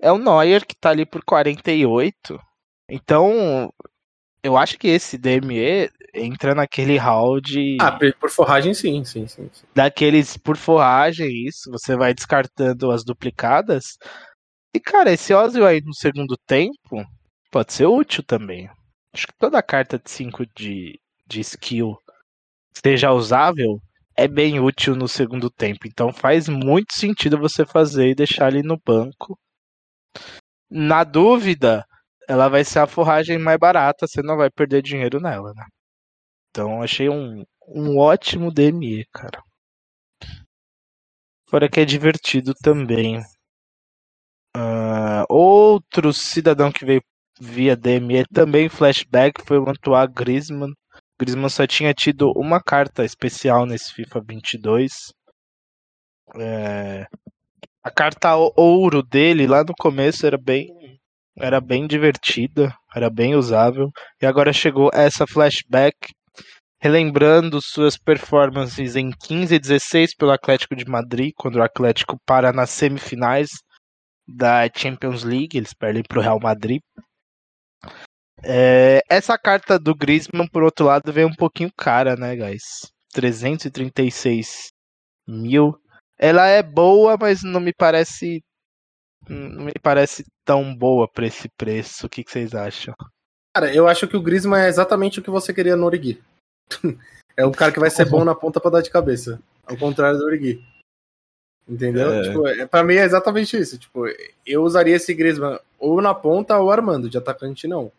é 0.00 0.12
o 0.12 0.18
Neuer, 0.18 0.66
que 0.66 0.76
tá 0.76 0.90
ali 0.90 1.04
por 1.04 1.22
48. 1.24 2.40
Então, 2.88 3.72
eu 4.42 4.56
acho 4.56 4.78
que 4.78 4.88
esse 4.88 5.18
DME 5.18 5.90
entra 6.14 6.54
naquele 6.54 6.96
hall 6.96 7.40
de. 7.40 7.76
Ah, 7.80 7.98
por 8.20 8.30
forragem 8.30 8.74
sim, 8.74 9.04
sim, 9.04 9.26
sim. 9.26 9.48
sim. 9.52 9.66
daqueles 9.74 10.36
por 10.36 10.56
forragem, 10.56 11.46
isso, 11.46 11.70
você 11.70 11.96
vai 11.96 12.14
descartando 12.14 12.90
as 12.90 13.04
duplicadas. 13.04 13.98
E, 14.74 14.80
cara, 14.80 15.12
esse 15.12 15.34
Ozil 15.34 15.66
aí 15.66 15.80
no 15.80 15.94
segundo 15.94 16.36
tempo 16.46 17.04
pode 17.50 17.72
ser 17.72 17.86
útil 17.86 18.22
também. 18.22 18.68
Acho 19.12 19.26
que 19.26 19.36
toda 19.38 19.62
carta 19.62 19.98
de 19.98 20.10
5 20.10 20.44
de, 20.54 21.00
de 21.26 21.40
skill 21.40 21.96
seja 22.72 23.12
usável 23.12 23.80
é 24.16 24.28
bem 24.28 24.60
útil 24.60 24.94
no 24.94 25.08
segundo 25.08 25.50
tempo. 25.50 25.86
Então 25.86 26.12
faz 26.12 26.48
muito 26.48 26.92
sentido 26.92 27.38
você 27.38 27.64
fazer 27.64 28.10
e 28.10 28.14
deixar 28.14 28.52
ele 28.52 28.62
no 28.62 28.78
banco. 28.84 29.38
Na 30.70 31.04
dúvida, 31.04 31.84
ela 32.28 32.48
vai 32.48 32.64
ser 32.64 32.80
a 32.80 32.86
forragem 32.86 33.38
mais 33.38 33.58
barata, 33.58 34.06
você 34.06 34.22
não 34.22 34.36
vai 34.36 34.50
perder 34.50 34.82
dinheiro 34.82 35.20
nela, 35.20 35.52
né? 35.54 35.64
Então 36.50 36.82
achei 36.82 37.08
um, 37.08 37.44
um 37.68 37.98
ótimo 37.98 38.52
DME, 38.52 39.06
cara. 39.12 39.42
Fora 41.48 41.68
que 41.68 41.80
é 41.80 41.84
divertido 41.84 42.52
também. 42.54 43.22
Ah, 44.54 45.24
outro 45.28 46.12
cidadão 46.12 46.70
que 46.70 46.84
veio 46.84 47.00
via 47.40 47.76
DME 47.76 48.26
também 48.26 48.68
flashback 48.68 49.42
foi 49.46 49.58
o 49.58 49.68
Antoine 49.68 50.12
Griezmann. 50.12 50.74
Griezmann 51.18 51.48
só 51.48 51.66
tinha 51.66 51.94
tido 51.94 52.32
uma 52.36 52.62
carta 52.62 53.04
especial 53.04 53.64
nesse 53.64 53.92
FIFA 53.94 54.20
22. 54.26 55.12
É, 56.36 57.06
a 57.82 57.90
carta 57.90 58.34
ouro 58.56 59.02
dele 59.02 59.46
lá 59.46 59.62
no 59.64 59.74
começo 59.78 60.26
era 60.26 60.38
bem 60.38 60.68
era 61.40 61.60
bem 61.60 61.86
divertida, 61.86 62.74
era 62.94 63.08
bem 63.08 63.36
usável. 63.36 63.92
E 64.20 64.26
agora 64.26 64.52
chegou 64.52 64.90
essa 64.92 65.24
flashback 65.24 65.94
relembrando 66.80 67.60
suas 67.60 67.96
performances 67.96 68.96
em 68.96 69.10
15 69.10 69.54
e 69.54 69.58
16 69.58 70.14
pelo 70.16 70.32
Atlético 70.32 70.76
de 70.76 70.84
Madrid, 70.84 71.32
quando 71.36 71.56
o 71.56 71.62
Atlético 71.62 72.18
para 72.24 72.52
nas 72.52 72.70
semifinais 72.70 73.48
da 74.26 74.68
Champions 74.74 75.24
League, 75.24 75.56
eles 75.56 75.72
perdem 75.72 76.02
para 76.02 76.18
o 76.18 76.22
Real 76.22 76.38
Madrid. 76.40 76.80
É, 78.44 79.00
essa 79.08 79.36
carta 79.36 79.78
do 79.78 79.94
Griezmann, 79.94 80.46
por 80.48 80.62
outro 80.62 80.86
lado, 80.86 81.12
veio 81.12 81.26
um 81.26 81.34
pouquinho 81.34 81.72
cara, 81.76 82.14
né, 82.14 82.36
guys? 82.36 82.62
336 83.12 84.70
mil. 85.26 85.74
Ela 86.18 86.46
é 86.48 86.62
boa, 86.62 87.16
mas 87.18 87.42
não 87.42 87.60
me 87.60 87.72
parece. 87.72 88.42
Não 89.28 89.64
me 89.64 89.72
parece 89.82 90.24
tão 90.44 90.74
boa 90.74 91.06
pra 91.06 91.26
esse 91.26 91.48
preço. 91.56 92.06
O 92.06 92.08
que, 92.08 92.24
que 92.24 92.30
vocês 92.30 92.54
acham? 92.54 92.94
Cara, 93.54 93.74
eu 93.74 93.86
acho 93.86 94.08
que 94.08 94.16
o 94.16 94.22
Griezmann 94.22 94.62
é 94.62 94.68
exatamente 94.68 95.20
o 95.20 95.22
que 95.22 95.30
você 95.30 95.52
queria 95.52 95.76
no 95.76 95.86
Origi. 95.86 96.20
é 97.36 97.46
um 97.46 97.52
cara 97.52 97.72
que 97.72 97.80
vai 97.80 97.90
ser 97.90 98.08
bom 98.08 98.24
na 98.24 98.34
ponta 98.34 98.60
pra 98.60 98.70
dar 98.70 98.82
de 98.82 98.90
cabeça. 98.90 99.40
Ao 99.66 99.76
contrário 99.76 100.18
do 100.18 100.24
Origi. 100.24 100.64
Entendeu? 101.68 102.12
É. 102.14 102.22
Tipo, 102.22 102.46
é, 102.46 102.66
pra 102.66 102.82
mim 102.82 102.94
é 102.94 103.04
exatamente 103.04 103.56
isso. 103.56 103.78
Tipo, 103.78 104.06
eu 104.46 104.62
usaria 104.62 104.96
esse 104.96 105.12
Griezmann 105.12 105.58
ou 105.78 106.00
na 106.00 106.14
ponta 106.14 106.58
ou 106.58 106.70
armando, 106.70 107.10
de 107.10 107.18
atacante 107.18 107.68
não. 107.68 107.92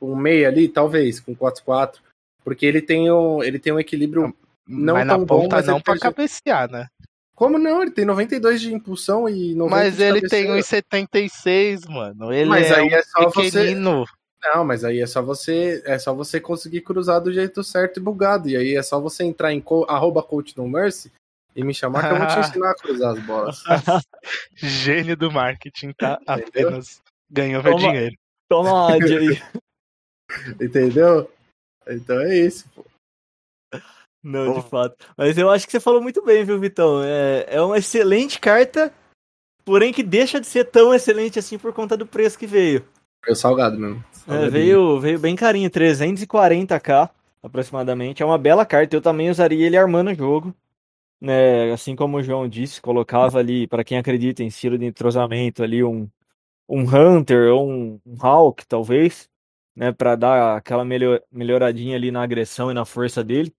Um 0.00 0.16
meia 0.16 0.48
ali, 0.48 0.68
talvez, 0.68 1.20
com 1.20 1.34
4-4. 1.34 1.98
Porque 2.42 2.66
ele 2.66 2.82
tem 2.82 3.10
um, 3.10 3.42
ele 3.42 3.58
tem 3.58 3.72
um 3.72 3.78
equilíbrio. 3.78 4.34
Não 4.66 4.94
mas 4.94 5.06
na 5.06 5.14
tão 5.14 5.24
bom, 5.24 5.42
ponta 5.42 5.56
mas 5.56 5.66
não 5.66 5.80
pra 5.80 5.98
cabecear, 5.98 6.70
né? 6.70 6.88
Como 7.34 7.58
não? 7.58 7.82
Ele 7.82 7.90
tem 7.90 8.04
92 8.04 8.60
de 8.60 8.72
impulsão 8.72 9.28
e 9.28 9.54
90 9.54 9.76
Mas 9.76 9.96
de 9.96 10.02
ele 10.04 10.20
tem 10.28 10.46
cabeceira. 10.46 10.86
1,76, 10.90 11.88
mano. 11.88 12.32
Ele 12.32 12.48
Mas 12.48 12.70
é 12.70 12.76
aí 12.80 12.86
um 12.88 12.94
é 12.94 13.02
só 13.02 13.28
você- 13.30 13.50
pequenino. 13.50 14.04
Não, 14.54 14.62
mas 14.62 14.84
aí 14.84 15.00
é 15.00 15.06
só 15.06 15.22
você 15.22 15.82
é 15.86 15.98
só 15.98 16.14
você 16.14 16.38
conseguir 16.38 16.82
cruzar 16.82 17.18
do 17.20 17.32
jeito 17.32 17.64
certo 17.64 17.96
e 17.98 18.02
bugado. 18.02 18.48
E 18.48 18.56
aí 18.56 18.76
é 18.76 18.82
só 18.82 19.00
você 19.00 19.24
entrar 19.24 19.52
em 19.54 19.60
co 19.60 19.86
arroba 19.88 20.22
coach 20.22 20.54
no 20.56 20.68
mercy 20.68 21.10
e 21.56 21.64
me 21.64 21.72
chamar 21.72 22.06
que 22.06 22.14
eu 22.14 22.18
vou 22.18 22.26
te 22.26 22.38
ensinar 22.58 22.70
a 22.70 22.74
cruzar 22.74 23.12
as 23.16 23.18
bolas. 23.24 23.62
Gênio 24.54 25.16
do 25.16 25.32
marketing, 25.32 25.92
tá? 25.92 26.20
Entendeu? 26.28 26.68
Apenas 26.68 27.00
ganhou 27.30 27.62
meu 27.62 27.74
dinheiro. 27.76 28.14
Toma 28.48 28.92
ad 28.94 29.16
aí. 29.16 29.42
Entendeu? 30.60 31.30
Então 31.88 32.20
é 32.20 32.36
isso. 32.38 32.66
pô. 32.74 32.84
Não, 34.24 34.54
de 34.54 34.68
fato. 34.68 34.96
Mas 35.16 35.36
eu 35.36 35.50
acho 35.50 35.66
que 35.66 35.72
você 35.72 35.78
falou 35.78 36.00
muito 36.00 36.24
bem, 36.24 36.44
viu, 36.44 36.58
Vitão? 36.58 37.02
É, 37.04 37.46
é 37.46 37.60
uma 37.60 37.76
excelente 37.76 38.40
carta, 38.40 38.90
porém 39.64 39.92
que 39.92 40.02
deixa 40.02 40.40
de 40.40 40.46
ser 40.46 40.64
tão 40.64 40.94
excelente 40.94 41.38
assim 41.38 41.58
por 41.58 41.74
conta 41.74 41.94
do 41.94 42.06
preço 42.06 42.38
que 42.38 42.46
veio. 42.46 42.82
É 43.28 43.34
salgado 43.34 43.78
mesmo. 43.78 44.02
É, 44.26 44.48
veio, 44.48 44.98
veio 44.98 45.18
bem 45.18 45.36
carinho, 45.36 45.70
340k 45.70 47.10
aproximadamente. 47.42 48.22
É 48.22 48.26
uma 48.26 48.38
bela 48.38 48.64
carta. 48.64 48.96
Eu 48.96 49.02
também 49.02 49.30
usaria 49.30 49.66
ele 49.66 49.76
armando 49.76 50.10
o 50.10 50.14
jogo. 50.14 50.54
Né? 51.20 51.70
Assim 51.72 51.94
como 51.94 52.16
o 52.16 52.22
João 52.22 52.48
disse, 52.48 52.80
colocava 52.80 53.38
ali, 53.38 53.66
para 53.66 53.84
quem 53.84 53.98
acredita 53.98 54.42
em 54.42 54.46
estilo 54.46 54.78
de 54.78 54.86
entrosamento, 54.86 55.62
ali 55.62 55.84
um, 55.84 56.08
um 56.68 56.82
Hunter 56.82 57.52
ou 57.52 57.70
um, 57.70 58.00
um 58.04 58.16
Hawk, 58.20 58.66
talvez, 58.66 59.28
né? 59.76 59.92
Para 59.92 60.16
dar 60.16 60.56
aquela 60.56 60.84
melhor, 60.84 61.20
melhoradinha 61.30 61.96
ali 61.96 62.10
na 62.10 62.22
agressão 62.22 62.70
e 62.70 62.74
na 62.74 62.84
força 62.84 63.22
dele. 63.22 63.54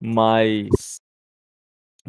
Mas 0.00 1.00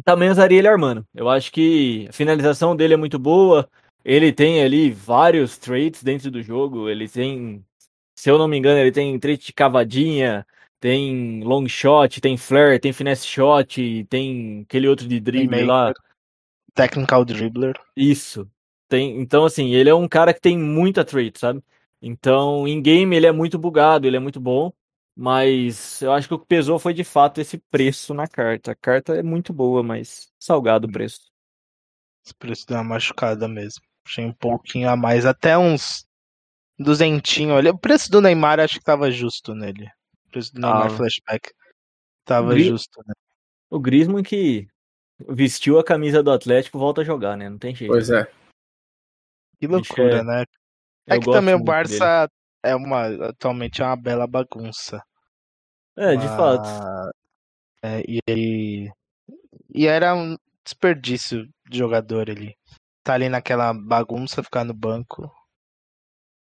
também 0.04 0.30
usaria 0.30 0.58
ele 0.58 0.68
armando. 0.68 1.06
Eu 1.14 1.28
acho 1.28 1.52
que 1.52 2.06
a 2.08 2.12
finalização 2.12 2.74
dele 2.74 2.94
é 2.94 2.96
muito 2.96 3.18
boa. 3.18 3.68
Ele 4.04 4.32
tem 4.32 4.62
ali 4.62 4.90
vários 4.90 5.58
traits 5.58 6.02
dentro 6.02 6.30
do 6.30 6.42
jogo. 6.42 6.88
Ele 6.88 7.08
tem, 7.08 7.64
se 8.14 8.30
eu 8.30 8.38
não 8.38 8.48
me 8.48 8.56
engano, 8.56 8.78
ele 8.78 8.92
tem 8.92 9.18
trait 9.18 9.44
de 9.44 9.52
cavadinha, 9.52 10.46
tem 10.78 11.42
long 11.42 11.68
shot, 11.68 12.20
tem 12.20 12.36
flare, 12.36 12.78
tem 12.78 12.92
finesse 12.92 13.26
shot, 13.26 14.04
tem 14.08 14.62
aquele 14.62 14.88
outro 14.88 15.06
de 15.06 15.20
drible 15.20 15.64
lá. 15.64 15.92
Technical 16.74 17.24
Dribbler. 17.24 17.74
Isso. 17.96 18.48
Tem, 18.88 19.20
então, 19.20 19.44
assim, 19.44 19.74
ele 19.74 19.90
é 19.90 19.94
um 19.94 20.08
cara 20.08 20.32
que 20.32 20.40
tem 20.40 20.58
muita 20.58 21.04
trait, 21.04 21.38
sabe? 21.38 21.62
Então, 22.00 22.66
em 22.66 22.80
game 22.80 23.14
ele 23.14 23.26
é 23.26 23.32
muito 23.32 23.58
bugado, 23.58 24.06
ele 24.06 24.16
é 24.16 24.20
muito 24.20 24.40
bom. 24.40 24.72
Mas 25.22 26.00
eu 26.00 26.14
acho 26.14 26.26
que 26.26 26.32
o 26.32 26.38
que 26.38 26.46
pesou 26.46 26.78
foi 26.78 26.94
de 26.94 27.04
fato 27.04 27.42
esse 27.42 27.58
preço 27.70 28.14
na 28.14 28.26
carta. 28.26 28.72
A 28.72 28.74
carta 28.74 29.14
é 29.14 29.22
muito 29.22 29.52
boa, 29.52 29.82
mas 29.82 30.32
salgado 30.38 30.88
o 30.88 30.90
preço. 30.90 31.30
Esse 32.24 32.34
preço 32.34 32.66
deu 32.66 32.78
uma 32.78 32.84
machucada 32.84 33.46
mesmo. 33.46 33.82
Achei 34.06 34.24
um 34.24 34.32
pouquinho 34.32 34.88
a 34.88 34.96
mais, 34.96 35.26
até 35.26 35.58
uns 35.58 36.06
duzentinho 36.78 37.54
ali. 37.54 37.68
O 37.68 37.76
preço 37.76 38.10
do 38.10 38.22
Neymar 38.22 38.60
acho 38.60 38.78
que 38.78 38.82
tava 38.84 39.10
justo 39.10 39.54
nele. 39.54 39.88
O 40.24 40.30
preço 40.30 40.54
do 40.54 40.60
Neymar 40.62 40.84
Tava. 40.84 40.96
flashback 40.96 41.50
tava 42.24 42.54
Gri- 42.54 42.64
justo, 42.64 43.02
né? 43.06 43.12
O 43.68 43.78
Griezmann 43.78 44.22
que 44.22 44.66
vestiu 45.28 45.78
a 45.78 45.84
camisa 45.84 46.22
do 46.22 46.32
Atlético 46.32 46.78
volta 46.78 47.02
a 47.02 47.04
jogar, 47.04 47.36
né? 47.36 47.50
Não 47.50 47.58
tem 47.58 47.74
jeito. 47.74 47.92
Pois 47.92 48.08
é. 48.08 48.24
Que 49.58 49.66
loucura, 49.66 50.20
é- 50.20 50.24
né? 50.24 50.44
Eu 51.06 51.16
É 51.16 51.18
que 51.18 51.26
gosto 51.26 51.32
também 51.38 51.54
o 51.54 51.58
muito 51.58 51.66
dele. 51.66 51.98
Barça 52.00 52.30
é 52.64 52.74
uma 52.74 53.28
atualmente 53.28 53.82
é 53.82 53.84
uma 53.84 53.96
bela 53.96 54.26
bagunça. 54.26 55.04
É, 56.00 56.16
de 56.16 56.26
Mas- 56.26 56.36
fato. 56.36 57.12
É, 57.82 58.02
e 58.08 58.18
aí. 58.26 58.90
E 59.74 59.86
era 59.86 60.14
um 60.14 60.34
desperdício 60.64 61.46
de 61.68 61.78
jogador 61.78 62.30
ali. 62.30 62.54
Tá 63.04 63.14
ali 63.14 63.28
naquela 63.28 63.74
bagunça, 63.74 64.42
ficar 64.42 64.64
no 64.64 64.72
banco. 64.72 65.30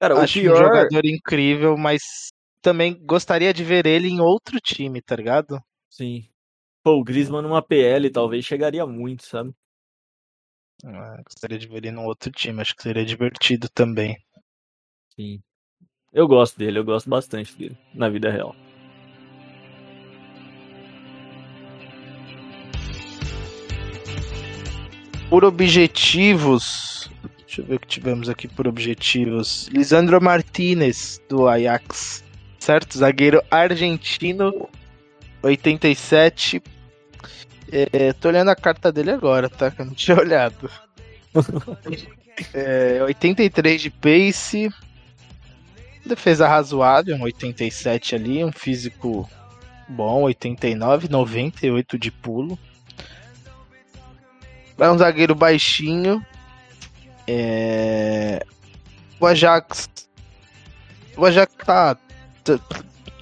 Cara, 0.01 0.15
o 0.15 0.19
Acho 0.19 0.39
um 0.39 0.43
pior. 0.43 0.57
jogador 0.57 1.05
incrível, 1.05 1.77
mas 1.77 2.03
também 2.63 2.95
gostaria 3.05 3.53
de 3.53 3.65
ver 3.65 3.85
ele 3.85 4.09
em 4.09 4.21
outro 4.21 4.61
time, 4.61 5.03
tá 5.03 5.17
ligado? 5.17 5.61
Sim. 5.91 6.29
Pô, 6.85 6.93
o 6.93 7.03
Griezmann 7.05 7.43
numa 7.43 7.61
PL 7.61 8.11
talvez 8.11 8.45
chegaria 8.45 8.87
muito, 8.87 9.27
sabe? 9.27 9.53
Ah, 10.85 11.21
gostaria 11.25 11.59
de 11.59 11.67
ver 11.67 11.79
ele 11.79 11.91
num 11.91 12.05
outro 12.07 12.31
time, 12.31 12.61
acho 12.61 12.77
que 12.77 12.83
seria 12.85 13.05
divertido 13.05 13.69
também. 13.69 14.17
Sim. 15.17 15.43
Eu 16.13 16.29
gosto 16.29 16.57
dele, 16.57 16.79
eu 16.79 16.85
gosto 16.85 17.11
bastante 17.11 17.57
dele, 17.57 17.77
na 17.93 18.09
vida 18.09 18.31
real. 18.31 18.55
Por 25.29 25.45
objetivos. 25.45 27.11
Deixa 27.47 27.61
eu 27.61 27.67
ver 27.67 27.75
o 27.75 27.81
que 27.81 27.87
tivemos 27.87 28.29
aqui 28.29 28.49
por 28.49 28.67
objetivos. 28.67 29.69
Lisandro 29.69 30.21
Martinez, 30.23 31.21
do 31.29 31.47
Ajax. 31.49 32.25
Certo? 32.59 32.97
Zagueiro 32.99 33.43
argentino. 33.51 34.69
87. 35.43 36.63
É, 37.71 38.13
tô 38.15 38.29
olhando 38.29 38.51
a 38.51 38.57
carta 38.57 38.91
dele 38.91 39.11
agora, 39.11 39.49
tá? 39.49 39.71
Que 39.71 39.83
eu 39.83 39.87
não 39.87 39.95
tinha 39.95 40.17
olhado. 40.19 40.71
É, 42.55 43.03
83 43.03 43.83
de 43.83 43.91
pace. 43.91 44.71
Defesa 46.07 46.49
razoável, 46.49 47.17
um 47.17 47.23
87 47.23 48.15
ali. 48.15 48.43
Um 48.43 48.53
físico 48.53 49.29
bom, 49.89 50.23
89, 50.23 51.09
98 51.09 51.99
de 51.99 52.11
pulo. 52.11 52.59
É 54.79 54.91
um 54.91 54.99
zagueiro 54.99 55.35
baixinho. 55.35 56.25
É... 57.27 58.45
O 59.19 59.27
Ajax. 59.27 59.89
O 61.17 61.25
Ajax 61.27 61.53
tá, 61.65 61.97
tá, 62.45 62.61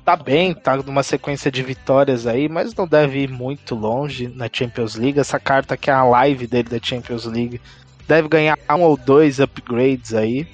tá 0.05 0.17
bem, 0.17 0.55
tá 0.55 0.77
numa 0.77 1.03
sequência 1.03 1.51
de 1.51 1.63
vitórias 1.63 2.27
aí, 2.27 2.49
mas 2.49 2.75
não 2.75 2.87
deve 2.87 3.21
ir 3.21 3.31
muito 3.31 3.75
longe 3.75 4.29
na 4.29 4.49
Champions 4.53 4.95
League. 4.95 5.19
Essa 5.19 5.41
carta 5.41 5.77
que 5.77 5.91
é 5.91 5.95
a 5.95 6.05
live 6.05 6.47
dele 6.47 6.69
da 6.69 6.79
Champions 6.81 7.25
League 7.25 7.61
deve 8.07 8.29
ganhar 8.29 8.59
um 8.71 8.83
ou 8.83 8.97
dois 8.97 9.41
upgrades 9.41 10.15
aí. 10.15 10.47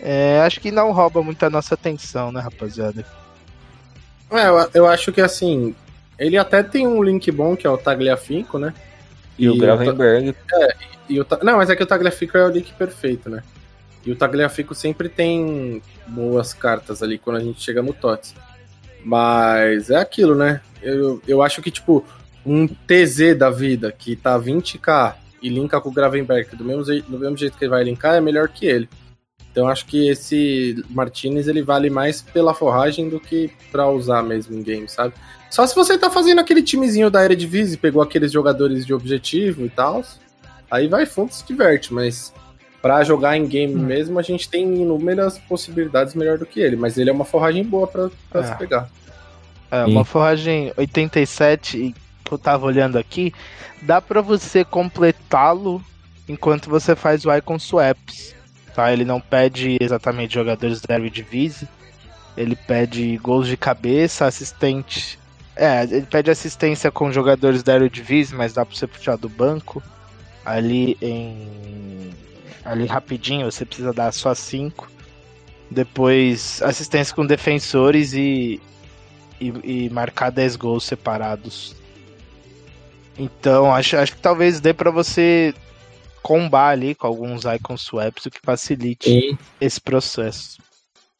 É, 0.00 0.40
acho 0.40 0.60
que 0.60 0.70
não 0.70 0.92
rouba 0.92 1.22
muito 1.22 1.44
a 1.44 1.50
nossa 1.50 1.74
atenção, 1.74 2.32
né, 2.32 2.40
rapaziada? 2.40 3.06
É, 4.30 4.48
eu, 4.48 4.70
eu 4.74 4.86
acho 4.86 5.12
que 5.12 5.20
assim, 5.20 5.74
ele 6.18 6.36
até 6.36 6.62
tem 6.62 6.86
um 6.86 7.02
link 7.02 7.30
bom 7.30 7.56
que 7.56 7.66
é 7.66 7.70
o 7.70 7.78
Tagliafico, 7.78 8.58
né? 8.58 8.74
E, 9.38 9.48
o 9.48 9.56
Gravenberg. 9.58 10.34
E 11.08 11.20
o, 11.20 11.26
não, 11.42 11.56
mas 11.56 11.68
é 11.70 11.76
que 11.76 11.82
o 11.82 11.86
Tagliafico 11.86 12.36
é 12.38 12.44
o 12.46 12.50
link 12.50 12.72
perfeito, 12.74 13.28
né? 13.28 13.42
E 14.06 14.10
o 14.12 14.16
Tagliafico 14.16 14.74
sempre 14.74 15.08
tem 15.08 15.82
boas 16.06 16.52
cartas 16.54 17.02
ali 17.02 17.18
quando 17.18 17.36
a 17.36 17.40
gente 17.40 17.60
chega 17.60 17.82
no 17.82 17.92
TOTS. 17.92 18.34
Mas 19.04 19.90
é 19.90 19.96
aquilo, 19.96 20.34
né? 20.34 20.60
Eu, 20.82 21.20
eu 21.26 21.42
acho 21.42 21.60
que, 21.60 21.70
tipo, 21.70 22.04
um 22.44 22.66
TZ 22.66 23.36
da 23.38 23.50
vida 23.50 23.92
que 23.92 24.16
tá 24.16 24.38
20k 24.38 25.14
e 25.42 25.48
linka 25.48 25.80
com 25.80 25.90
o 25.90 25.92
Gravenberg 25.92 26.56
do 26.56 26.64
mesmo, 26.64 26.84
jeito- 26.84 27.10
do 27.10 27.18
mesmo 27.18 27.36
jeito 27.36 27.56
que 27.58 27.64
ele 27.64 27.70
vai 27.70 27.84
linkar 27.84 28.14
é 28.14 28.20
melhor 28.20 28.48
que 28.48 28.66
ele. 28.66 28.88
Então 29.52 29.68
acho 29.68 29.86
que 29.86 30.08
esse 30.08 30.82
Martinez 30.90 31.46
ele 31.48 31.62
vale 31.62 31.88
mais 31.90 32.20
pela 32.22 32.54
forragem 32.54 33.08
do 33.08 33.20
que 33.20 33.52
pra 33.70 33.88
usar 33.88 34.22
mesmo 34.22 34.56
em 34.56 34.62
game, 34.62 34.88
sabe? 34.88 35.14
Só 35.54 35.64
se 35.68 35.72
você 35.72 35.96
tá 35.96 36.10
fazendo 36.10 36.40
aquele 36.40 36.64
timezinho 36.64 37.08
da 37.08 37.24
Eredivisie, 37.24 37.76
pegou 37.76 38.02
aqueles 38.02 38.32
jogadores 38.32 38.84
de 38.84 38.92
objetivo 38.92 39.64
e 39.64 39.68
tal, 39.68 40.02
aí 40.68 40.88
vai 40.88 41.06
fundo 41.06 41.30
e 41.30 41.34
se 41.36 41.46
diverte, 41.46 41.94
mas 41.94 42.34
pra 42.82 43.04
jogar 43.04 43.36
em 43.36 43.46
game 43.46 43.72
mesmo 43.72 44.18
a 44.18 44.22
gente 44.22 44.48
tem 44.48 44.64
inúmeras 44.64 45.38
possibilidades 45.38 46.12
melhor 46.16 46.38
do 46.38 46.44
que 46.44 46.58
ele, 46.58 46.74
mas 46.74 46.98
ele 46.98 47.08
é 47.08 47.12
uma 47.12 47.24
forragem 47.24 47.62
boa 47.62 47.86
pra, 47.86 48.10
pra 48.28 48.40
É. 48.40 48.44
se 48.46 48.56
pegar. 48.56 48.90
É, 49.70 49.84
uma 49.84 50.04
forragem 50.04 50.72
87 50.76 51.78
e 51.78 51.94
que 52.24 52.32
eu 52.32 52.36
tava 52.36 52.66
olhando 52.66 52.98
aqui, 52.98 53.32
dá 53.80 54.00
pra 54.00 54.20
você 54.20 54.64
completá-lo 54.64 55.80
enquanto 56.28 56.68
você 56.68 56.94
os 56.94 57.24
Icon 57.38 57.60
Swaps. 57.60 58.34
Tá? 58.74 58.92
Ele 58.92 59.04
não 59.04 59.20
pede 59.20 59.76
exatamente 59.80 60.34
jogadores 60.34 60.80
da 60.80 60.96
Eredivisie, 60.96 61.68
ele 62.36 62.56
pede 62.56 63.16
gols 63.18 63.46
de 63.46 63.56
cabeça, 63.56 64.26
assistente. 64.26 65.22
É, 65.56 65.84
ele 65.84 66.06
pede 66.06 66.30
assistência 66.30 66.90
com 66.90 67.12
jogadores 67.12 67.62
da 67.62 67.76
Eredivisie, 67.76 68.36
mas 68.36 68.52
dá 68.52 68.64
pra 68.64 68.74
você 68.74 68.86
puxar 68.86 69.16
do 69.16 69.28
banco. 69.28 69.82
Ali 70.44 70.96
em. 71.00 72.12
Ali 72.64 72.86
rapidinho, 72.86 73.50
você 73.50 73.64
precisa 73.64 73.92
dar 73.92 74.12
só 74.12 74.34
5. 74.34 74.90
Depois, 75.70 76.60
assistência 76.62 77.14
com 77.14 77.26
defensores 77.26 78.12
e, 78.14 78.60
e, 79.40 79.86
e 79.86 79.90
marcar 79.90 80.30
10 80.30 80.56
gols 80.56 80.84
separados. 80.84 81.74
Então, 83.18 83.72
acho, 83.72 83.96
acho 83.96 84.14
que 84.16 84.20
talvez 84.20 84.60
dê 84.60 84.72
pra 84.72 84.90
você 84.90 85.54
combar 86.22 86.70
ali 86.70 86.94
com 86.94 87.06
alguns 87.06 87.44
icon 87.44 87.76
swaps, 87.76 88.26
o 88.26 88.30
que 88.30 88.40
facilite 88.42 89.10
Sim. 89.10 89.38
esse 89.60 89.80
processo. 89.80 90.58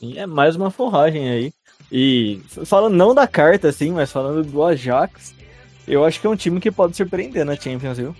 Sim, 0.00 0.18
é 0.18 0.26
mais 0.26 0.56
uma 0.56 0.70
forragem 0.70 1.28
aí. 1.28 1.52
E 1.96 2.40
falando 2.66 2.96
não 2.96 3.14
da 3.14 3.24
carta, 3.24 3.68
assim, 3.68 3.92
mas 3.92 4.10
falando 4.10 4.42
do 4.42 4.64
Ajax, 4.64 5.32
eu 5.86 6.04
acho 6.04 6.20
que 6.20 6.26
é 6.26 6.30
um 6.30 6.34
time 6.34 6.58
que 6.58 6.72
pode 6.72 6.96
surpreender 6.96 7.44
na 7.44 7.54
Champions, 7.54 7.98
viu? 7.98 8.16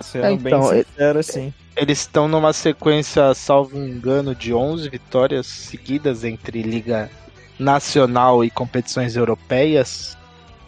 Sendo 0.00 0.26
É, 0.26 0.32
então, 0.32 0.70
bem 0.70 0.84
sincero, 0.84 1.18
assim. 1.18 1.52
Eles 1.74 1.98
estão 1.98 2.28
numa 2.28 2.52
sequência, 2.52 3.34
salvo 3.34 3.76
engano, 3.76 4.32
de 4.32 4.54
11 4.54 4.88
vitórias 4.88 5.44
seguidas 5.48 6.22
entre 6.22 6.62
Liga 6.62 7.10
Nacional 7.58 8.44
e 8.44 8.50
competições 8.50 9.16
europeias. 9.16 10.16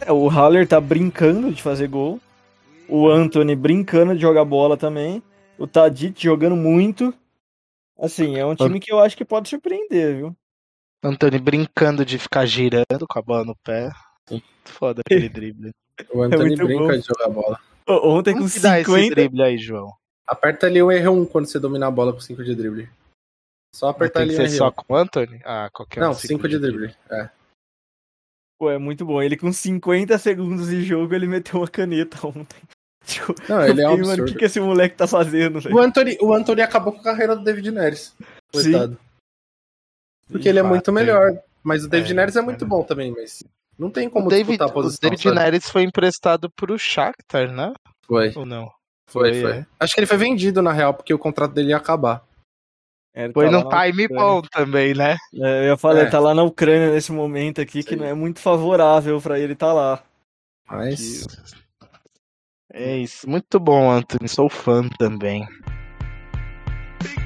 É, 0.00 0.10
o 0.10 0.26
Haller 0.26 0.66
tá 0.66 0.80
brincando 0.80 1.52
de 1.52 1.62
fazer 1.62 1.86
gol. 1.86 2.18
O 2.88 3.08
Anthony 3.08 3.54
brincando 3.54 4.16
de 4.16 4.20
jogar 4.20 4.44
bola 4.44 4.76
também. 4.76 5.22
O 5.56 5.64
Tadic 5.64 6.20
jogando 6.20 6.56
muito. 6.56 7.14
Assim, 7.96 8.36
é 8.36 8.44
um 8.44 8.56
time 8.56 8.80
que 8.80 8.92
eu 8.92 8.98
acho 8.98 9.16
que 9.16 9.24
pode 9.24 9.48
surpreender, 9.48 10.16
viu? 10.16 10.36
Antônio 11.04 11.40
brincando 11.40 12.04
de 12.04 12.18
ficar 12.18 12.46
girando 12.46 13.06
com 13.08 13.18
a 13.18 13.22
bola 13.22 13.44
no 13.44 13.56
pé. 13.64 13.90
Foda 14.64 15.02
aquele 15.04 15.28
drible. 15.28 15.70
O 16.12 16.22
Anthony 16.22 16.48
muito 16.56 16.66
brinca 16.66 16.84
bom. 16.84 16.98
de 16.98 17.06
jogar 17.06 17.28
bola. 17.28 17.60
Ô, 17.86 18.16
Ontem 18.16 18.32
com 18.32 18.38
Como 18.40 18.50
que 18.50 18.60
dá 18.60 18.80
esse 18.80 18.90
50. 18.90 19.14
drible 19.14 19.42
aí, 19.42 19.58
João? 19.58 19.92
Aperta 20.26 20.66
ali 20.66 20.82
o 20.82 20.86
R1 20.88 21.28
quando 21.28 21.46
você 21.46 21.58
dominar 21.58 21.88
a 21.88 21.90
bola 21.90 22.12
com 22.12 22.20
5 22.20 22.42
de 22.42 22.54
drible. 22.54 22.88
Só 23.74 23.88
apertar 23.88 24.20
que 24.20 24.30
ali 24.30 24.34
o 24.34 24.36
ser 24.36 24.46
R1. 24.54 24.56
só 24.56 24.70
com 24.70 24.92
o 24.92 24.96
Anthony? 24.96 25.40
Ah, 25.44 25.68
qualquer 25.72 26.00
um. 26.00 26.06
Não, 26.06 26.14
5 26.14 26.48
de 26.48 26.58
drible. 26.58 26.96
É. 27.10 27.28
Pô, 28.58 28.70
é 28.70 28.78
muito 28.78 29.04
bom. 29.04 29.20
Ele 29.22 29.36
com 29.36 29.52
50 29.52 30.16
segundos 30.18 30.68
de 30.68 30.82
jogo, 30.82 31.14
ele 31.14 31.26
meteu 31.26 31.60
uma 31.60 31.68
caneta 31.68 32.26
ontem. 32.26 32.58
Tipo, 33.04 33.34
Não, 33.46 33.60
ele 33.66 33.82
é 33.82 33.86
um 33.86 33.90
fiquei, 33.98 34.06
mano, 34.06 34.06
o 34.06 34.10
absurdo. 34.12 34.32
que, 34.32 34.38
que 34.38 34.44
esse 34.46 34.58
moleque 34.58 34.96
tá 34.96 35.06
fazendo? 35.06 35.58
O 35.70 35.78
Anthony, 35.78 36.16
o 36.22 36.32
Anthony 36.32 36.62
acabou 36.62 36.90
com 36.90 37.00
a 37.00 37.04
carreira 37.04 37.36
do 37.36 37.44
David 37.44 37.70
Neres. 37.70 38.16
Coitado. 38.50 38.98
Porque 40.30 40.48
ele 40.48 40.58
é 40.58 40.62
muito 40.62 40.92
melhor. 40.92 41.32
Mas 41.62 41.84
o 41.84 41.88
David 41.88 42.12
É, 42.12 42.14
Neres 42.14 42.36
é 42.36 42.38
é 42.40 42.42
muito 42.42 42.60
verdade. 42.60 42.70
bom 42.80 42.86
também, 42.86 43.12
mas 43.12 43.42
não 43.78 43.90
tem 43.90 44.08
como 44.08 44.26
O 44.26 44.28
David, 44.28 44.48
disputar 44.58 44.68
a 44.68 44.70
o 44.70 44.74
posição. 44.74 44.98
David 45.10 45.22
sabe? 45.22 45.36
Neres 45.36 45.70
foi 45.70 45.82
emprestado 45.82 46.50
pro 46.50 46.78
Shakhtar, 46.78 47.50
né? 47.52 47.72
Foi, 48.06 48.32
Ou 48.36 48.44
não? 48.44 48.70
foi, 49.08 49.32
Foi, 49.32 49.40
foi. 49.42 49.52
é. 49.60 49.66
Acho 49.80 49.94
que 49.94 50.00
ele 50.00 50.06
foi 50.06 50.16
vendido, 50.18 50.60
na 50.60 50.72
real, 50.72 50.92
porque 50.94 51.14
o 51.14 51.18
contrato 51.18 51.52
dele 51.52 51.70
ia 51.70 51.76
acabar. 51.76 52.22
É, 53.14 53.24
ele 53.24 53.32
Foi 53.32 53.46
tá 53.46 53.52
num 53.52 53.68
time 53.68 54.08
bom 54.08 54.42
também, 54.42 54.92
né? 54.92 55.16
É, 55.34 55.60
eu 55.60 55.64
ia 55.68 55.76
falar, 55.76 56.00
É. 56.00 56.02
ele 56.02 56.10
tá 56.10 56.18
lá 56.18 56.34
na 56.34 56.42
Ucrânia 56.42 56.90
nesse 56.92 57.12
momento 57.12 57.60
aqui, 57.60 57.82
que 57.84 57.90
Sim. 57.90 57.96
não 57.96 58.04
é 58.06 58.12
muito 58.12 58.40
favorável 58.40 59.20
pra 59.20 59.38
ele 59.38 59.54
tá 59.54 59.72
lá. 59.72 60.02
Mas. 60.68 61.24
É 62.72 62.96
isso. 62.98 63.28
Muito 63.30 63.60
bom, 63.60 63.88
Anthony. 63.90 64.28
Sou 64.28 64.48
fã 64.50 64.88
também. 64.98 65.46
Big 67.02 67.20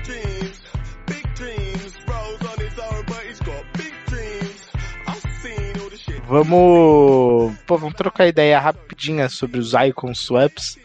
Vamos. 6.29 7.57
Pô, 7.67 7.79
vamos 7.79 7.95
trocar 7.95 8.27
ideia 8.27 8.61
rapidinha 8.61 9.31
sobre 9.31 9.59
os 9.59 9.73
Icon 9.73 10.15
Swaps. 10.15 10.79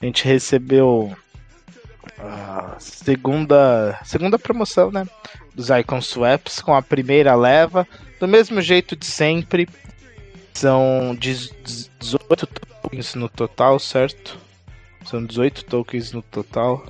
A 0.00 0.06
gente 0.06 0.24
recebeu 0.24 1.14
a 2.18 2.74
segunda, 2.78 4.00
segunda 4.02 4.38
promoção, 4.38 4.90
né? 4.90 5.06
Dos 5.54 5.68
Icon 5.68 6.00
Swaps 6.00 6.62
com 6.62 6.74
a 6.74 6.80
primeira 6.80 7.34
leva. 7.34 7.86
Do 8.18 8.26
mesmo 8.26 8.62
jeito 8.62 8.96
de 8.96 9.04
sempre. 9.04 9.68
São 10.54 11.14
18 11.20 12.46
tokens 12.46 13.14
no 13.14 13.28
total, 13.28 13.78
certo? 13.78 14.38
São 15.04 15.22
18 15.22 15.66
tokens 15.66 16.12
no 16.12 16.22
total. 16.22 16.86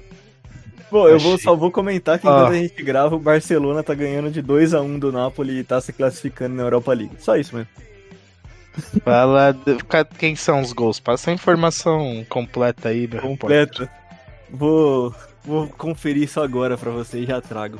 Pô, 0.91 1.09
eu 1.09 1.18
vou, 1.18 1.39
só 1.39 1.55
vou 1.55 1.70
comentar 1.70 2.18
que 2.18 2.26
Ah. 2.26 2.30
enquanto 2.30 2.53
a 2.53 2.57
gente 2.57 2.82
grava, 2.82 3.14
o 3.14 3.18
Barcelona 3.18 3.82
tá 3.82 3.95
ganhando 3.95 4.30
de 4.30 4.41
2 4.41 4.72
a 4.74 4.80
1 4.80 4.99
do 4.99 5.12
Napoli 5.12 5.59
e 5.59 5.64
tá 5.64 5.80
se 5.80 5.93
classificando 5.93 6.55
na 6.55 6.62
Europa 6.62 6.93
League. 6.95 7.16
Só 7.18 7.36
isso 7.36 7.55
mesmo. 7.55 7.70
Fala 9.05 9.57
quem 10.18 10.36
são 10.36 10.61
os 10.61 10.72
gols. 10.72 11.01
Passa 11.01 11.30
a 11.30 11.34
informação 11.34 12.24
completa 12.28 12.89
aí, 12.91 13.07
meu 13.07 13.20
repórter. 13.20 13.66
Completa. 13.68 13.91
Vou, 14.51 15.14
vou 15.45 15.66
conferir 15.68 16.22
isso 16.22 16.41
agora 16.41 16.78
pra 16.78 16.91
você 16.91 17.18
e 17.20 17.26
já 17.26 17.41
trago. 17.41 17.78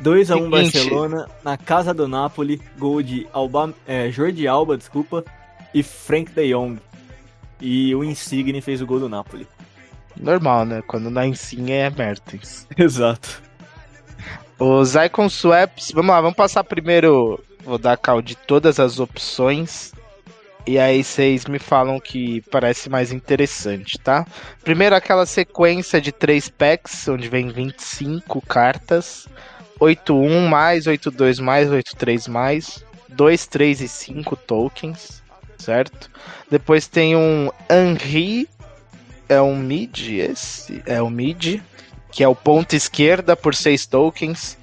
2 0.00 0.30
a 0.30 0.36
1 0.36 0.38
Seguinte. 0.38 0.50
Barcelona, 0.50 1.28
na 1.44 1.56
casa 1.58 1.92
do 1.92 2.08
Napoli, 2.08 2.60
gol 2.78 3.02
de 3.02 3.26
Alba, 3.32 3.74
é, 3.86 4.10
Jordi 4.10 4.48
Alba, 4.48 4.76
desculpa, 4.78 5.22
e 5.74 5.82
Frank 5.82 6.32
de 6.32 6.52
Jong. 6.52 6.80
E 7.60 7.94
o 7.94 8.02
Insigne 8.02 8.62
fez 8.62 8.80
o 8.80 8.86
gol 8.86 8.98
do 8.98 9.08
Napoli. 9.10 9.46
Normal, 10.20 10.64
né? 10.64 10.82
Quando 10.86 11.10
na 11.10 11.26
Insigne 11.26 11.72
é 11.72 11.90
Mertens. 11.90 12.66
Exato. 12.76 13.42
Os 14.58 14.94
Icon 14.94 15.28
Swaps, 15.28 15.90
vamos 15.92 16.10
lá, 16.10 16.20
vamos 16.20 16.36
passar 16.36 16.62
primeiro. 16.62 17.42
Vou 17.64 17.78
dar 17.78 17.96
cal 17.96 18.20
de 18.20 18.36
todas 18.36 18.78
as 18.78 19.00
opções. 19.00 19.92
E 20.66 20.78
aí 20.78 21.02
vocês 21.02 21.46
me 21.46 21.58
falam 21.58 21.98
que 21.98 22.42
parece 22.50 22.90
mais 22.90 23.12
interessante, 23.12 23.98
tá? 23.98 24.26
Primeiro 24.62 24.94
aquela 24.94 25.24
sequência 25.24 26.00
de 26.00 26.12
três 26.12 26.48
packs, 26.48 27.08
onde 27.08 27.28
vem 27.28 27.48
25 27.48 28.40
cartas. 28.42 29.26
8-1 29.80 30.46
mais, 30.46 30.84
8-2 30.84 31.40
mais, 31.40 31.70
8-3 31.70 32.28
mais. 32.28 32.84
2, 33.08 33.46
3 33.46 33.80
e 33.80 33.88
5 33.88 34.36
tokens, 34.36 35.22
certo? 35.58 36.10
Depois 36.50 36.86
tem 36.86 37.16
um 37.16 37.50
Henri, 37.68 38.48
é 39.30 39.40
um 39.40 39.56
mid 39.56 39.98
esse? 40.10 40.82
É 40.86 41.00
o 41.00 41.08
mid, 41.08 41.60
que 42.10 42.22
é 42.22 42.28
o 42.28 42.34
ponta 42.34 42.76
esquerda 42.76 43.36
por 43.36 43.54
6 43.54 43.86
tokens. 43.86 44.58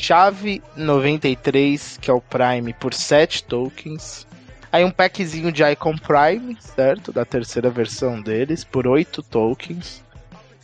Chave 0.00 0.62
93, 0.76 1.98
que 2.00 2.10
é 2.10 2.14
o 2.14 2.20
Prime, 2.20 2.72
por 2.72 2.92
7 2.94 3.44
tokens. 3.44 4.26
Aí 4.72 4.84
um 4.84 4.90
packzinho 4.90 5.52
de 5.52 5.62
Icon 5.62 5.96
Prime, 5.96 6.56
certo? 6.60 7.12
Da 7.12 7.24
terceira 7.24 7.68
versão 7.70 8.20
deles, 8.20 8.64
por 8.64 8.86
8 8.86 9.22
tokens. 9.22 10.02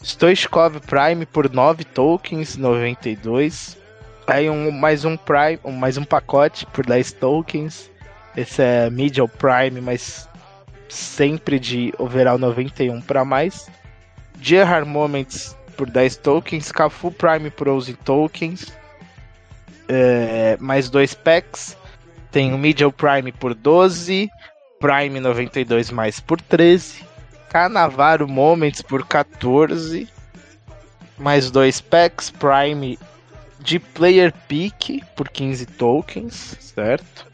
Stoichkov 0.02 0.80
Prime 0.80 1.26
por 1.26 1.50
9 1.52 1.84
tokens, 1.84 2.56
92. 2.56 3.76
Aí 4.26 4.48
um, 4.48 4.70
mais 4.70 5.04
um 5.04 5.16
Prime, 5.16 5.58
um- 5.64 5.72
mais 5.72 5.96
um 5.96 6.04
pacote 6.04 6.64
por 6.66 6.86
10 6.86 7.12
tokens. 7.12 7.90
Esse 8.36 8.62
é 8.62 8.90
Medial 8.90 9.28
Prime, 9.28 9.80
mas 9.80 10.28
sempre 10.88 11.58
de 11.58 11.92
overall 11.98 12.38
91 12.38 13.00
para 13.00 13.24
mais. 13.24 13.68
Gerhard 14.40 14.88
Moments 14.88 15.56
por 15.76 15.88
10 15.88 16.16
tokens. 16.16 16.72
Cafu 16.72 17.10
Prime 17.10 17.50
por 17.50 17.68
11 17.68 17.94
tokens. 17.94 18.72
É, 19.88 20.56
mais 20.60 20.90
dois 20.90 21.14
packs. 21.14 21.76
Tem 22.30 22.52
o 22.52 22.58
Medial 22.58 22.92
Prime 22.92 23.32
por 23.32 23.54
12. 23.54 24.30
Prime 24.80 25.20
92 25.20 25.90
mais 25.90 26.20
por 26.20 26.40
13. 26.40 27.04
Canavaro 27.48 28.28
Moments 28.28 28.82
por 28.82 29.06
14. 29.06 30.08
Mais 31.16 31.50
dois 31.50 31.80
packs. 31.80 32.30
Prime 32.30 32.98
de 33.60 33.78
Player 33.78 34.32
Pick 34.46 35.04
por 35.14 35.28
15 35.28 35.66
tokens, 35.66 36.56
certo? 36.60 37.27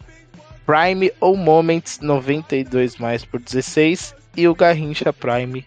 Prime 0.66 1.12
ou 1.20 1.36
Moments 1.36 2.00
92 2.00 2.96
mais 2.96 3.24
por 3.24 3.40
16. 3.40 4.14
E 4.36 4.48
o 4.48 4.54
Garrincha 4.54 5.12
Prime 5.12 5.64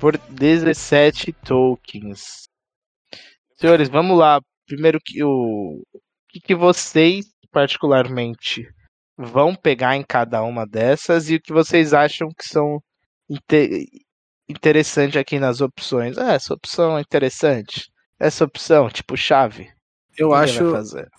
por 0.00 0.16
17 0.16 1.32
tokens. 1.44 2.48
Senhores, 3.56 3.88
vamos 3.88 4.18
lá. 4.18 4.40
Primeiro 4.66 4.98
que 5.04 5.22
o, 5.22 5.82
que, 6.28 6.40
que 6.40 6.54
vocês 6.54 7.26
particularmente 7.52 8.66
vão 9.16 9.54
pegar 9.54 9.96
em 9.96 10.02
cada 10.02 10.42
uma 10.42 10.66
dessas 10.66 11.28
e 11.30 11.36
o 11.36 11.40
que 11.40 11.52
vocês 11.52 11.92
acham 11.92 12.28
que 12.28 12.48
são 12.48 12.80
inte- 13.28 13.86
interessante 14.48 15.18
aqui 15.18 15.38
nas 15.38 15.60
opções. 15.60 16.16
Ah, 16.18 16.32
essa 16.32 16.54
opção 16.54 16.96
é 16.96 17.00
interessante. 17.00 17.90
Essa 18.18 18.44
opção, 18.44 18.88
tipo 18.88 19.16
chave. 19.16 19.68
Eu 20.16 20.28
acho, 20.34 20.58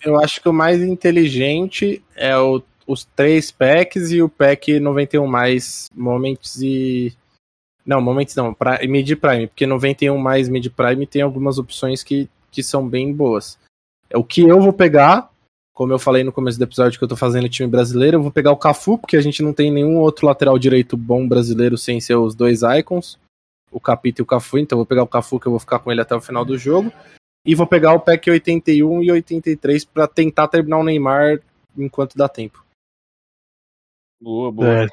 eu 0.04 0.20
acho 0.20 0.40
que 0.40 0.48
o 0.48 0.52
mais 0.52 0.82
inteligente 0.82 2.04
é 2.14 2.36
o- 2.36 2.62
os 2.86 3.04
três 3.04 3.50
packs 3.50 4.10
e 4.10 4.22
o 4.22 4.28
pack 4.28 4.78
91 4.78 5.26
mais 5.26 5.88
Moments 5.94 6.60
e. 6.62 7.12
Não, 7.84 8.00
Moments 8.00 8.34
não, 8.36 8.54
pra, 8.54 8.78
Mid 8.86 9.10
Prime, 9.16 9.48
porque 9.48 9.66
91 9.66 10.16
mais 10.16 10.48
Mid 10.48 10.68
Prime 10.68 11.06
tem 11.06 11.22
algumas 11.22 11.58
opções 11.58 12.02
que, 12.02 12.28
que 12.50 12.62
são 12.62 12.88
bem 12.88 13.12
boas. 13.12 13.58
É 14.08 14.16
O 14.16 14.22
que 14.22 14.42
eu 14.42 14.60
vou 14.60 14.72
pegar, 14.72 15.30
como 15.74 15.92
eu 15.92 15.98
falei 15.98 16.22
no 16.22 16.32
começo 16.32 16.58
do 16.58 16.64
episódio 16.64 16.98
que 16.98 17.04
eu 17.04 17.08
tô 17.08 17.16
fazendo 17.16 17.48
time 17.48 17.68
brasileiro, 17.68 18.18
eu 18.18 18.22
vou 18.22 18.30
pegar 18.30 18.52
o 18.52 18.56
Cafu, 18.56 18.98
porque 18.98 19.16
a 19.16 19.20
gente 19.20 19.42
não 19.42 19.52
tem 19.52 19.72
nenhum 19.72 19.98
outro 19.98 20.26
lateral 20.26 20.58
direito 20.58 20.96
bom 20.96 21.26
brasileiro 21.26 21.76
sem 21.76 22.00
ser 22.00 22.14
os 22.14 22.36
dois 22.36 22.60
icons, 22.62 23.18
o 23.70 23.80
Capita 23.80 24.20
e 24.20 24.22
o 24.22 24.26
Cafu, 24.26 24.58
então 24.58 24.76
eu 24.76 24.80
vou 24.80 24.86
pegar 24.86 25.02
o 25.02 25.08
Cafu 25.08 25.40
que 25.40 25.46
eu 25.46 25.52
vou 25.52 25.58
ficar 25.58 25.80
com 25.80 25.90
ele 25.90 26.00
até 26.00 26.14
o 26.14 26.20
final 26.20 26.44
do 26.44 26.56
jogo. 26.56 26.92
E 27.44 27.56
vou 27.56 27.66
pegar 27.66 27.92
o 27.92 27.98
pack 27.98 28.30
81 28.30 29.02
e 29.02 29.10
83 29.10 29.84
pra 29.84 30.06
tentar 30.06 30.46
terminar 30.46 30.78
o 30.78 30.84
Neymar 30.84 31.40
enquanto 31.76 32.16
dá 32.16 32.28
tempo. 32.28 32.64
Boa, 34.22 34.52
boa. 34.52 34.86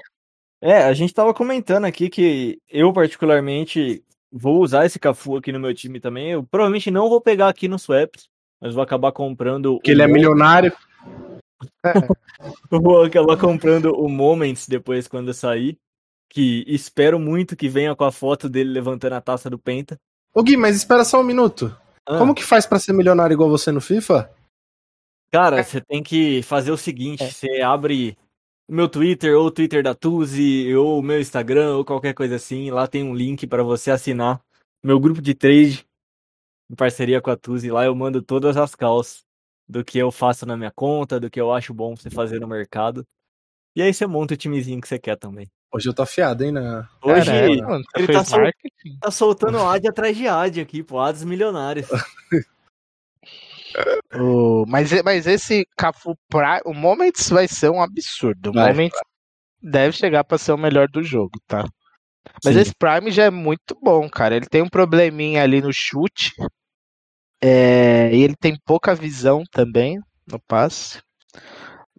É, 0.59 0.83
a 0.83 0.93
gente 0.93 1.13
tava 1.13 1.33
comentando 1.35 1.85
aqui 1.85 2.09
que 2.09 2.59
eu, 2.67 2.91
particularmente, 2.91 4.03
vou 4.31 4.61
usar 4.61 4.87
esse 4.87 4.99
Cafu 4.99 5.37
aqui 5.37 5.51
no 5.51 5.59
meu 5.59 5.73
time 5.73 5.99
também. 5.99 6.31
Eu 6.31 6.43
provavelmente 6.43 6.89
não 6.89 7.07
vou 7.07 7.21
pegar 7.21 7.47
aqui 7.47 7.67
no 7.67 7.77
Swaps, 7.77 8.27
mas 8.59 8.73
vou 8.73 8.83
acabar 8.83 9.11
comprando. 9.11 9.75
Porque 9.75 9.91
ele 9.91 10.01
é 10.01 10.07
milionário. 10.07 10.73
Eu 12.71 12.81
vou 12.81 13.03
acabar 13.03 13.37
comprando 13.37 13.93
o 13.93 14.09
Moments 14.09 14.67
depois 14.67 15.07
quando 15.07 15.27
eu 15.27 15.33
sair. 15.33 15.77
Que 16.31 16.63
espero 16.67 17.19
muito 17.19 17.55
que 17.55 17.69
venha 17.69 17.95
com 17.95 18.03
a 18.03 18.11
foto 18.11 18.49
dele 18.49 18.71
levantando 18.71 19.13
a 19.13 19.21
taça 19.21 19.49
do 19.49 19.57
Penta. 19.57 19.97
Ô 20.33 20.43
Gui, 20.43 20.57
mas 20.57 20.75
espera 20.75 21.03
só 21.03 21.21
um 21.21 21.23
minuto. 21.23 21.75
Ah, 22.05 22.17
Como 22.17 22.35
que 22.35 22.43
faz 22.43 22.65
pra 22.65 22.79
ser 22.79 22.93
milionário 22.93 23.33
igual 23.33 23.49
você 23.49 23.71
no 23.71 23.81
FIFA? 23.81 24.31
Cara, 25.31 25.63
você 25.63 25.81
tem 25.81 26.03
que 26.03 26.43
fazer 26.43 26.71
o 26.71 26.77
seguinte: 26.77 27.23
você 27.23 27.61
abre 27.61 28.15
o 28.69 28.73
meu 28.73 28.87
Twitter, 28.87 29.35
ou 29.35 29.47
o 29.47 29.51
Twitter 29.51 29.81
da 29.81 29.95
Tuzi, 29.95 30.75
ou 30.75 30.99
o 30.99 31.01
meu 31.01 31.19
Instagram, 31.19 31.75
ou 31.75 31.83
qualquer 31.83 32.13
coisa 32.13 32.35
assim. 32.35 32.69
Lá 32.69 32.87
tem 32.87 33.03
um 33.03 33.15
link 33.15 33.47
para 33.47 33.63
você 33.63 33.89
assinar 33.89 34.39
meu 34.83 34.99
grupo 34.99 35.19
de 35.21 35.33
trade 35.33 35.83
em 36.69 36.75
parceria 36.75 37.19
com 37.19 37.31
a 37.31 37.35
Tuzi. 37.35 37.71
Lá 37.71 37.85
eu 37.85 37.95
mando 37.95 38.21
todas 38.21 38.55
as 38.57 38.75
calls 38.75 39.25
do 39.67 39.83
que 39.83 39.97
eu 39.97 40.11
faço 40.11 40.45
na 40.45 40.55
minha 40.55 40.71
conta, 40.71 41.19
do 41.19 41.31
que 41.31 41.41
eu 41.41 41.51
acho 41.51 41.73
bom 41.73 41.95
você 41.95 42.11
fazer 42.11 42.39
no 42.39 42.47
mercado. 42.47 43.03
E 43.75 43.81
aí 43.81 43.91
você 43.91 44.05
monta 44.05 44.35
o 44.35 44.37
timezinho 44.37 44.79
que 44.79 44.87
você 44.87 44.99
quer 44.99 45.17
também. 45.17 45.47
Hoje 45.73 45.89
eu 45.89 45.93
tô 45.93 46.03
afiado, 46.03 46.43
hein? 46.43 46.51
Na... 46.51 46.87
Hoje 47.03 47.25
Caralho, 47.25 47.67
mano, 47.67 47.83
você 47.83 48.03
ele 48.03 48.13
tá 48.13 48.23
sol- 48.23 48.51
tá 49.01 49.11
soltando 49.11 49.57
ad 49.59 49.87
atrás 49.87 50.15
de 50.15 50.27
ad 50.27 50.61
aqui, 50.61 50.83
pô, 50.83 50.99
ads 50.99 51.23
milionários. 51.23 51.87
O- 54.15 54.65
mas, 54.67 54.91
mas 55.03 55.27
esse 55.27 55.65
Cafu 55.77 56.15
Prime, 56.29 56.61
o 56.65 56.73
Moments 56.73 57.29
vai 57.29 57.47
ser 57.47 57.69
um 57.69 57.81
absurdo. 57.81 58.49
O 58.51 58.53
Vai, 58.53 58.69
Moments 58.73 58.99
deve 59.61 59.95
chegar 59.97 60.23
pra 60.23 60.37
ser 60.37 60.53
o 60.53 60.57
melhor 60.57 60.87
do 60.89 61.03
jogo, 61.03 61.39
tá? 61.47 61.65
Mas 62.43 62.55
Sim. 62.55 62.61
esse 62.61 62.73
Prime 62.77 63.11
já 63.11 63.25
é 63.25 63.29
muito 63.29 63.77
bom, 63.81 64.09
cara. 64.09 64.35
Ele 64.35 64.47
tem 64.47 64.61
um 64.61 64.69
probleminha 64.69 65.43
ali 65.43 65.61
no 65.61 65.73
chute. 65.73 66.31
É, 67.41 68.13
e 68.13 68.21
ele 68.23 68.35
tem 68.35 68.57
pouca 68.65 68.93
visão 68.95 69.43
também 69.51 69.99
no 70.27 70.39
passe. 70.39 71.01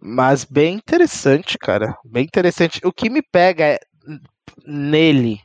Mas 0.01 0.43
bem 0.45 0.75
interessante, 0.75 1.57
cara. 1.57 1.95
Bem 2.05 2.23
interessante. 2.25 2.81
O 2.85 2.91
que 2.91 3.09
me 3.09 3.21
pega 3.21 3.65
é 3.65 3.79
nele, 4.65 5.39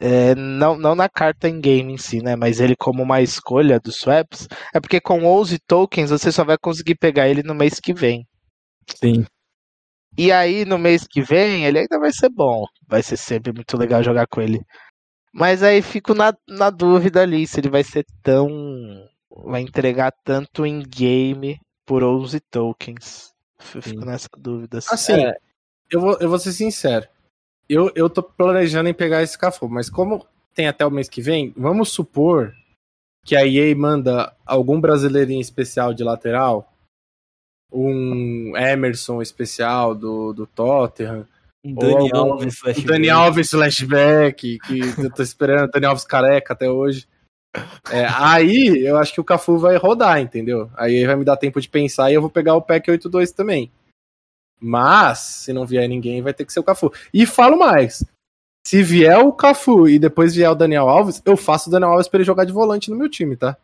é, 0.00 0.34
não, 0.34 0.76
não 0.76 0.94
na 0.94 1.08
carta 1.08 1.48
em 1.48 1.60
game 1.60 1.92
em 1.92 1.98
si, 1.98 2.22
né? 2.22 2.36
Mas 2.36 2.60
ele 2.60 2.76
como 2.76 3.02
uma 3.02 3.20
escolha 3.20 3.80
dos 3.80 3.96
swaps, 3.96 4.46
é 4.72 4.80
porque 4.80 5.00
com 5.00 5.24
11 5.24 5.58
tokens 5.60 6.10
você 6.10 6.30
só 6.30 6.44
vai 6.44 6.56
conseguir 6.56 6.94
pegar 6.94 7.28
ele 7.28 7.42
no 7.42 7.54
mês 7.54 7.80
que 7.80 7.92
vem. 7.92 8.26
Sim. 8.96 9.26
E 10.16 10.32
aí, 10.32 10.64
no 10.64 10.78
mês 10.78 11.06
que 11.06 11.22
vem, 11.22 11.64
ele 11.64 11.78
ainda 11.78 11.98
vai 11.98 12.12
ser 12.12 12.28
bom. 12.28 12.64
Vai 12.88 13.02
ser 13.02 13.16
sempre 13.16 13.52
muito 13.52 13.76
legal 13.76 14.02
jogar 14.02 14.26
com 14.26 14.40
ele. 14.40 14.60
Mas 15.32 15.62
aí 15.62 15.82
fico 15.82 16.14
na, 16.14 16.32
na 16.48 16.70
dúvida 16.70 17.22
ali 17.22 17.46
se 17.46 17.60
ele 17.60 17.68
vai 17.68 17.84
ser 17.84 18.04
tão. 18.22 18.48
Vai 19.44 19.60
entregar 19.60 20.12
tanto 20.24 20.66
em 20.66 20.82
game 20.82 21.60
por 21.86 22.02
11 22.02 22.40
tokens. 22.50 23.32
Fico 23.60 24.04
nessa 24.04 24.28
dúvida. 24.36 24.78
assim. 24.78 25.12
Assim, 25.12 25.32
eu, 25.90 26.00
vou, 26.00 26.18
eu 26.20 26.28
vou 26.28 26.38
ser 26.38 26.52
sincero. 26.52 27.06
Eu, 27.68 27.90
eu 27.94 28.08
tô 28.08 28.22
planejando 28.22 28.88
em 28.88 28.94
pegar 28.94 29.22
esse 29.22 29.36
Cafu, 29.38 29.68
mas 29.68 29.90
como 29.90 30.26
tem 30.54 30.66
até 30.68 30.84
o 30.86 30.90
mês 30.90 31.08
que 31.08 31.20
vem, 31.20 31.52
vamos 31.56 31.90
supor 31.90 32.54
que 33.24 33.36
a 33.36 33.46
EA 33.46 33.74
manda 33.76 34.34
algum 34.46 34.80
brasileirinho 34.80 35.40
especial 35.40 35.92
de 35.92 36.02
lateral, 36.02 36.72
um 37.72 38.56
Emerson 38.56 39.20
especial 39.20 39.94
do, 39.94 40.32
do 40.32 40.46
Tottenham, 40.46 41.26
Um 41.64 41.74
Dani 41.74 41.94
algum- 42.10 42.16
Alves, 42.32 42.46
um 42.46 42.56
flashback. 42.56 42.86
Dani 42.88 43.10
Alves 43.10 43.50
flashback, 43.50 44.58
que 44.60 44.78
eu 44.98 45.12
tô 45.12 45.22
esperando, 45.22 45.70
Dani 45.70 45.86
Alves 45.86 46.04
careca 46.04 46.54
até 46.54 46.70
hoje. 46.70 47.06
É, 47.90 48.06
aí 48.06 48.78
eu 48.86 48.96
acho 48.96 49.12
que 49.12 49.20
o 49.20 49.24
Cafu 49.24 49.58
vai 49.58 49.76
rodar, 49.76 50.20
entendeu? 50.20 50.70
Aí 50.76 51.04
vai 51.06 51.16
me 51.16 51.24
dar 51.24 51.36
tempo 51.36 51.60
de 51.60 51.68
pensar 51.68 52.10
e 52.10 52.14
eu 52.14 52.20
vou 52.20 52.30
pegar 52.30 52.54
o 52.54 52.62
pack 52.62 52.90
82 52.90 53.32
também. 53.32 53.70
Mas, 54.60 55.18
se 55.18 55.52
não 55.52 55.66
vier 55.66 55.88
ninguém, 55.88 56.20
vai 56.22 56.34
ter 56.34 56.44
que 56.44 56.52
ser 56.52 56.60
o 56.60 56.64
Cafu. 56.64 56.92
E 57.14 57.24
falo 57.26 57.58
mais. 57.58 58.04
Se 58.66 58.82
vier 58.82 59.18
o 59.18 59.32
Cafu 59.32 59.88
e 59.88 59.98
depois 59.98 60.34
vier 60.34 60.50
o 60.50 60.54
Daniel 60.54 60.88
Alves, 60.88 61.22
eu 61.24 61.36
faço 61.36 61.68
o 61.68 61.72
Daniel 61.72 61.92
Alves 61.92 62.08
pra 62.08 62.18
ele 62.18 62.24
jogar 62.24 62.44
de 62.44 62.52
volante 62.52 62.90
no 62.90 62.96
meu 62.96 63.08
time, 63.08 63.36
tá? 63.36 63.56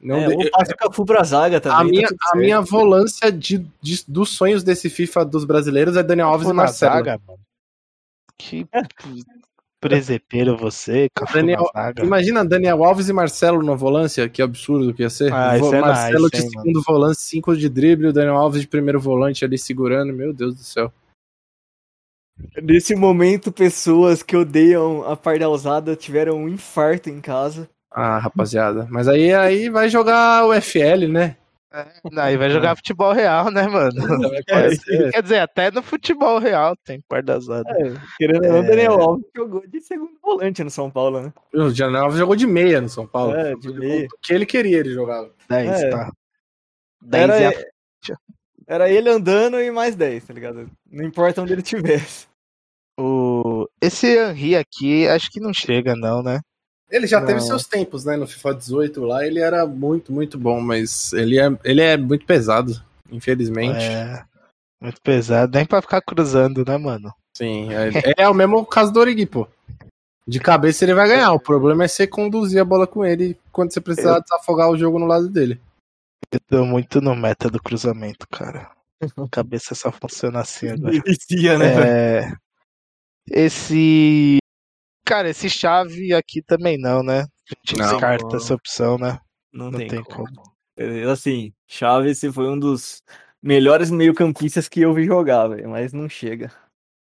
Não 0.00 0.16
É, 0.16 0.26
de- 0.28 0.34
ou 0.34 0.50
passa 0.50 0.72
o 0.72 0.76
Cafu 0.76 1.04
pra 1.06 1.22
zaga 1.22 1.60
também. 1.60 1.76
a 1.76 1.78
tá 1.78 1.84
minha, 1.84 2.08
tudo 2.08 2.18
a 2.32 2.36
minha 2.36 2.60
volância 2.60 3.30
de, 3.30 3.58
de- 3.80 4.04
dos 4.08 4.30
sonhos 4.30 4.64
desse 4.64 4.90
FIFA 4.90 5.24
dos 5.24 5.44
brasileiros 5.44 5.96
é 5.96 6.02
Daniel 6.02 6.28
Alves 6.28 6.46
Cafu 6.48 6.54
e 6.54 6.56
na 6.56 6.62
Marcelo. 6.64 6.92
zaga, 6.94 7.20
mano. 7.26 7.38
Que 8.36 8.66
presepeiro 9.88 10.56
você, 10.56 11.08
Daniel-. 11.32 11.68
Imagina 12.02 12.44
Daniel 12.44 12.84
Alves 12.84 13.08
e 13.08 13.12
Marcelo 13.12 13.62
na 13.62 13.74
volância, 13.74 14.28
que 14.28 14.40
absurdo 14.40 14.94
que 14.94 15.02
ia 15.02 15.10
ser. 15.10 15.32
Ah, 15.32 15.58
Vo- 15.58 15.74
é 15.74 15.80
Marcelo 15.80 16.24
nice, 16.24 16.30
de 16.36 16.42
hein, 16.42 16.50
segundo 16.50 16.82
volante, 16.82 17.20
cinco 17.20 17.56
de 17.56 17.68
drible, 17.68 18.08
o 18.08 18.12
Daniel 18.12 18.36
Alves 18.36 18.60
de 18.60 18.68
primeiro 18.68 19.00
volante 19.00 19.44
ali 19.44 19.58
segurando, 19.58 20.12
meu 20.12 20.32
Deus 20.32 20.54
do 20.54 20.62
céu. 20.62 20.92
Nesse 22.62 22.94
momento, 22.94 23.52
pessoas 23.52 24.22
que 24.22 24.36
odeiam 24.36 25.04
a 25.04 25.16
pardalzada 25.16 25.94
tiveram 25.94 26.38
um 26.38 26.48
infarto 26.48 27.10
em 27.10 27.20
casa. 27.20 27.68
Ah, 27.90 28.18
rapaziada. 28.18 28.86
Mas 28.90 29.06
aí, 29.06 29.34
aí 29.34 29.68
vai 29.68 29.88
jogar 29.88 30.46
o 30.46 30.52
FL, 30.54 31.06
né? 31.08 31.36
Aí 32.16 32.36
vai 32.36 32.50
jogar 32.50 32.76
futebol 32.76 33.12
real, 33.12 33.50
né, 33.50 33.66
mano? 33.66 33.92
Ser. 34.78 35.10
Quer 35.12 35.22
dizer, 35.22 35.38
até 35.38 35.70
no 35.70 35.82
futebol 35.82 36.38
real 36.38 36.76
tem 36.84 37.00
pardazada. 37.08 37.64
Querendo 38.18 38.44
ou 38.46 38.52
não, 38.52 38.58
É. 38.58 38.62
Daniel 38.62 39.00
Alves 39.00 39.26
jogou 39.36 39.66
de 39.66 39.80
segundo 39.80 40.12
volante 40.22 40.62
no 40.62 40.70
São 40.70 40.90
Paulo, 40.90 41.22
né? 41.22 41.32
O 41.54 41.70
Daniel 41.70 42.04
Alves 42.04 42.18
jogou 42.18 42.36
de 42.36 42.46
meia 42.46 42.80
no 42.80 42.88
São 42.88 43.06
Paulo. 43.06 43.34
É, 43.34 43.54
de 43.54 43.72
meia. 43.72 44.06
O 44.06 44.18
que 44.22 44.32
ele 44.32 44.46
queria, 44.46 44.78
ele 44.78 44.92
jogava. 44.92 45.30
É 45.50 45.64
isso, 45.64 45.84
É. 45.86 45.90
tá. 45.90 46.10
10 47.04 47.24
Era, 47.30 47.40
e 47.40 47.46
a... 47.46 48.16
era 48.68 48.90
ele 48.90 49.08
andando 49.10 49.60
e 49.60 49.70
mais 49.70 49.96
10, 49.96 50.24
tá 50.24 50.32
ligado? 50.34 50.70
Não 50.90 51.04
importa 51.04 51.42
onde 51.42 51.52
ele 51.52 51.62
estivesse. 51.62 52.26
o... 52.98 53.66
Esse 53.80 54.06
Henry 54.16 54.54
aqui, 54.56 55.08
acho 55.08 55.28
que 55.30 55.40
não 55.40 55.52
chega, 55.52 55.96
não, 55.96 56.22
né? 56.22 56.40
Ele 56.92 57.06
já 57.06 57.20
teve 57.22 57.40
Não. 57.40 57.46
seus 57.46 57.66
tempos, 57.66 58.04
né? 58.04 58.16
No 58.16 58.26
FIFA 58.26 58.54
18 58.54 59.04
lá, 59.04 59.26
ele 59.26 59.40
era 59.40 59.64
muito, 59.64 60.12
muito 60.12 60.38
bom, 60.38 60.60
mas 60.60 61.14
ele 61.14 61.40
é, 61.40 61.50
ele 61.64 61.80
é 61.80 61.96
muito 61.96 62.26
pesado, 62.26 62.80
infelizmente. 63.10 63.82
É. 63.82 64.22
Muito 64.78 65.00
pesado, 65.00 65.56
nem 65.56 65.64
pra 65.64 65.80
ficar 65.80 66.02
cruzando, 66.02 66.62
né, 66.66 66.76
mano? 66.76 67.10
Sim, 67.34 67.72
é, 67.72 67.90
é 68.24 68.28
o 68.28 68.34
mesmo 68.34 68.66
caso 68.66 68.92
do 68.92 69.00
Origi, 69.00 69.24
pô. 69.24 69.48
De 70.28 70.38
cabeça 70.38 70.84
ele 70.84 70.92
vai 70.92 71.08
ganhar, 71.08 71.32
o 71.32 71.40
problema 71.40 71.84
é 71.84 71.88
você 71.88 72.06
conduzir 72.06 72.60
a 72.60 72.64
bola 72.64 72.86
com 72.86 73.04
ele 73.04 73.38
quando 73.50 73.72
você 73.72 73.80
precisar 73.80 74.20
desafogar 74.20 74.68
o 74.68 74.76
jogo 74.76 74.98
no 74.98 75.06
lado 75.06 75.28
dele. 75.30 75.58
Eu 76.30 76.40
tô 76.40 76.64
muito 76.66 77.00
no 77.00 77.16
meta 77.16 77.48
do 77.48 77.60
cruzamento, 77.60 78.26
cara. 78.28 78.70
Cabeça 79.30 79.74
só 79.74 79.90
funciona 79.90 80.40
assim 80.40 80.68
agora. 80.68 80.92
Vicia, 81.06 81.58
né? 81.58 82.20
É... 82.20 82.32
Esse. 83.30 84.38
Cara, 85.04 85.28
esse 85.28 85.50
chave 85.50 86.12
aqui 86.14 86.40
também 86.42 86.78
não, 86.78 87.02
né? 87.02 87.22
A 87.22 87.54
gente 87.54 87.76
Não. 87.76 87.90
descarta 87.90 88.36
essa 88.36 88.54
opção, 88.54 88.96
né? 88.98 89.18
Não, 89.52 89.70
Não 89.70 89.78
tem, 89.78 89.88
tem 89.88 90.02
como. 90.04 90.34
como. 90.34 90.52
É, 90.76 91.02
Assim, 91.04 91.52
Chaves 91.68 92.20
foi 92.32 92.48
um 92.48 92.58
dos 92.58 93.02
melhores 93.42 93.90
meio-campistas 93.90 94.68
que 94.68 94.80
eu 94.80 94.94
vi 94.94 95.04
jogar, 95.04 95.48
velho, 95.48 95.68
mas 95.68 95.92
não 95.92 96.08
chega. 96.08 96.48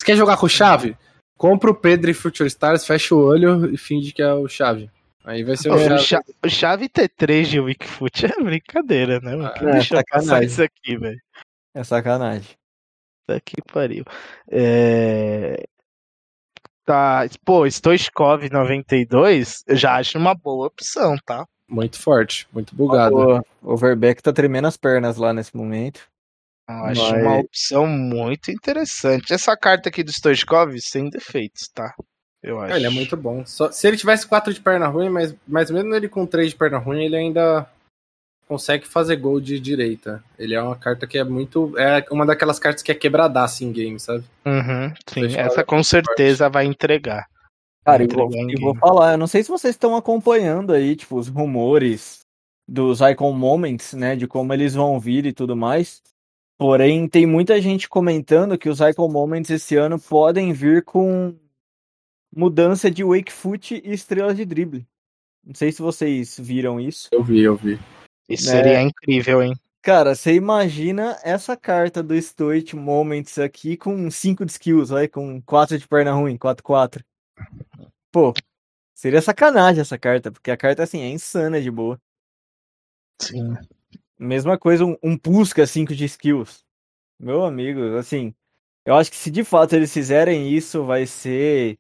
Você 0.01 0.05
quer 0.07 0.15
jogar 0.17 0.37
com 0.37 0.47
chave? 0.47 0.97
Compra 1.37 1.69
o 1.69 1.75
Pedro 1.75 2.09
e 2.09 2.13
Future 2.13 2.47
Stars, 2.47 2.85
fecha 2.85 3.13
o 3.13 3.19
olho 3.23 3.71
e 3.73 3.77
finge 3.77 4.11
que 4.13 4.21
é 4.21 4.33
o 4.33 4.47
chave. 4.47 4.89
Aí 5.25 5.43
vai 5.43 5.55
ser 5.57 5.69
o 5.71 5.77
chave. 5.77 5.93
o, 5.93 5.97
cha- 5.99 6.23
o 6.45 6.49
chave 6.49 6.89
T3 6.89 7.43
de 7.45 7.59
Wikifoot 7.59 8.25
é 8.25 8.43
brincadeira, 8.43 9.19
né? 9.19 9.35
Mano? 9.35 9.53
Quem 9.53 9.67
É, 9.67 9.71
deixa 9.73 9.95
eu 9.95 10.03
passar 10.09 10.21
sacanagem. 10.23 10.47
isso 10.47 10.63
aqui, 10.63 10.97
velho? 10.97 11.19
É 11.75 11.83
sacanagem. 11.83 12.49
Puta 13.27 13.39
que 13.41 13.55
pariu. 13.71 14.03
É... 14.49 15.63
Tá, 16.85 17.21
pô, 17.45 17.65
Stoichkov 17.65 18.49
92, 18.51 19.63
eu 19.67 19.75
já 19.75 19.95
acho 19.95 20.17
uma 20.17 20.35
boa 20.35 20.67
opção, 20.67 21.15
tá? 21.25 21.45
Muito 21.67 21.97
forte, 21.97 22.45
muito 22.51 22.75
bugado. 22.75 23.15
O 23.61 23.73
Overbeck 23.73 24.21
tá 24.21 24.33
tremendo 24.33 24.67
as 24.67 24.75
pernas 24.75 25.15
lá 25.17 25.33
nesse 25.33 25.55
momento. 25.55 26.01
Eu 26.69 26.75
acho 26.85 27.01
Mas- 27.01 27.21
uma 27.23 27.37
opção 27.39 27.87
muito 27.87 28.51
interessante. 28.51 29.33
Essa 29.33 29.55
carta 29.55 29.89
aqui 29.89 30.03
do 30.03 30.11
Stoichkov, 30.11 30.77
sem 30.79 31.09
defeitos, 31.09 31.69
tá? 31.73 31.93
Eu 32.41 32.59
acho. 32.59 32.73
É, 32.73 32.77
ele 32.77 32.87
é 32.87 32.89
muito 32.89 33.15
bom. 33.15 33.45
Só- 33.45 33.71
se 33.71 33.87
ele 33.87 33.95
tivesse 33.95 34.27
quatro 34.27 34.53
de 34.53 34.59
perna 34.59 34.87
ruim, 34.87 35.09
mas, 35.09 35.33
mas 35.47 35.71
mesmo 35.71 35.93
ele 35.95 36.09
com 36.09 36.25
três 36.25 36.49
de 36.49 36.55
perna 36.57 36.77
ruim, 36.77 37.05
ele 37.05 37.15
ainda 37.15 37.65
consegue 38.53 38.87
fazer 38.87 39.15
gol 39.15 39.41
de 39.41 39.59
direita. 39.59 40.23
Ele 40.37 40.53
é 40.53 40.61
uma 40.61 40.75
carta 40.75 41.07
que 41.07 41.17
é 41.17 41.23
muito. 41.23 41.75
É 41.77 42.05
uma 42.11 42.23
daquelas 42.23 42.59
cartas 42.59 42.83
que 42.83 42.91
é 42.91 42.95
quebradaça 42.95 43.63
em 43.63 43.71
game, 43.71 43.99
sabe? 43.99 44.23
Uhum, 44.45 44.93
sim, 45.07 45.35
essa 45.35 45.63
com 45.63 45.83
certeza 45.83 46.49
vai 46.49 46.65
entregar. 46.65 47.27
Cara, 47.83 48.05
Vai 48.05 48.05
eu 48.05 48.15
vou, 48.15 48.27
entregar 48.27 48.53
eu 48.53 48.61
vou 48.61 48.75
falar, 48.75 49.13
eu 49.13 49.17
não 49.17 49.25
sei 49.25 49.43
se 49.43 49.49
vocês 49.49 49.73
estão 49.73 49.95
acompanhando 49.95 50.71
aí, 50.71 50.95
tipo, 50.95 51.17
os 51.17 51.27
rumores 51.27 52.19
dos 52.67 53.01
Icon 53.01 53.33
Moments, 53.33 53.93
né, 53.93 54.15
de 54.15 54.27
como 54.27 54.53
eles 54.53 54.75
vão 54.75 54.99
vir 54.99 55.25
e 55.25 55.33
tudo 55.33 55.55
mais. 55.55 56.01
Porém, 56.57 57.07
tem 57.07 57.25
muita 57.25 57.59
gente 57.59 57.89
comentando 57.89 58.57
que 58.57 58.69
os 58.69 58.79
Icon 58.79 59.09
Moments 59.09 59.49
esse 59.49 59.75
ano 59.75 59.99
podem 59.99 60.53
vir 60.53 60.83
com 60.83 61.35
mudança 62.33 62.89
de 62.89 63.03
Wakefoot 63.03 63.81
e 63.83 63.91
estrelas 63.91 64.37
de 64.37 64.45
drible. 64.45 64.85
Não 65.43 65.55
sei 65.55 65.71
se 65.71 65.81
vocês 65.81 66.39
viram 66.39 66.79
isso. 66.79 67.09
Eu 67.11 67.23
vi, 67.23 67.41
eu 67.41 67.55
vi. 67.55 67.79
Isso 68.29 68.49
É. 68.49 68.51
seria 68.53 68.81
incrível, 68.81 69.41
hein? 69.43 69.53
Cara, 69.81 70.15
você 70.15 70.33
imagina 70.33 71.19
essa 71.23 71.57
carta 71.57 72.01
do 72.01 72.19
Stoit 72.19 72.73
Moments 72.75 73.37
aqui 73.37 73.75
com 73.75 74.09
5 74.09 74.45
de 74.45 74.51
skills, 74.53 74.89
vai, 74.89 75.07
com 75.09 75.41
4 75.41 75.77
de 75.77 75.85
perna 75.87 76.13
ruim, 76.13 76.37
4-4. 76.37 77.03
Pô, 78.11 78.33
seria 78.95 79.21
sacanagem 79.21 79.81
essa 79.81 79.97
carta, 79.97 80.31
porque 80.31 80.51
a 80.51 80.57
carta, 80.57 80.83
assim, 80.83 81.01
é 81.01 81.09
insana 81.09 81.61
de 81.61 81.71
boa. 81.71 81.99
Sim. 83.21 83.55
Mesma 84.19 84.57
coisa, 84.57 84.85
um, 84.85 84.97
um 85.03 85.17
Pusca 85.17 85.67
5 85.67 85.95
de 85.95 86.05
skills. 86.05 86.63
Meu 87.19 87.43
amigo, 87.45 87.97
assim, 87.97 88.33
eu 88.85 88.95
acho 88.95 89.11
que 89.11 89.17
se 89.17 89.31
de 89.31 89.43
fato 89.43 89.75
eles 89.75 89.93
fizerem 89.93 90.51
isso, 90.51 90.85
vai 90.85 91.05
ser 91.05 91.77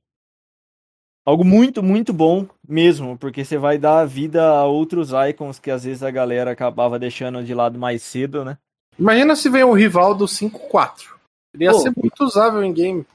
algo 1.25 1.43
muito, 1.43 1.81
muito 1.81 2.11
bom 2.13 2.47
mesmo, 2.67 3.17
porque 3.17 3.43
você 3.45 3.57
vai 3.57 3.77
dar 3.77 4.05
vida 4.05 4.43
a 4.43 4.65
outros 4.65 5.09
icons 5.29 5.59
que 5.59 5.71
às 5.71 5.83
vezes 5.83 6.03
a 6.03 6.11
galera 6.11 6.51
acabava 6.51 6.99
deixando 6.99 7.43
de 7.43 7.53
lado 7.53 7.77
mais 7.79 8.01
cedo, 8.03 8.43
né? 8.43 8.57
Imagina 8.97 9.35
se 9.35 9.49
vem 9.49 9.63
um 9.63 9.73
rival 9.73 10.13
do 10.13 10.25
5-4. 10.25 11.13
Ele 11.53 11.65
ia 11.65 11.71
Pô. 11.71 11.79
ser 11.79 11.93
muito 11.95 12.23
usável 12.23 12.63
em 12.63 12.73
game. 12.73 13.05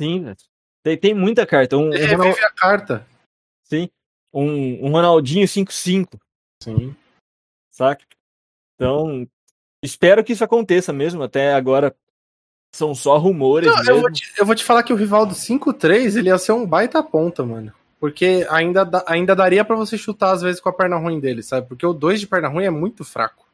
Sim, 0.00 0.22
velho. 0.24 0.36
Tem, 0.82 0.96
tem 0.96 1.14
muita 1.14 1.46
carta. 1.46 1.76
Um, 1.76 1.88
um, 1.90 1.94
Ele 1.94 2.06
Ronal- 2.06 2.26
revive 2.28 2.44
a 2.44 2.50
carta. 2.52 3.06
sim, 3.64 3.88
um, 4.32 4.86
um 4.86 4.90
Ronaldinho 4.92 5.46
5-5, 5.46 6.18
Sim. 6.62 6.94
saca? 7.70 8.04
Então, 8.74 9.26
espero 9.84 10.24
que 10.24 10.32
isso 10.32 10.42
aconteça 10.44 10.92
mesmo. 10.92 11.22
Até 11.22 11.52
agora 11.54 11.94
são 12.74 12.94
só 12.94 13.18
rumores 13.18 13.74
Não, 13.74 13.94
eu, 13.94 14.00
vou 14.00 14.12
te, 14.12 14.32
eu 14.38 14.46
vou 14.46 14.54
te 14.54 14.64
falar 14.64 14.82
que 14.82 14.92
o 14.92 14.96
rival 14.96 15.26
do 15.26 15.34
5-3 15.34 16.16
ele 16.16 16.28
ia 16.28 16.38
ser 16.38 16.52
um 16.52 16.66
baita 16.66 17.02
ponta, 17.02 17.44
mano. 17.44 17.72
Porque 17.98 18.46
ainda, 18.48 18.88
ainda 19.06 19.36
daria 19.36 19.64
pra 19.64 19.76
você 19.76 19.98
chutar 19.98 20.32
às 20.32 20.40
vezes 20.40 20.60
com 20.60 20.68
a 20.68 20.72
perna 20.72 20.96
ruim 20.96 21.20
dele, 21.20 21.42
sabe? 21.42 21.68
Porque 21.68 21.84
o 21.84 21.92
2 21.92 22.20
de 22.20 22.26
perna 22.26 22.48
ruim 22.48 22.64
é 22.64 22.70
muito 22.70 23.04
fraco. 23.04 23.46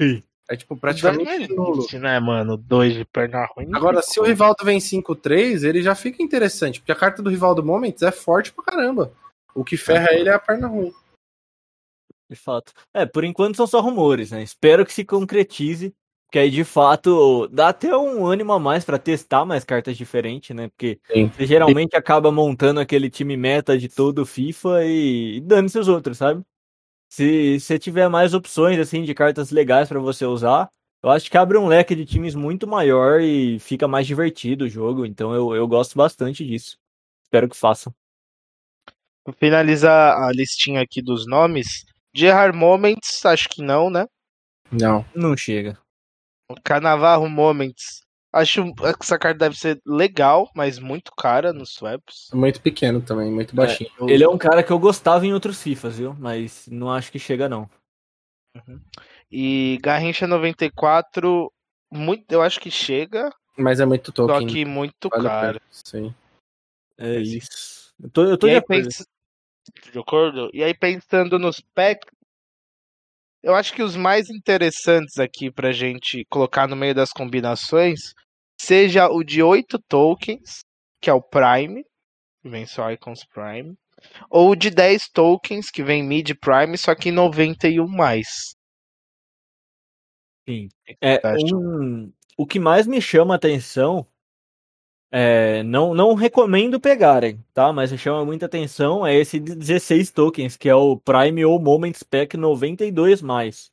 Sim. 0.00 0.22
É 0.48 0.56
tipo 0.56 0.76
praticamente 0.76 1.24
Praticamente 1.24 1.54
nulo. 1.54 1.86
né, 2.00 2.18
mano? 2.18 2.56
Dois 2.56 2.92
de 2.92 3.04
perna 3.04 3.46
ruim. 3.54 3.68
Agora, 3.72 4.02
se 4.02 4.18
o. 4.18 4.24
Rivaldo 4.24 4.64
vem 4.64 4.78
5-3, 4.78 5.62
ele 5.62 5.80
já 5.80 5.94
fica 5.94 6.24
interessante, 6.24 6.80
porque 6.80 6.90
a 6.90 6.96
carta 6.96 7.22
do 7.22 7.30
Rivaldo 7.30 7.64
Moments 7.64 8.02
é 8.02 8.10
forte 8.10 8.52
pra 8.52 8.64
caramba. 8.64 9.12
O 9.54 9.62
que 9.62 9.76
ferra 9.76 10.08
ele 10.12 10.28
é 10.28 10.32
a 10.32 10.40
perna 10.40 10.66
ruim. 10.66 10.92
De 12.28 12.34
fato. 12.34 12.72
É, 12.92 13.06
por 13.06 13.22
enquanto 13.22 13.56
são 13.56 13.66
só 13.66 13.80
rumores, 13.80 14.32
né? 14.32 14.42
Espero 14.42 14.84
que 14.84 14.92
se 14.92 15.04
concretize. 15.04 15.94
Que 16.30 16.38
aí, 16.38 16.50
de 16.50 16.62
fato, 16.62 17.48
dá 17.48 17.70
até 17.70 17.96
um 17.96 18.24
ânimo 18.24 18.52
a 18.52 18.58
mais 18.58 18.84
pra 18.84 18.98
testar 18.98 19.44
mais 19.44 19.64
cartas 19.64 19.96
diferentes, 19.96 20.54
né? 20.54 20.68
Porque 20.68 21.00
Sim. 21.12 21.28
você 21.28 21.44
geralmente 21.44 21.96
acaba 21.96 22.30
montando 22.30 22.78
aquele 22.78 23.10
time 23.10 23.36
meta 23.36 23.76
de 23.76 23.88
todo 23.88 24.20
o 24.22 24.26
FIFA 24.26 24.84
e, 24.84 25.38
e 25.38 25.40
dando-se 25.40 25.78
os 25.78 25.88
outros, 25.88 26.18
sabe? 26.18 26.42
Se 27.10 27.58
você 27.58 27.78
tiver 27.78 28.08
mais 28.08 28.32
opções, 28.32 28.78
assim, 28.78 29.02
de 29.02 29.12
cartas 29.12 29.50
legais 29.50 29.88
pra 29.88 29.98
você 29.98 30.24
usar, 30.24 30.70
eu 31.02 31.10
acho 31.10 31.28
que 31.28 31.36
abre 31.36 31.58
um 31.58 31.66
leque 31.66 31.96
de 31.96 32.06
times 32.06 32.36
muito 32.36 32.66
maior 32.68 33.20
e 33.20 33.58
fica 33.58 33.88
mais 33.88 34.06
divertido 34.06 34.66
o 34.66 34.68
jogo. 34.68 35.04
Então 35.04 35.34
eu, 35.34 35.52
eu 35.54 35.66
gosto 35.66 35.96
bastante 35.96 36.46
disso. 36.46 36.76
Espero 37.24 37.48
que 37.48 37.56
façam. 37.56 37.92
Vou 39.24 39.34
finalizar 39.34 40.16
a 40.22 40.30
listinha 40.30 40.80
aqui 40.80 41.02
dos 41.02 41.26
nomes. 41.26 41.84
Gerard 42.14 42.56
Moments, 42.56 43.24
acho 43.24 43.48
que 43.48 43.62
não, 43.62 43.90
né? 43.90 44.06
Não. 44.70 45.04
Não 45.14 45.36
chega. 45.36 45.78
Canavarro 46.64 47.28
Moments. 47.28 48.00
Acho 48.32 48.72
que 48.72 48.84
essa 49.02 49.18
carta 49.18 49.38
deve 49.40 49.56
ser 49.58 49.80
legal, 49.84 50.48
mas 50.54 50.78
muito 50.78 51.10
cara 51.16 51.52
nos 51.52 51.70
swaps. 51.74 52.28
É 52.32 52.36
muito 52.36 52.60
pequeno 52.60 53.00
também, 53.02 53.30
muito 53.30 53.56
baixinho. 53.56 53.90
Ele 54.08 54.22
é 54.22 54.28
um 54.28 54.38
cara 54.38 54.62
que 54.62 54.72
eu 54.72 54.78
gostava 54.78 55.26
em 55.26 55.32
outros 55.32 55.60
FIFAs, 55.60 55.98
viu? 55.98 56.14
Mas 56.14 56.66
não 56.68 56.90
acho 56.92 57.10
que 57.10 57.18
chega, 57.18 57.48
não. 57.48 57.68
E 59.30 59.78
Garrincha 59.82 60.26
94, 60.26 61.52
muito, 61.90 62.30
eu 62.32 62.42
acho 62.42 62.60
que 62.60 62.70
chega, 62.70 63.30
Mas 63.56 63.80
é 63.80 63.86
muito 63.86 64.06
só 64.14 64.26
token. 64.28 64.46
que 64.46 64.64
muito 64.64 65.08
vale 65.08 65.22
caro. 65.24 65.60
Sim. 65.70 66.14
É 66.98 67.16
isso. 67.18 67.92
Eu 68.02 68.10
tô, 68.10 68.24
eu 68.24 68.38
tô 68.38 68.46
de 68.48 68.56
acordo. 68.56 68.82
pens- 68.84 69.06
de 69.92 69.98
acordo? 69.98 70.50
E 70.52 70.62
aí, 70.62 70.74
pensando 70.74 71.38
nos 71.38 71.60
packs, 71.74 72.08
eu 73.42 73.54
acho 73.54 73.72
que 73.72 73.82
os 73.82 73.96
mais 73.96 74.28
interessantes 74.30 75.18
aqui 75.18 75.50
pra 75.50 75.72
gente 75.72 76.24
colocar 76.30 76.68
no 76.68 76.76
meio 76.76 76.94
das 76.94 77.10
combinações 77.10 78.12
seja 78.60 79.08
o 79.08 79.24
de 79.24 79.42
8 79.42 79.78
tokens, 79.88 80.60
que 81.00 81.08
é 81.08 81.12
o 81.12 81.22
Prime, 81.22 81.82
que 82.42 82.48
vem 82.48 82.66
só 82.66 82.90
Icons 82.90 83.24
Prime, 83.24 83.74
ou 84.28 84.50
o 84.50 84.56
de 84.56 84.70
10 84.70 85.08
tokens, 85.08 85.70
que 85.70 85.82
vem 85.82 86.02
Mid 86.02 86.30
Prime, 86.40 86.76
só 86.76 86.94
que 86.94 87.10
91 87.10 87.86
mais. 87.88 88.54
Sim. 90.48 90.68
É, 91.00 91.20
um, 91.54 92.12
o 92.36 92.46
que 92.46 92.58
mais 92.58 92.86
me 92.86 93.00
chama 93.00 93.34
a 93.34 93.36
atenção, 93.36 94.06
é, 95.12 95.62
não, 95.64 95.92
não 95.92 96.14
recomendo 96.14 96.80
pegarem, 96.80 97.44
tá? 97.52 97.72
Mas 97.72 97.90
chama 97.98 98.24
muita 98.24 98.46
atenção 98.46 99.06
é 99.06 99.14
esse 99.16 99.40
de 99.40 99.54
16 99.54 100.10
tokens, 100.10 100.56
que 100.56 100.68
é 100.68 100.74
o 100.74 100.96
Prime 100.96 101.44
ou 101.44 101.58
Moments 101.58 102.02
Pack 102.02 102.36
92 102.36 103.20
mais. 103.20 103.70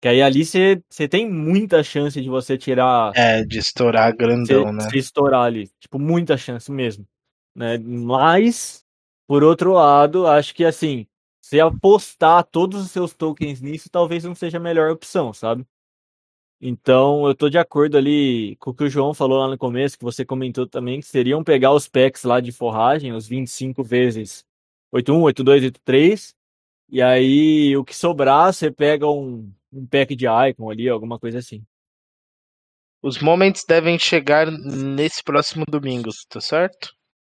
Que 0.00 0.08
aí 0.08 0.22
ali 0.22 0.44
você 0.44 1.08
tem 1.08 1.30
muita 1.30 1.82
chance 1.82 2.20
de 2.20 2.28
você 2.28 2.58
tirar 2.58 3.12
É, 3.14 3.44
de 3.44 3.58
estourar 3.58 4.10
se, 4.10 4.16
grandão, 4.16 4.72
né? 4.72 4.88
se 4.90 4.98
estourar 4.98 5.42
ali. 5.42 5.68
Tipo, 5.78 5.98
muita 5.98 6.36
chance 6.36 6.70
mesmo. 6.70 7.06
Né? 7.54 7.78
Mas, 7.78 8.84
por 9.28 9.44
outro 9.44 9.72
lado, 9.72 10.26
acho 10.26 10.54
que 10.54 10.64
assim, 10.64 11.06
você 11.40 11.60
apostar 11.60 12.44
todos 12.44 12.82
os 12.84 12.90
seus 12.90 13.14
tokens 13.14 13.60
nisso 13.60 13.88
talvez 13.90 14.24
não 14.24 14.34
seja 14.34 14.58
a 14.58 14.60
melhor 14.60 14.90
opção, 14.90 15.32
sabe? 15.32 15.66
Então 16.64 17.26
eu 17.26 17.34
tô 17.34 17.50
de 17.50 17.58
acordo 17.58 17.98
ali 17.98 18.54
com 18.56 18.70
o 18.70 18.74
que 18.74 18.84
o 18.84 18.88
João 18.88 19.12
falou 19.12 19.40
lá 19.40 19.48
no 19.48 19.58
começo, 19.58 19.98
que 19.98 20.04
você 20.04 20.24
comentou 20.24 20.64
também, 20.64 21.00
que 21.00 21.06
seriam 21.06 21.42
pegar 21.42 21.72
os 21.72 21.88
packs 21.88 22.22
lá 22.22 22.38
de 22.40 22.52
forragem, 22.52 23.12
os 23.12 23.26
25 23.26 23.82
vezes 23.82 24.44
81, 24.92 25.22
82, 25.22 25.64
83, 25.64 26.36
e 26.88 27.02
aí 27.02 27.76
o 27.76 27.84
que 27.84 27.96
sobrar 27.96 28.52
você 28.52 28.70
pega 28.70 29.08
um, 29.08 29.52
um 29.72 29.84
pack 29.84 30.14
de 30.14 30.26
icon 30.26 30.70
ali, 30.70 30.88
alguma 30.88 31.18
coisa 31.18 31.38
assim. 31.38 31.64
Os 33.02 33.18
moments 33.18 33.64
devem 33.66 33.98
chegar 33.98 34.48
nesse 34.48 35.20
próximo 35.24 35.64
domingo, 35.66 36.10
tá 36.28 36.40
certo? 36.40 36.94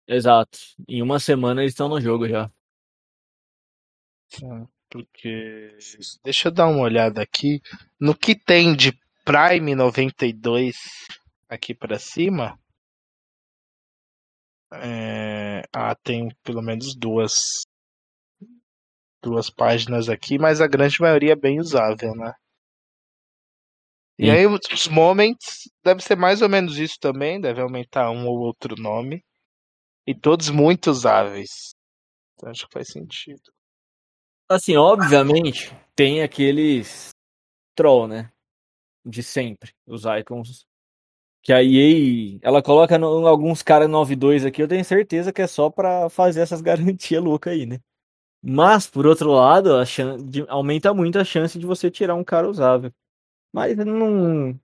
Exato. 0.08 0.58
Em 0.88 1.00
uma 1.00 1.20
semana 1.20 1.62
eles 1.62 1.74
estão 1.74 1.88
no 1.88 2.00
jogo 2.00 2.28
já. 2.28 2.50
Tá, 4.32 4.66
Porque. 4.90 5.76
Deixa 6.24 6.48
eu 6.48 6.52
dar 6.52 6.66
uma 6.66 6.82
olhada 6.82 7.22
aqui. 7.22 7.62
No 8.00 8.16
que 8.16 8.34
tem 8.34 8.74
de 8.74 8.92
Prime 9.24 9.74
92 9.74 10.76
aqui 11.48 11.74
pra 11.74 11.98
cima. 11.98 12.58
É, 14.72 15.62
Ah, 15.72 15.94
tem 15.94 16.28
pelo 16.42 16.62
menos 16.62 16.94
duas. 16.96 17.62
Duas 19.22 19.48
páginas 19.48 20.08
aqui, 20.08 20.38
mas 20.38 20.60
a 20.60 20.66
grande 20.66 21.00
maioria 21.00 21.32
é 21.32 21.36
bem 21.36 21.60
usável, 21.60 22.14
né? 22.16 22.32
E 24.18 24.26
Sim. 24.26 24.30
aí 24.30 24.46
os 24.46 24.88
moments 24.88 25.70
deve 25.84 26.02
ser 26.02 26.16
mais 26.16 26.42
ou 26.42 26.48
menos 26.48 26.76
isso 26.78 26.98
também, 27.00 27.40
deve 27.40 27.60
aumentar 27.60 28.10
um 28.10 28.26
ou 28.26 28.38
outro 28.40 28.74
nome. 28.76 29.24
E 30.06 30.14
todos 30.14 30.50
muito 30.50 30.90
usáveis. 30.90 31.74
Então 32.34 32.50
acho 32.50 32.66
que 32.66 32.72
faz 32.72 32.88
sentido. 32.88 33.52
Assim, 34.48 34.76
obviamente, 34.76 35.70
tem 35.94 36.22
aqueles 36.22 37.10
troll, 37.76 38.08
né? 38.08 38.31
De 39.04 39.22
sempre, 39.22 39.72
os 39.86 40.04
icons. 40.04 40.66
Que 41.42 41.52
a 41.52 41.62
EA, 41.62 42.38
ela 42.42 42.62
coloca 42.62 42.98
no- 42.98 43.26
alguns 43.26 43.62
caras 43.62 43.88
9.2 43.88 44.44
aqui, 44.46 44.62
eu 44.62 44.68
tenho 44.68 44.84
certeza 44.84 45.32
que 45.32 45.42
é 45.42 45.46
só 45.46 45.70
pra 45.70 46.08
fazer 46.10 46.40
essas 46.42 46.60
garantias 46.62 47.22
loucas 47.22 47.52
aí, 47.54 47.66
né? 47.66 47.80
Mas, 48.42 48.86
por 48.88 49.06
outro 49.06 49.32
lado, 49.32 49.76
a 49.76 49.84
chan- 49.86 50.18
de- 50.24 50.46
aumenta 50.48 50.94
muito 50.94 51.18
a 51.18 51.24
chance 51.24 51.58
de 51.58 51.66
você 51.66 51.90
tirar 51.90 52.14
um 52.16 52.24
cara 52.24 52.48
usável. 52.48 52.92
Mas 53.52 53.76
não. 53.78 54.58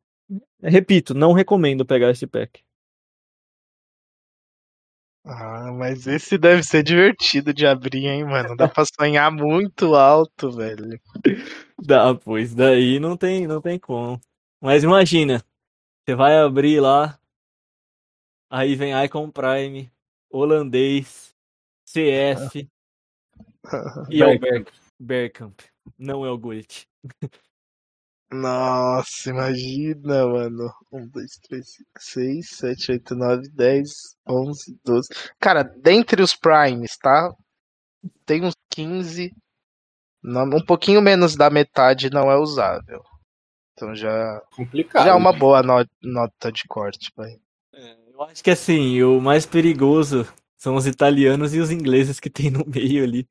Repito, 0.63 1.15
não 1.15 1.33
recomendo 1.33 1.87
pegar 1.87 2.11
esse 2.11 2.27
pack. 2.27 2.63
Ah, 5.25 5.71
mas 5.73 6.07
esse 6.07 6.39
deve 6.39 6.63
ser 6.63 6.83
divertido 6.83 7.53
de 7.53 7.67
abrir, 7.67 8.07
hein, 8.07 8.25
mano? 8.25 8.57
Dá 8.57 8.67
pra 8.69 8.85
sonhar 8.85 9.31
muito 9.31 9.95
alto, 9.95 10.51
velho. 10.51 10.99
Dá, 11.79 12.15
pois 12.15 12.55
daí 12.55 12.99
não 12.99 13.17
tem, 13.17 13.47
não 13.47 13.61
tem 13.61 13.79
como. 13.79 14.21
Mas 14.61 14.83
imagina, 14.85 15.45
você 16.05 16.15
vai 16.15 16.37
abrir 16.39 16.81
lá, 16.81 17.19
aí 18.51 18.75
vem 18.75 18.93
Icon 19.05 19.31
Prime, 19.31 19.91
holandês, 20.31 21.35
CF 21.87 22.69
e 24.11 24.23
é 24.23 24.27
o 24.27 24.39
Berg- 24.39 24.73
Bergkamp. 24.99 25.61
Não 25.99 26.25
é 26.25 26.31
o 26.31 26.39
Gullit. 26.39 26.89
Nossa, 28.31 29.31
imagina, 29.31 30.27
mano. 30.27 30.71
1, 30.93 31.09
2, 31.09 31.31
3, 31.49 31.67
5, 31.67 31.89
6, 31.99 32.49
7, 32.51 32.93
8, 32.93 33.15
9, 33.15 33.49
10, 33.51 33.91
11, 34.29 34.79
12. 34.85 35.09
Cara, 35.41 35.63
dentre 35.63 36.23
os 36.23 36.37
primes, 36.37 36.97
tá? 36.99 37.33
Tem 38.27 38.45
uns 38.45 38.55
15. 38.71 39.33
não- 40.23 40.45
Um 40.45 40.65
pouquinho 40.65 41.01
menos 41.01 41.37
da 41.37 41.49
metade 41.49 42.11
não 42.11 42.31
é 42.31 42.37
usável. 42.37 43.03
Então 43.73 43.95
já, 43.95 44.41
Complicado. 44.55 45.05
já 45.05 45.11
é 45.13 45.15
uma 45.15 45.33
boa 45.33 45.63
no- 45.63 45.87
nota 46.03 46.51
de 46.53 46.65
corte, 46.69 47.11
vai. 47.17 47.31
Eu 48.13 48.23
acho 48.25 48.43
que 48.43 48.51
assim, 48.51 49.01
o 49.03 49.21
mais 49.21 49.47
perigoso 49.47 50.27
são 50.57 50.75
os 50.75 50.87
italianos 50.87 51.55
e 51.55 51.61
os 51.61 51.71
ingleses 51.71 52.19
que 52.19 52.29
tem 52.29 52.51
no 52.51 52.65
meio 52.67 53.05
ali. 53.05 53.29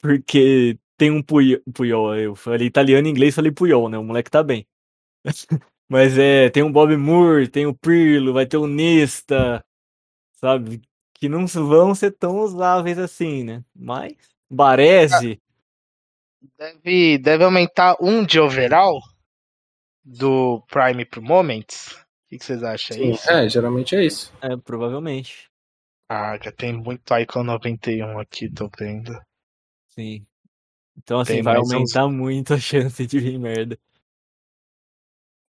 Porque 0.00 0.78
tem 0.96 1.10
um 1.10 1.22
Puyol, 1.22 1.60
Puyol 1.72 2.16
eu 2.16 2.34
falei 2.34 2.66
italiano 2.66 3.06
e 3.06 3.10
inglês, 3.10 3.34
falei 3.34 3.52
Puyol, 3.52 3.88
né? 3.88 3.98
O 3.98 4.04
moleque 4.04 4.30
tá 4.30 4.42
bem. 4.42 4.66
Mas 5.88 6.18
é, 6.18 6.50
tem 6.50 6.62
um 6.62 6.72
Bob 6.72 6.96
Moore, 6.96 7.48
tem 7.48 7.66
o 7.66 7.74
Pirlo, 7.74 8.32
vai 8.32 8.44
ter 8.46 8.56
o 8.56 8.66
Nesta, 8.66 9.64
sabe? 10.32 10.82
Que 11.14 11.28
não 11.28 11.46
vão 11.46 11.94
ser 11.94 12.10
tão 12.12 12.38
usáveis 12.40 12.98
assim, 12.98 13.44
né? 13.44 13.64
Mas, 13.74 14.16
Baresi, 14.50 15.40
Deve, 16.58 17.18
deve 17.18 17.44
aumentar 17.44 17.96
um 18.00 18.24
de 18.24 18.38
overall 18.38 19.00
do 20.04 20.62
Prime 20.68 21.04
pro 21.04 21.22
Moments. 21.22 21.92
O 21.92 22.28
que, 22.28 22.38
que 22.38 22.44
vocês 22.44 22.62
acham? 22.62 22.96
É 22.96 23.00
Sim, 23.00 23.10
isso? 23.10 23.30
é, 23.30 23.48
geralmente 23.48 23.96
é 23.96 24.04
isso. 24.04 24.32
é, 24.40 24.56
provavelmente. 24.56 25.50
Ah, 26.08 26.38
já 26.42 26.52
tem 26.52 26.72
muito 26.72 27.16
Icon 27.16 27.42
91 27.42 28.18
aqui, 28.18 28.48
tô 28.48 28.70
vendo. 28.78 29.12
Sim. 29.88 30.24
Então, 30.98 31.20
assim, 31.20 31.34
Tem 31.34 31.42
vai 31.42 31.54
mais 31.56 31.66
uns- 31.68 31.72
aumentar 31.72 32.08
muito 32.08 32.54
a 32.54 32.58
chance 32.60 33.06
de 33.06 33.18
vir 33.18 33.38
merda. 33.38 33.78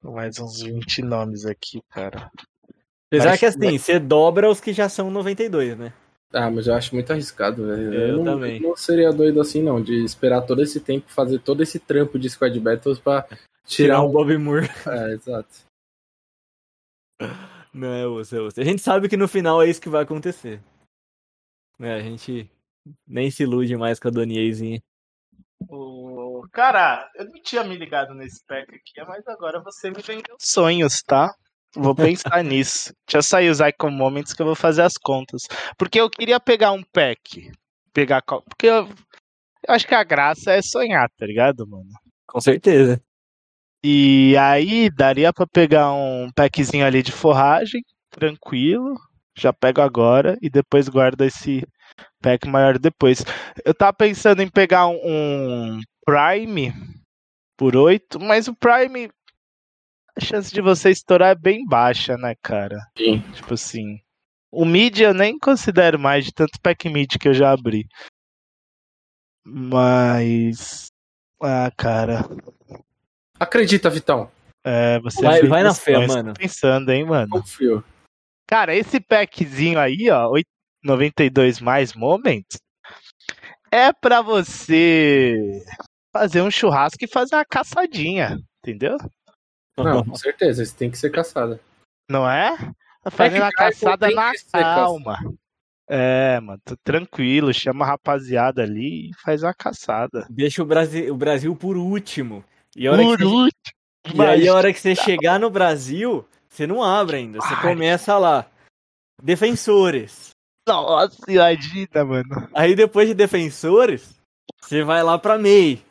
Mais 0.04 0.40
uns 0.40 0.62
20 0.62 1.02
nomes 1.02 1.46
aqui, 1.46 1.82
cara. 1.90 2.32
Apesar 3.08 3.30
Mas- 3.32 3.40
que, 3.40 3.46
assim, 3.46 3.78
você 3.78 4.00
dobra 4.00 4.50
os 4.50 4.60
que 4.60 4.72
já 4.74 4.88
são 4.90 5.10
92, 5.10 5.78
né? 5.78 5.94
Ah, 6.34 6.52
mas 6.52 6.68
eu 6.68 6.74
acho 6.76 6.94
muito 6.94 7.12
arriscado, 7.12 7.66
velho. 7.66 7.94
Eu 7.94 8.18
não, 8.18 8.26
também. 8.36 8.60
não 8.60 8.76
seria 8.76 9.12
doido 9.14 9.40
assim, 9.40 9.62
não, 9.64 9.82
de 9.82 10.04
esperar 10.04 10.42
todo 10.42 10.62
esse 10.62 10.80
tempo, 10.82 11.10
fazer 11.10 11.40
todo 11.40 11.64
esse 11.64 11.80
trampo 11.80 12.20
de 12.20 12.30
Squad 12.30 12.60
Battles 12.60 13.00
pra 13.00 13.24
tirar 13.66 13.96
Tirar 13.96 14.02
o 14.04 14.10
um. 14.10 14.12
Bob 14.12 14.38
Moore. 14.38 14.68
É, 14.88 15.14
exato. 15.14 15.66
Não 17.74 17.94
é 17.94 18.06
você, 18.08 18.38
é 18.38 18.40
você. 18.42 18.62
A 18.62 18.66
gente 18.66 18.82
sabe 18.82 19.08
que 19.08 19.16
no 19.18 19.28
final 19.28 19.62
é 19.62 19.70
isso 19.70 19.82
que 19.82 19.90
vai 19.90 20.04
acontecer. 20.04 20.62
É, 21.80 21.94
a 21.94 22.02
gente 22.02 22.50
nem 23.08 23.30
se 23.32 23.44
ilude 23.44 23.76
mais 23.78 24.00
com 24.00 24.08
a 24.08 24.12
Doniezinha. 24.12 24.82
O... 25.70 26.44
Cara, 26.52 27.10
eu 27.16 27.26
não 27.26 27.42
tinha 27.42 27.64
me 27.64 27.76
ligado 27.76 28.14
nesse 28.14 28.46
pack 28.46 28.64
aqui, 28.74 29.08
mas 29.08 29.28
agora 29.28 29.62
você 29.62 29.90
me 29.90 30.02
vendeu 30.02 30.36
sonhos, 30.40 31.02
tá? 31.02 31.34
Vou 31.76 31.96
pensar 31.96 32.44
nisso. 32.44 32.94
Deixa 33.08 33.18
eu 33.18 33.24
sair 33.24 33.50
os 33.50 33.60
Icon 33.60 33.92
Moments 33.92 34.34
que 34.34 34.42
eu 34.42 34.46
vou 34.46 34.56
fazer 34.56 34.84
as 34.84 34.94
contas. 34.94 35.44
Porque 35.78 36.00
eu 36.00 36.10
queria 36.10 36.40
pegar 36.40 36.72
um 36.72 36.84
pack. 36.84 37.52
Pegar. 37.94 38.22
qual- 38.22 38.44
Porque 38.44 38.68
eu, 38.68 38.88
eu 39.68 39.74
acho 39.74 39.88
que 39.88 39.96
a 39.96 40.04
graça 40.04 40.52
é 40.54 40.62
sonhar, 40.62 41.10
tá 41.18 41.26
ligado, 41.26 41.68
mano? 41.68 41.90
Com 42.28 42.40
certeza. 42.40 43.02
E 43.84 44.36
aí 44.38 44.90
daria 44.90 45.32
pra 45.32 45.46
pegar 45.48 45.92
um 45.94 46.30
packzinho 46.36 46.86
ali 46.86 47.02
de 47.04 47.12
forragem, 47.12 47.82
tranquilo. 48.10 48.96
Já 49.38 49.54
pego 49.54 49.82
agora 49.82 50.36
e 50.42 50.50
depois 50.50 50.90
guardo 50.90 51.22
esse 51.22 51.64
pack 52.22 52.48
maior 52.48 52.78
depois. 52.78 53.24
Eu 53.66 53.74
tava 53.74 53.94
pensando 53.94 54.42
em 54.42 54.50
pegar 54.50 54.88
um, 54.88 55.00
um 55.04 55.82
Prime 56.06 56.74
por 57.58 57.76
8, 57.76 58.20
mas 58.20 58.48
o 58.48 58.56
Prime 58.56 59.10
a 60.16 60.20
chance 60.24 60.52
de 60.54 60.62
você 60.62 60.90
estourar 60.90 61.30
é 61.32 61.36
bem 61.36 61.66
baixa, 61.66 62.18
né, 62.18 62.34
cara? 62.42 62.78
Sim. 62.98 63.20
Tipo 63.34 63.54
assim, 63.54 64.00
o 64.52 64.66
mid 64.66 65.00
eu 65.00 65.14
nem 65.14 65.38
considero 65.38 66.00
mais 66.00 66.26
de 66.26 66.34
tanto 66.34 66.60
pack 66.62 66.90
mid 66.90 67.18
que 67.20 67.28
eu 67.28 67.34
já 67.34 67.52
abri. 67.52 67.86
Mas 69.46 70.88
ah, 71.42 71.72
cara, 71.78 72.22
Acredita, 73.40 73.90
Vitão. 73.90 74.32
é, 74.66 75.00
você 75.00 75.22
Vai- 75.22 75.44
vai 75.48 75.64
na 75.64 75.74
fé, 75.74 76.06
mano. 76.08 76.34
pensando, 76.34 76.90
hein, 76.92 77.06
mano. 77.06 77.30
Confio. 77.30 77.84
Cara, 78.48 78.76
esse 78.76 79.00
packzinho 79.00 79.78
aí, 79.80 80.10
ó, 80.10 80.30
8 80.32 80.48
92 80.88 81.60
mais 81.60 81.94
moments, 81.94 82.58
é 83.72 83.92
pra 83.92 84.22
você 84.22 85.64
fazer 86.16 86.42
um 86.42 86.50
churrasco 86.50 87.04
e 87.04 87.08
fazer 87.08 87.36
uma 87.36 87.46
caçadinha, 87.46 88.40
entendeu? 88.64 88.98
Não, 89.78 90.04
com 90.04 90.16
certeza, 90.16 90.64
esse 90.64 90.76
tem 90.76 90.90
que 90.90 90.98
ser 90.98 91.12
caçado. 91.12 91.60
Não 92.10 92.28
é? 92.28 92.58
Tá 93.04 93.12
fazendo 93.12 93.44
a 93.44 93.52
caçada 93.52 94.10
na 94.10 94.32
calma. 94.52 95.18
É, 95.90 96.40
mano, 96.40 96.60
tô 96.66 96.76
tranquilo, 96.84 97.54
chama 97.54 97.86
a 97.86 97.90
rapaziada 97.90 98.64
ali 98.64 99.10
e 99.10 99.14
faz 99.24 99.44
uma 99.44 99.54
caçada. 99.54 100.26
Deixa 100.30 100.64
o 100.64 100.66
Brasil, 100.66 101.14
o 101.14 101.18
Brasil 101.18 101.56
por 101.56 101.78
último. 101.78 102.44
E, 102.76 102.88
a 102.88 102.92
hora 102.92 103.02
que 103.04 103.08
Por 103.10 103.18
você- 103.20 103.26
último, 103.26 104.24
e 104.24 104.26
aí, 104.26 104.48
a 104.48 104.54
hora 104.54 104.74
que 104.74 104.80
você 104.80 104.96
chegar 104.96 105.40
no 105.40 105.50
Brasil, 105.50 106.28
você 106.50 106.66
não 106.66 106.84
abre 106.84 107.18
ainda. 107.18 107.40
Você 107.40 107.54
Ai. 107.54 107.62
começa 107.62 108.18
lá. 108.18 108.50
Defensores. 109.22 110.30
Nossa, 110.68 111.18
imagina, 111.32 112.04
mano. 112.06 112.50
Aí 112.54 112.76
depois 112.76 113.08
de 113.08 113.14
defensores, 113.14 114.20
você 114.62 114.84
vai 114.84 115.02
lá 115.02 115.18
pra 115.18 115.38
MEI. 115.38 115.82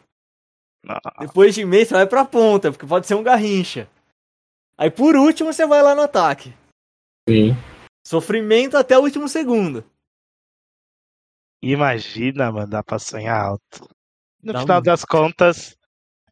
Depois 1.19 1.55
de 1.55 1.65
MEI, 1.65 1.87
você 1.87 1.95
vai 1.95 2.07
pra 2.07 2.25
ponta, 2.25 2.71
porque 2.71 2.87
pode 2.87 3.07
ser 3.07 3.15
um 3.15 3.23
garrincha. 3.23 3.89
Aí 4.79 4.91
por 4.91 5.17
último, 5.17 5.53
você 5.53 5.67
vai 5.67 5.83
lá 5.83 5.95
no 5.95 6.03
ataque. 6.03 6.55
Sim. 7.29 7.53
Sofrimento 8.07 8.77
até 8.77 8.97
o 8.99 9.03
último 9.03 9.29
segundo. 9.29 9.83
Imagina, 11.63 12.53
mano, 12.53 12.69
dá 12.71 12.83
pra 12.83 12.99
sonhar 12.99 13.41
alto. 13.41 13.89
No 14.43 14.53
Dá 14.53 14.61
final 14.61 14.79
um- 14.79 14.83
das 14.83 15.05
contas, 15.05 15.77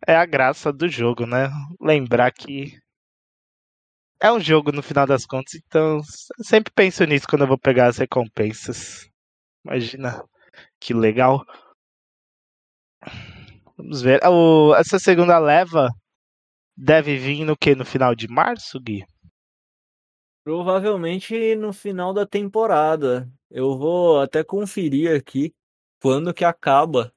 é 0.07 0.14
a 0.14 0.26
graça 0.26 0.72
do 0.72 0.88
jogo, 0.88 1.26
né? 1.26 1.49
Lembrar 1.80 2.30
que 2.30 2.78
é 4.20 4.32
um 4.32 4.40
jogo 4.40 4.72
no 4.72 4.82
final 4.82 5.06
das 5.06 5.26
contas, 5.26 5.54
então 5.54 6.00
sempre 6.42 6.72
penso 6.74 7.04
nisso 7.04 7.26
quando 7.28 7.42
eu 7.42 7.48
vou 7.48 7.58
pegar 7.58 7.88
as 7.88 7.98
recompensas. 7.98 9.08
Imagina 9.64 10.22
que 10.80 10.94
legal. 10.94 11.44
Vamos 13.76 14.02
ver. 14.02 14.20
O- 14.26 14.74
essa 14.76 14.98
segunda 14.98 15.38
leva 15.38 15.88
deve 16.76 17.16
vir 17.16 17.44
no 17.44 17.56
que? 17.56 17.74
No 17.74 17.84
final 17.84 18.14
de 18.14 18.28
março, 18.28 18.80
Gui? 18.80 19.04
Provavelmente 20.44 21.54
no 21.56 21.72
final 21.72 22.12
da 22.12 22.26
temporada. 22.26 23.28
Eu 23.50 23.78
vou 23.78 24.20
até 24.20 24.44
conferir 24.44 25.16
aqui 25.16 25.54
quando 26.00 26.34
que 26.34 26.44
acaba. 26.44 27.12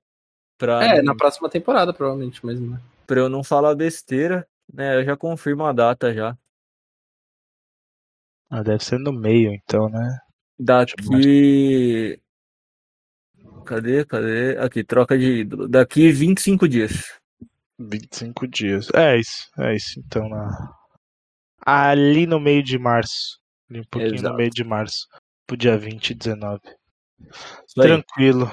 Pra, 0.57 0.83
É, 0.97 1.01
na 1.01 1.13
próxima 1.15 1.49
temporada, 1.49 1.93
provavelmente 1.93 2.43
mesmo, 2.45 2.71
né? 2.71 2.81
pra 3.05 3.19
eu 3.19 3.29
não 3.29 3.43
falar 3.43 3.75
besteira. 3.75 4.47
Né, 4.73 4.97
eu 4.99 5.05
já 5.05 5.15
confirmo 5.15 5.63
a 5.65 5.71
data 5.71 6.13
já. 6.13 6.37
Ah, 8.49 8.63
deve 8.63 8.83
ser 8.83 8.99
no 8.99 9.11
meio, 9.11 9.51
então, 9.51 9.89
né? 9.89 10.17
Daqui. 10.57 12.19
Cadê? 13.65 14.05
Cadê? 14.05 14.57
Aqui, 14.57 14.83
troca 14.83 15.17
de. 15.17 15.43
Daqui 15.69 16.11
25 16.11 16.67
dias. 16.67 17.19
25 17.77 18.47
dias. 18.47 18.89
É 18.93 19.19
isso, 19.19 19.49
é 19.57 19.75
isso. 19.75 19.99
Então, 19.99 20.27
na... 20.29 20.73
ali 21.65 22.25
no 22.25 22.39
meio 22.39 22.63
de 22.63 22.79
março. 22.79 23.39
Ali 23.69 23.81
um 23.81 23.85
pouquinho 23.91 24.15
Exato. 24.15 24.31
no 24.31 24.37
meio 24.37 24.49
de 24.49 24.63
março. 24.63 25.07
Pro 25.45 25.57
dia 25.57 25.77
20 25.77 26.09
e 26.09 26.15
19. 26.15 26.61
Isso 27.19 27.81
aí. 27.81 27.87
Tranquilo. 27.87 28.49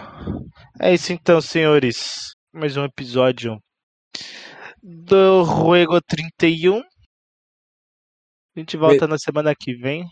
É 0.81 0.93
isso 0.93 1.13
então, 1.13 1.41
senhores. 1.41 2.35
Mais 2.53 2.77
um 2.77 2.85
episódio 2.85 3.59
do 4.83 5.43
Ruego 5.43 6.01
31. 6.03 6.83
A 8.57 8.61
gente 8.61 8.77
volta 8.77 9.07
na 9.07 9.19
semana 9.19 9.55
que 9.55 9.75
vem. 9.75 10.09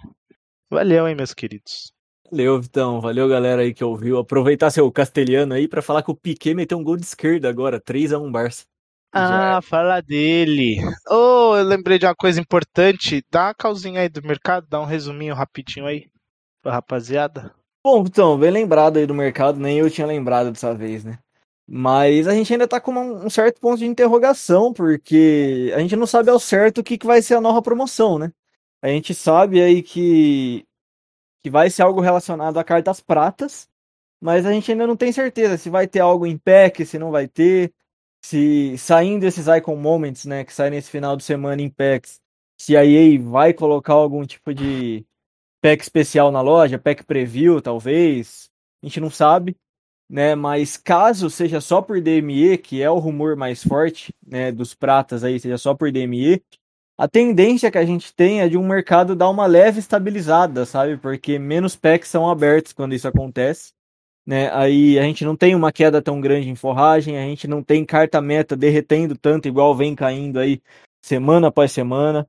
Valeu, 0.70 1.06
hein, 1.06 1.14
meus 1.14 1.32
queridos. 1.32 1.92
Valeu, 2.30 2.60
Vitão. 2.60 3.00
Valeu, 3.00 3.28
galera 3.28 3.62
aí 3.62 3.74
que 3.74 3.84
ouviu. 3.84 4.18
Aproveitar 4.18 4.70
seu 4.70 4.90
castelhano 4.90 5.54
aí 5.54 5.68
pra 5.68 5.82
falar 5.82 6.02
que 6.02 6.10
o 6.10 6.16
Piquet 6.16 6.54
meteu 6.54 6.78
um 6.78 6.82
gol 6.82 6.96
de 6.96 7.04
esquerda 7.04 7.48
agora. 7.48 7.80
3x1 7.80 8.30
Barça. 8.30 8.64
Já 9.14 9.58
Ah, 9.58 9.62
fala 9.62 10.00
dele. 10.00 10.78
Oh, 11.08 11.54
eu 11.56 11.64
lembrei 11.64 11.98
de 11.98 12.06
uma 12.06 12.14
coisa 12.14 12.40
importante. 12.40 13.22
Dá 13.30 13.48
uma 13.48 13.54
calzinha 13.54 14.00
aí 14.00 14.08
do 14.08 14.22
mercado, 14.22 14.66
dá 14.68 14.80
um 14.80 14.86
resuminho 14.86 15.34
rapidinho 15.34 15.86
aí 15.86 16.06
pra 16.62 16.72
rapaziada. 16.72 17.54
Bom, 17.84 18.04
então, 18.06 18.38
bem 18.38 18.50
lembrado 18.50 18.96
aí 18.96 19.06
do 19.06 19.14
mercado, 19.14 19.58
nem 19.60 19.78
eu 19.78 19.90
tinha 19.90 20.06
lembrado 20.06 20.50
dessa 20.50 20.74
vez, 20.74 21.04
né? 21.04 21.18
Mas 21.66 22.26
a 22.26 22.34
gente 22.34 22.52
ainda 22.52 22.68
tá 22.68 22.80
com 22.80 22.92
um 22.92 23.30
certo 23.30 23.60
ponto 23.60 23.78
de 23.78 23.86
interrogação, 23.86 24.72
porque 24.72 25.72
a 25.74 25.80
gente 25.80 25.96
não 25.96 26.06
sabe 26.06 26.30
ao 26.30 26.38
certo 26.40 26.78
o 26.78 26.84
que, 26.84 26.98
que 26.98 27.06
vai 27.06 27.22
ser 27.22 27.34
a 27.34 27.40
nova 27.40 27.62
promoção, 27.62 28.18
né? 28.18 28.32
A 28.82 28.88
gente 28.88 29.14
sabe 29.14 29.62
aí 29.62 29.82
que, 29.82 30.66
que 31.42 31.50
vai 31.50 31.70
ser 31.70 31.82
algo 31.82 32.00
relacionado 32.00 32.58
a 32.58 32.64
cartas 32.64 33.00
pratas, 33.00 33.68
mas 34.20 34.46
a 34.46 34.52
gente 34.52 34.70
ainda 34.72 34.86
não 34.86 34.96
tem 34.96 35.12
certeza 35.12 35.56
se 35.58 35.70
vai 35.70 35.86
ter 35.86 36.00
algo 36.00 36.26
em 36.26 36.38
pack, 36.38 36.84
se 36.84 36.98
não 36.98 37.10
vai 37.10 37.28
ter, 37.28 37.72
se 38.24 38.76
saindo 38.78 39.24
esses 39.26 39.46
Icon 39.48 39.76
Moments, 39.76 40.24
né, 40.24 40.44
que 40.44 40.52
saem 40.52 40.72
nesse 40.72 40.90
final 40.90 41.16
de 41.16 41.24
semana 41.24 41.62
em 41.62 41.70
packs, 41.70 42.20
se 42.58 42.76
a 42.76 42.84
EA 42.84 43.20
vai 43.20 43.52
colocar 43.52 43.94
algum 43.94 44.24
tipo 44.24 44.54
de 44.54 45.04
pack 45.60 45.82
especial 45.82 46.30
na 46.30 46.40
loja, 46.40 46.78
pack 46.78 47.04
preview, 47.04 47.60
talvez. 47.60 48.50
A 48.82 48.86
gente 48.86 49.00
não 49.00 49.10
sabe, 49.10 49.56
né? 50.12 50.34
Mas 50.34 50.76
caso 50.76 51.30
seja 51.30 51.58
só 51.58 51.80
por 51.80 51.98
DME, 51.98 52.58
que 52.58 52.82
é 52.82 52.90
o 52.90 52.98
rumor 52.98 53.34
mais 53.34 53.64
forte, 53.64 54.14
né, 54.26 54.52
dos 54.52 54.74
pratas 54.74 55.24
aí, 55.24 55.40
seja 55.40 55.56
só 55.56 55.74
por 55.74 55.90
DME, 55.90 56.42
a 56.98 57.08
tendência 57.08 57.70
que 57.70 57.78
a 57.78 57.84
gente 57.86 58.14
tem 58.14 58.42
é 58.42 58.48
de 58.48 58.58
um 58.58 58.68
mercado 58.68 59.16
dar 59.16 59.30
uma 59.30 59.46
leve 59.46 59.80
estabilizada, 59.80 60.66
sabe? 60.66 60.98
Porque 60.98 61.38
menos 61.38 61.74
packs 61.74 62.10
são 62.10 62.28
abertos 62.30 62.74
quando 62.74 62.94
isso 62.94 63.08
acontece. 63.08 63.72
Né? 64.26 64.52
Aí 64.52 64.98
a 64.98 65.02
gente 65.02 65.24
não 65.24 65.34
tem 65.34 65.54
uma 65.54 65.72
queda 65.72 66.02
tão 66.02 66.20
grande 66.20 66.50
em 66.50 66.54
forragem, 66.54 67.16
a 67.16 67.22
gente 67.22 67.48
não 67.48 67.62
tem 67.62 67.84
carta 67.84 68.20
meta 68.20 68.54
derretendo 68.54 69.16
tanto 69.16 69.48
igual 69.48 69.74
vem 69.74 69.94
caindo 69.94 70.38
aí 70.38 70.60
semana 71.02 71.48
após 71.48 71.72
semana, 71.72 72.28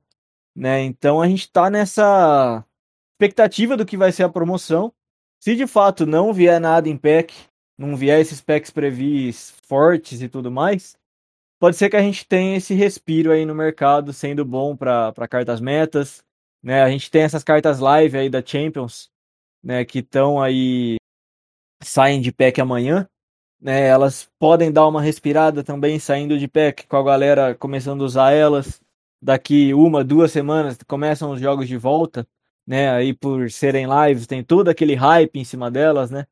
né? 0.56 0.82
Então 0.82 1.20
a 1.20 1.28
gente 1.28 1.52
tá 1.52 1.70
nessa 1.70 2.64
expectativa 3.12 3.76
do 3.76 3.86
que 3.86 3.96
vai 3.96 4.10
ser 4.10 4.24
a 4.24 4.28
promoção. 4.28 4.92
Se 5.38 5.54
de 5.54 5.66
fato 5.66 6.06
não 6.06 6.32
vier 6.32 6.58
nada 6.60 6.88
em 6.88 6.96
pack, 6.96 7.34
não 7.78 7.96
vier 7.96 8.20
esses 8.20 8.40
packs 8.40 8.70
previs 8.70 9.54
fortes 9.66 10.22
e 10.22 10.28
tudo 10.28 10.50
mais, 10.50 10.96
pode 11.58 11.76
ser 11.76 11.90
que 11.90 11.96
a 11.96 12.02
gente 12.02 12.26
tenha 12.26 12.56
esse 12.56 12.74
respiro 12.74 13.32
aí 13.32 13.44
no 13.44 13.54
mercado, 13.54 14.12
sendo 14.12 14.44
bom 14.44 14.76
para 14.76 15.28
cartas 15.28 15.60
metas. 15.60 16.22
Né? 16.62 16.82
A 16.82 16.90
gente 16.90 17.10
tem 17.10 17.22
essas 17.22 17.44
cartas 17.44 17.80
live 17.80 18.16
aí 18.16 18.30
da 18.30 18.44
Champions, 18.44 19.10
né, 19.62 19.84
que 19.84 20.00
estão 20.00 20.40
aí 20.40 20.96
saem 21.82 22.20
de 22.20 22.32
pack 22.32 22.60
amanhã. 22.60 23.08
Né? 23.60 23.86
Elas 23.86 24.30
podem 24.38 24.72
dar 24.72 24.86
uma 24.86 25.02
respirada 25.02 25.64
também 25.64 25.98
saindo 25.98 26.38
de 26.38 26.48
pack 26.48 26.86
com 26.86 26.96
a 26.96 27.04
galera 27.04 27.54
começando 27.54 28.02
a 28.02 28.06
usar 28.06 28.32
elas. 28.32 28.80
Daqui 29.22 29.72
uma, 29.74 30.04
duas 30.04 30.32
semanas 30.32 30.78
começam 30.86 31.30
os 31.32 31.40
jogos 31.40 31.66
de 31.68 31.76
volta 31.76 32.26
né? 32.66 32.90
Aí 32.90 33.14
por 33.14 33.50
serem 33.50 33.86
lives, 33.86 34.26
tem 34.26 34.42
todo 34.42 34.68
aquele 34.68 34.94
hype 34.94 35.38
em 35.38 35.44
cima 35.44 35.70
delas, 35.70 36.10
né? 36.10 36.26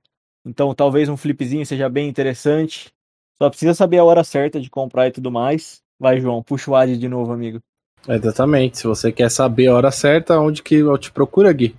Então 0.44 0.74
talvez 0.74 1.08
um 1.08 1.16
flipzinho 1.16 1.64
seja 1.64 1.88
bem 1.88 2.08
interessante. 2.08 2.92
Só 3.36 3.48
precisa 3.48 3.74
saber 3.74 3.98
a 3.98 4.04
hora 4.04 4.24
certa 4.24 4.60
de 4.60 4.70
comprar 4.70 5.08
e 5.08 5.12
tudo 5.12 5.30
mais. 5.30 5.82
Vai, 5.98 6.20
João, 6.20 6.42
puxa 6.42 6.70
o 6.70 6.76
ad 6.76 6.96
de 6.96 7.08
novo, 7.08 7.32
amigo. 7.32 7.60
Exatamente. 8.08 8.78
Se 8.78 8.86
você 8.86 9.12
quer 9.12 9.30
saber 9.30 9.68
a 9.68 9.74
hora 9.74 9.90
certa, 9.90 10.38
onde 10.38 10.62
que 10.62 10.76
eu 10.76 10.98
te 10.98 11.12
procuro, 11.12 11.52
Gui? 11.52 11.76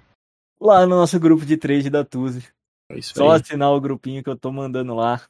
Lá 0.59 0.85
no 0.85 0.95
nosso 0.95 1.19
grupo 1.19 1.45
de 1.45 1.57
trade 1.57 1.89
da 1.89 2.05
Tuzi. 2.05 2.47
É 2.89 2.97
isso 2.97 3.13
Só 3.15 3.31
aí. 3.31 3.41
assinar 3.41 3.71
o 3.71 3.81
grupinho 3.81 4.23
que 4.23 4.29
eu 4.29 4.37
tô 4.37 4.51
mandando 4.51 4.93
lá. 4.93 5.21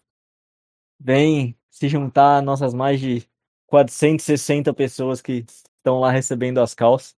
Vem 0.99 1.57
se 1.69 1.89
juntar 1.89 2.37
a 2.37 2.41
nossas 2.41 2.73
mais 2.73 2.99
de 2.99 3.27
460 3.67 4.73
pessoas 4.73 5.21
que 5.21 5.45
estão 5.77 5.99
lá 5.99 6.11
recebendo 6.11 6.59
as 6.59 6.75
calças 6.75 7.15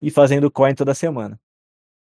e 0.00 0.10
fazendo 0.10 0.50
coin 0.50 0.74
toda 0.74 0.94
semana. 0.94 1.38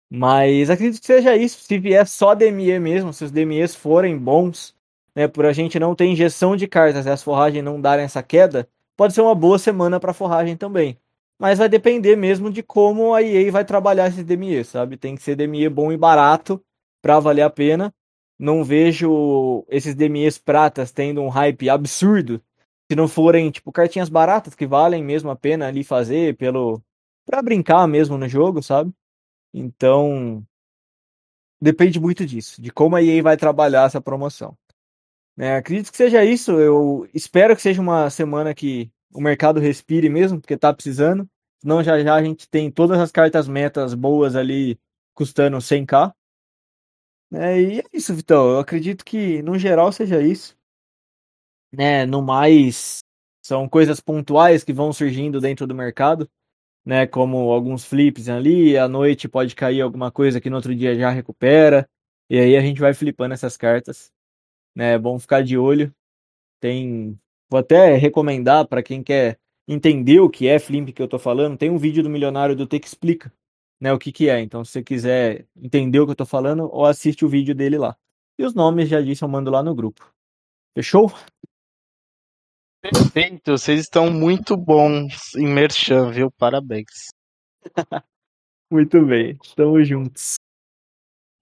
Mas 0.10 0.70
acredito 0.70 0.99
que 0.99 1.08
seja 1.08 1.36
isso. 1.36 1.60
Se 1.64 1.78
vier 1.80 2.08
só 2.08 2.36
DME 2.36 2.80
mesmo, 2.80 3.14
se 3.14 3.24
os 3.26 3.32
DMEs 3.32 3.76
forem 3.76 4.18
bons, 4.18 4.76
né, 5.16 5.28
por 5.28 5.45
a 5.45 5.53
gente 5.53 5.80
não 5.80 5.95
ter 5.95 6.06
injeção 6.06 6.56
de 6.56 6.68
cartas 6.68 7.06
e 7.06 7.10
as 7.10 7.24
forragens 7.24 7.64
não 7.64 7.80
darem 7.82 8.06
essa 8.06 8.22
queda, 8.22 8.68
pode 8.95 9.14
ser 9.14 9.22
uma 9.22 9.36
boa 9.36 9.58
semana 9.58 9.99
para 9.99 10.14
forragem 10.14 10.56
também. 10.56 10.97
Mas 11.39 11.58
vai 11.58 11.68
depender 11.68 12.16
mesmo 12.16 12.49
de 12.51 12.64
como 12.64 13.14
a 13.14 13.22
EA 13.22 13.51
vai 13.51 13.66
trabalhar 13.66 14.08
esses 14.08 14.24
DME, 14.24 14.64
sabe? 14.64 14.97
Tem 14.97 15.16
que 15.16 15.24
ser 15.24 15.36
DME 15.36 15.68
bom 15.70 15.91
e 15.91 15.97
barato 15.97 16.64
para 17.01 17.20
valer 17.20 17.41
a 17.41 17.49
pena. 17.49 17.93
Não 18.39 18.64
vejo 18.64 19.66
esses 19.70 19.95
DMEs 19.95 20.38
pratas 20.38 20.91
tendo 20.91 21.22
um 21.22 21.30
hype 21.30 21.70
absurdo. 21.70 22.41
Se 22.89 22.95
não 22.95 23.08
forem, 23.08 23.49
tipo, 23.49 23.72
cartinhas 23.72 24.10
baratas 24.10 24.56
que 24.56 24.68
valem 24.68 25.03
mesmo 25.03 25.30
a 25.30 25.36
pena 25.36 25.68
ali 25.68 25.84
fazer 25.84 26.38
pelo 26.38 26.82
para 27.26 27.41
brincar 27.41 27.88
mesmo 27.88 28.18
no 28.18 28.28
jogo, 28.28 28.62
sabe? 28.62 28.93
Então, 29.58 30.45
depende 31.62 31.97
muito 31.97 32.26
disso, 32.26 32.62
de 32.62 32.70
como 32.72 32.97
a 32.97 33.01
EA 33.01 33.24
vai 33.24 33.38
trabalhar 33.38 33.86
essa 33.86 34.01
promoção. 34.01 34.58
Né, 35.38 35.56
acredito 35.56 35.91
que 35.91 35.97
seja 35.97 36.26
isso. 36.26 36.51
Eu 36.60 37.08
espero 37.14 37.56
que 37.56 37.62
seja 37.62 37.82
uma 37.82 38.10
semana 38.10 38.53
que 38.53 38.91
o 39.14 39.22
mercado 39.22 39.62
respire 39.62 40.10
mesmo, 40.10 40.41
porque 40.41 40.58
tá 40.58 40.74
precisando. 40.74 41.26
Senão 41.62 41.82
já 41.82 41.97
já 42.03 42.16
a 42.16 42.24
gente 42.24 42.49
tem 42.49 42.70
todas 42.70 42.99
as 42.99 43.12
cartas 43.14 43.47
metas 43.47 43.93
boas 43.93 44.36
ali 44.36 44.78
custando 45.14 45.58
100k. 45.58 46.14
É, 47.34 47.62
e 47.62 47.80
é 47.80 47.84
isso, 47.93 48.14
Vitão. 48.14 48.49
Eu 48.49 48.60
acredito 48.60 49.06
que 49.06 49.41
no 49.41 49.58
geral 49.58 49.89
seja 49.93 50.22
isso. 50.22 50.53
Né, 51.72 52.06
no 52.06 52.22
mais, 52.22 52.99
são 53.41 53.70
coisas 53.70 54.01
pontuais 54.01 54.66
que 54.66 54.74
vão 54.74 54.91
surgindo 54.91 55.39
dentro 55.39 55.66
do 55.66 55.76
mercado 55.76 56.30
né? 56.86 57.08
Como 57.08 57.52
alguns 57.52 57.86
flips 57.86 58.30
ali, 58.30 58.78
à 58.78 58.88
noite 58.88 59.28
pode 59.28 59.56
cair 59.56 59.82
alguma 59.82 60.12
coisa 60.12 60.40
que 60.40 60.50
no 60.50 60.58
outro 60.58 60.76
dia 60.76 60.96
já 60.96 61.10
recupera. 61.10 61.90
E 62.30 62.40
aí 62.40 62.56
a 62.56 62.62
gente 62.62 62.80
vai 62.80 62.94
flipando 62.94 63.34
essas 63.34 63.58
cartas. 63.58 64.12
Né? 64.76 64.94
É 64.94 65.00
bom 65.00 65.20
ficar 65.20 65.44
de 65.44 65.58
olho. 65.58 65.94
Tem. 66.60 67.20
Vou 67.50 67.60
até 67.60 67.96
recomendar 67.96 68.68
para 68.68 68.84
quem 68.84 69.04
quer 69.04 69.40
entender 69.68 70.20
o 70.20 70.30
que 70.30 70.48
é 70.48 70.60
flip 70.60 70.94
que 70.94 71.02
eu 71.02 71.08
tô 71.08 71.18
falando, 71.18 71.58
tem 71.58 71.70
um 71.70 71.78
vídeo 71.78 72.04
do 72.04 72.10
Milionário 72.10 72.56
do 72.56 72.68
T 72.68 72.80
que 72.80 72.88
explica 72.88 73.34
né, 73.80 73.92
o 73.94 74.00
que, 74.00 74.12
que 74.12 74.30
é. 74.30 74.40
Então, 74.40 74.64
se 74.64 74.72
você 74.72 74.84
quiser 74.84 75.48
entender 75.56 76.00
o 76.00 76.06
que 76.06 76.12
eu 76.12 76.16
tô 76.16 76.26
falando, 76.26 76.70
ou 76.72 76.86
assiste 76.86 77.26
o 77.26 77.30
vídeo 77.30 77.56
dele 77.56 77.78
lá. 77.78 77.98
E 78.38 78.44
os 78.44 78.54
nomes, 78.54 78.90
já 78.90 79.02
disse, 79.02 79.24
eu 79.24 79.28
mando 79.28 79.52
lá 79.52 79.64
no 79.64 79.76
grupo. 79.76 80.14
Fechou? 80.76 81.12
Perfeito, 82.92 83.52
vocês 83.52 83.82
estão 83.82 84.12
muito 84.12 84.56
bons 84.56 85.34
em 85.36 85.48
merchan, 85.48 86.12
viu? 86.12 86.30
Parabéns. 86.32 86.86
Muito 88.72 89.06
bem. 89.06 89.38
Estamos 89.44 89.88
juntos. 89.88 90.36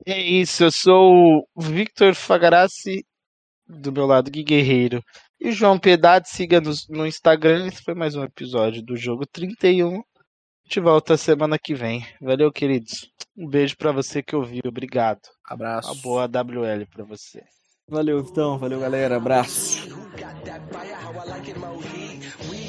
É 0.06 0.20
isso, 0.22 0.66
eu 0.66 0.72
sou 0.72 1.48
o 1.56 1.62
Victor 1.62 2.14
Fagarassi, 2.16 3.06
do 3.66 3.92
meu 3.94 4.06
lado, 4.06 4.30
Gui 4.30 4.44
Guerreiro. 4.44 5.02
E 5.40 5.50
o 5.50 5.52
João 5.54 5.80
Piedade, 5.80 6.30
siga 6.30 6.60
nos- 6.60 6.88
no 6.90 7.08
Instagram. 7.08 7.68
Esse 7.68 7.82
foi 7.82 7.94
mais 7.96 8.14
um 8.16 8.24
episódio 8.24 8.82
do 8.84 8.96
Jogo 8.98 9.26
31. 9.26 10.00
A 10.00 10.02
gente 10.66 10.80
volta 10.82 11.16
semana 11.18 11.58
que 11.58 11.74
vem. 11.74 12.06
Valeu, 12.22 12.52
queridos. 12.52 13.10
Um 13.38 13.48
beijo 13.48 13.76
pra 13.78 13.92
você 13.94 14.22
que 14.22 14.36
ouviu. 14.36 14.62
Obrigado. 14.66 15.22
Abraço. 15.46 15.92
Uma 15.94 16.02
boa 16.02 16.28
WL 16.28 16.86
pra 16.90 17.04
você. 17.06 17.42
Valeu, 17.90 18.22
Vitão. 18.24 18.58
Valeu, 18.58 18.80
galera. 18.82 19.16
Abraço. 19.16 19.88
That 20.46 20.62
fire, 20.74 20.94
how 20.96 21.12
I 21.12 21.24
like 21.24 21.48
it, 21.48 21.56
Mohi. 21.58 22.20
We 22.52 22.63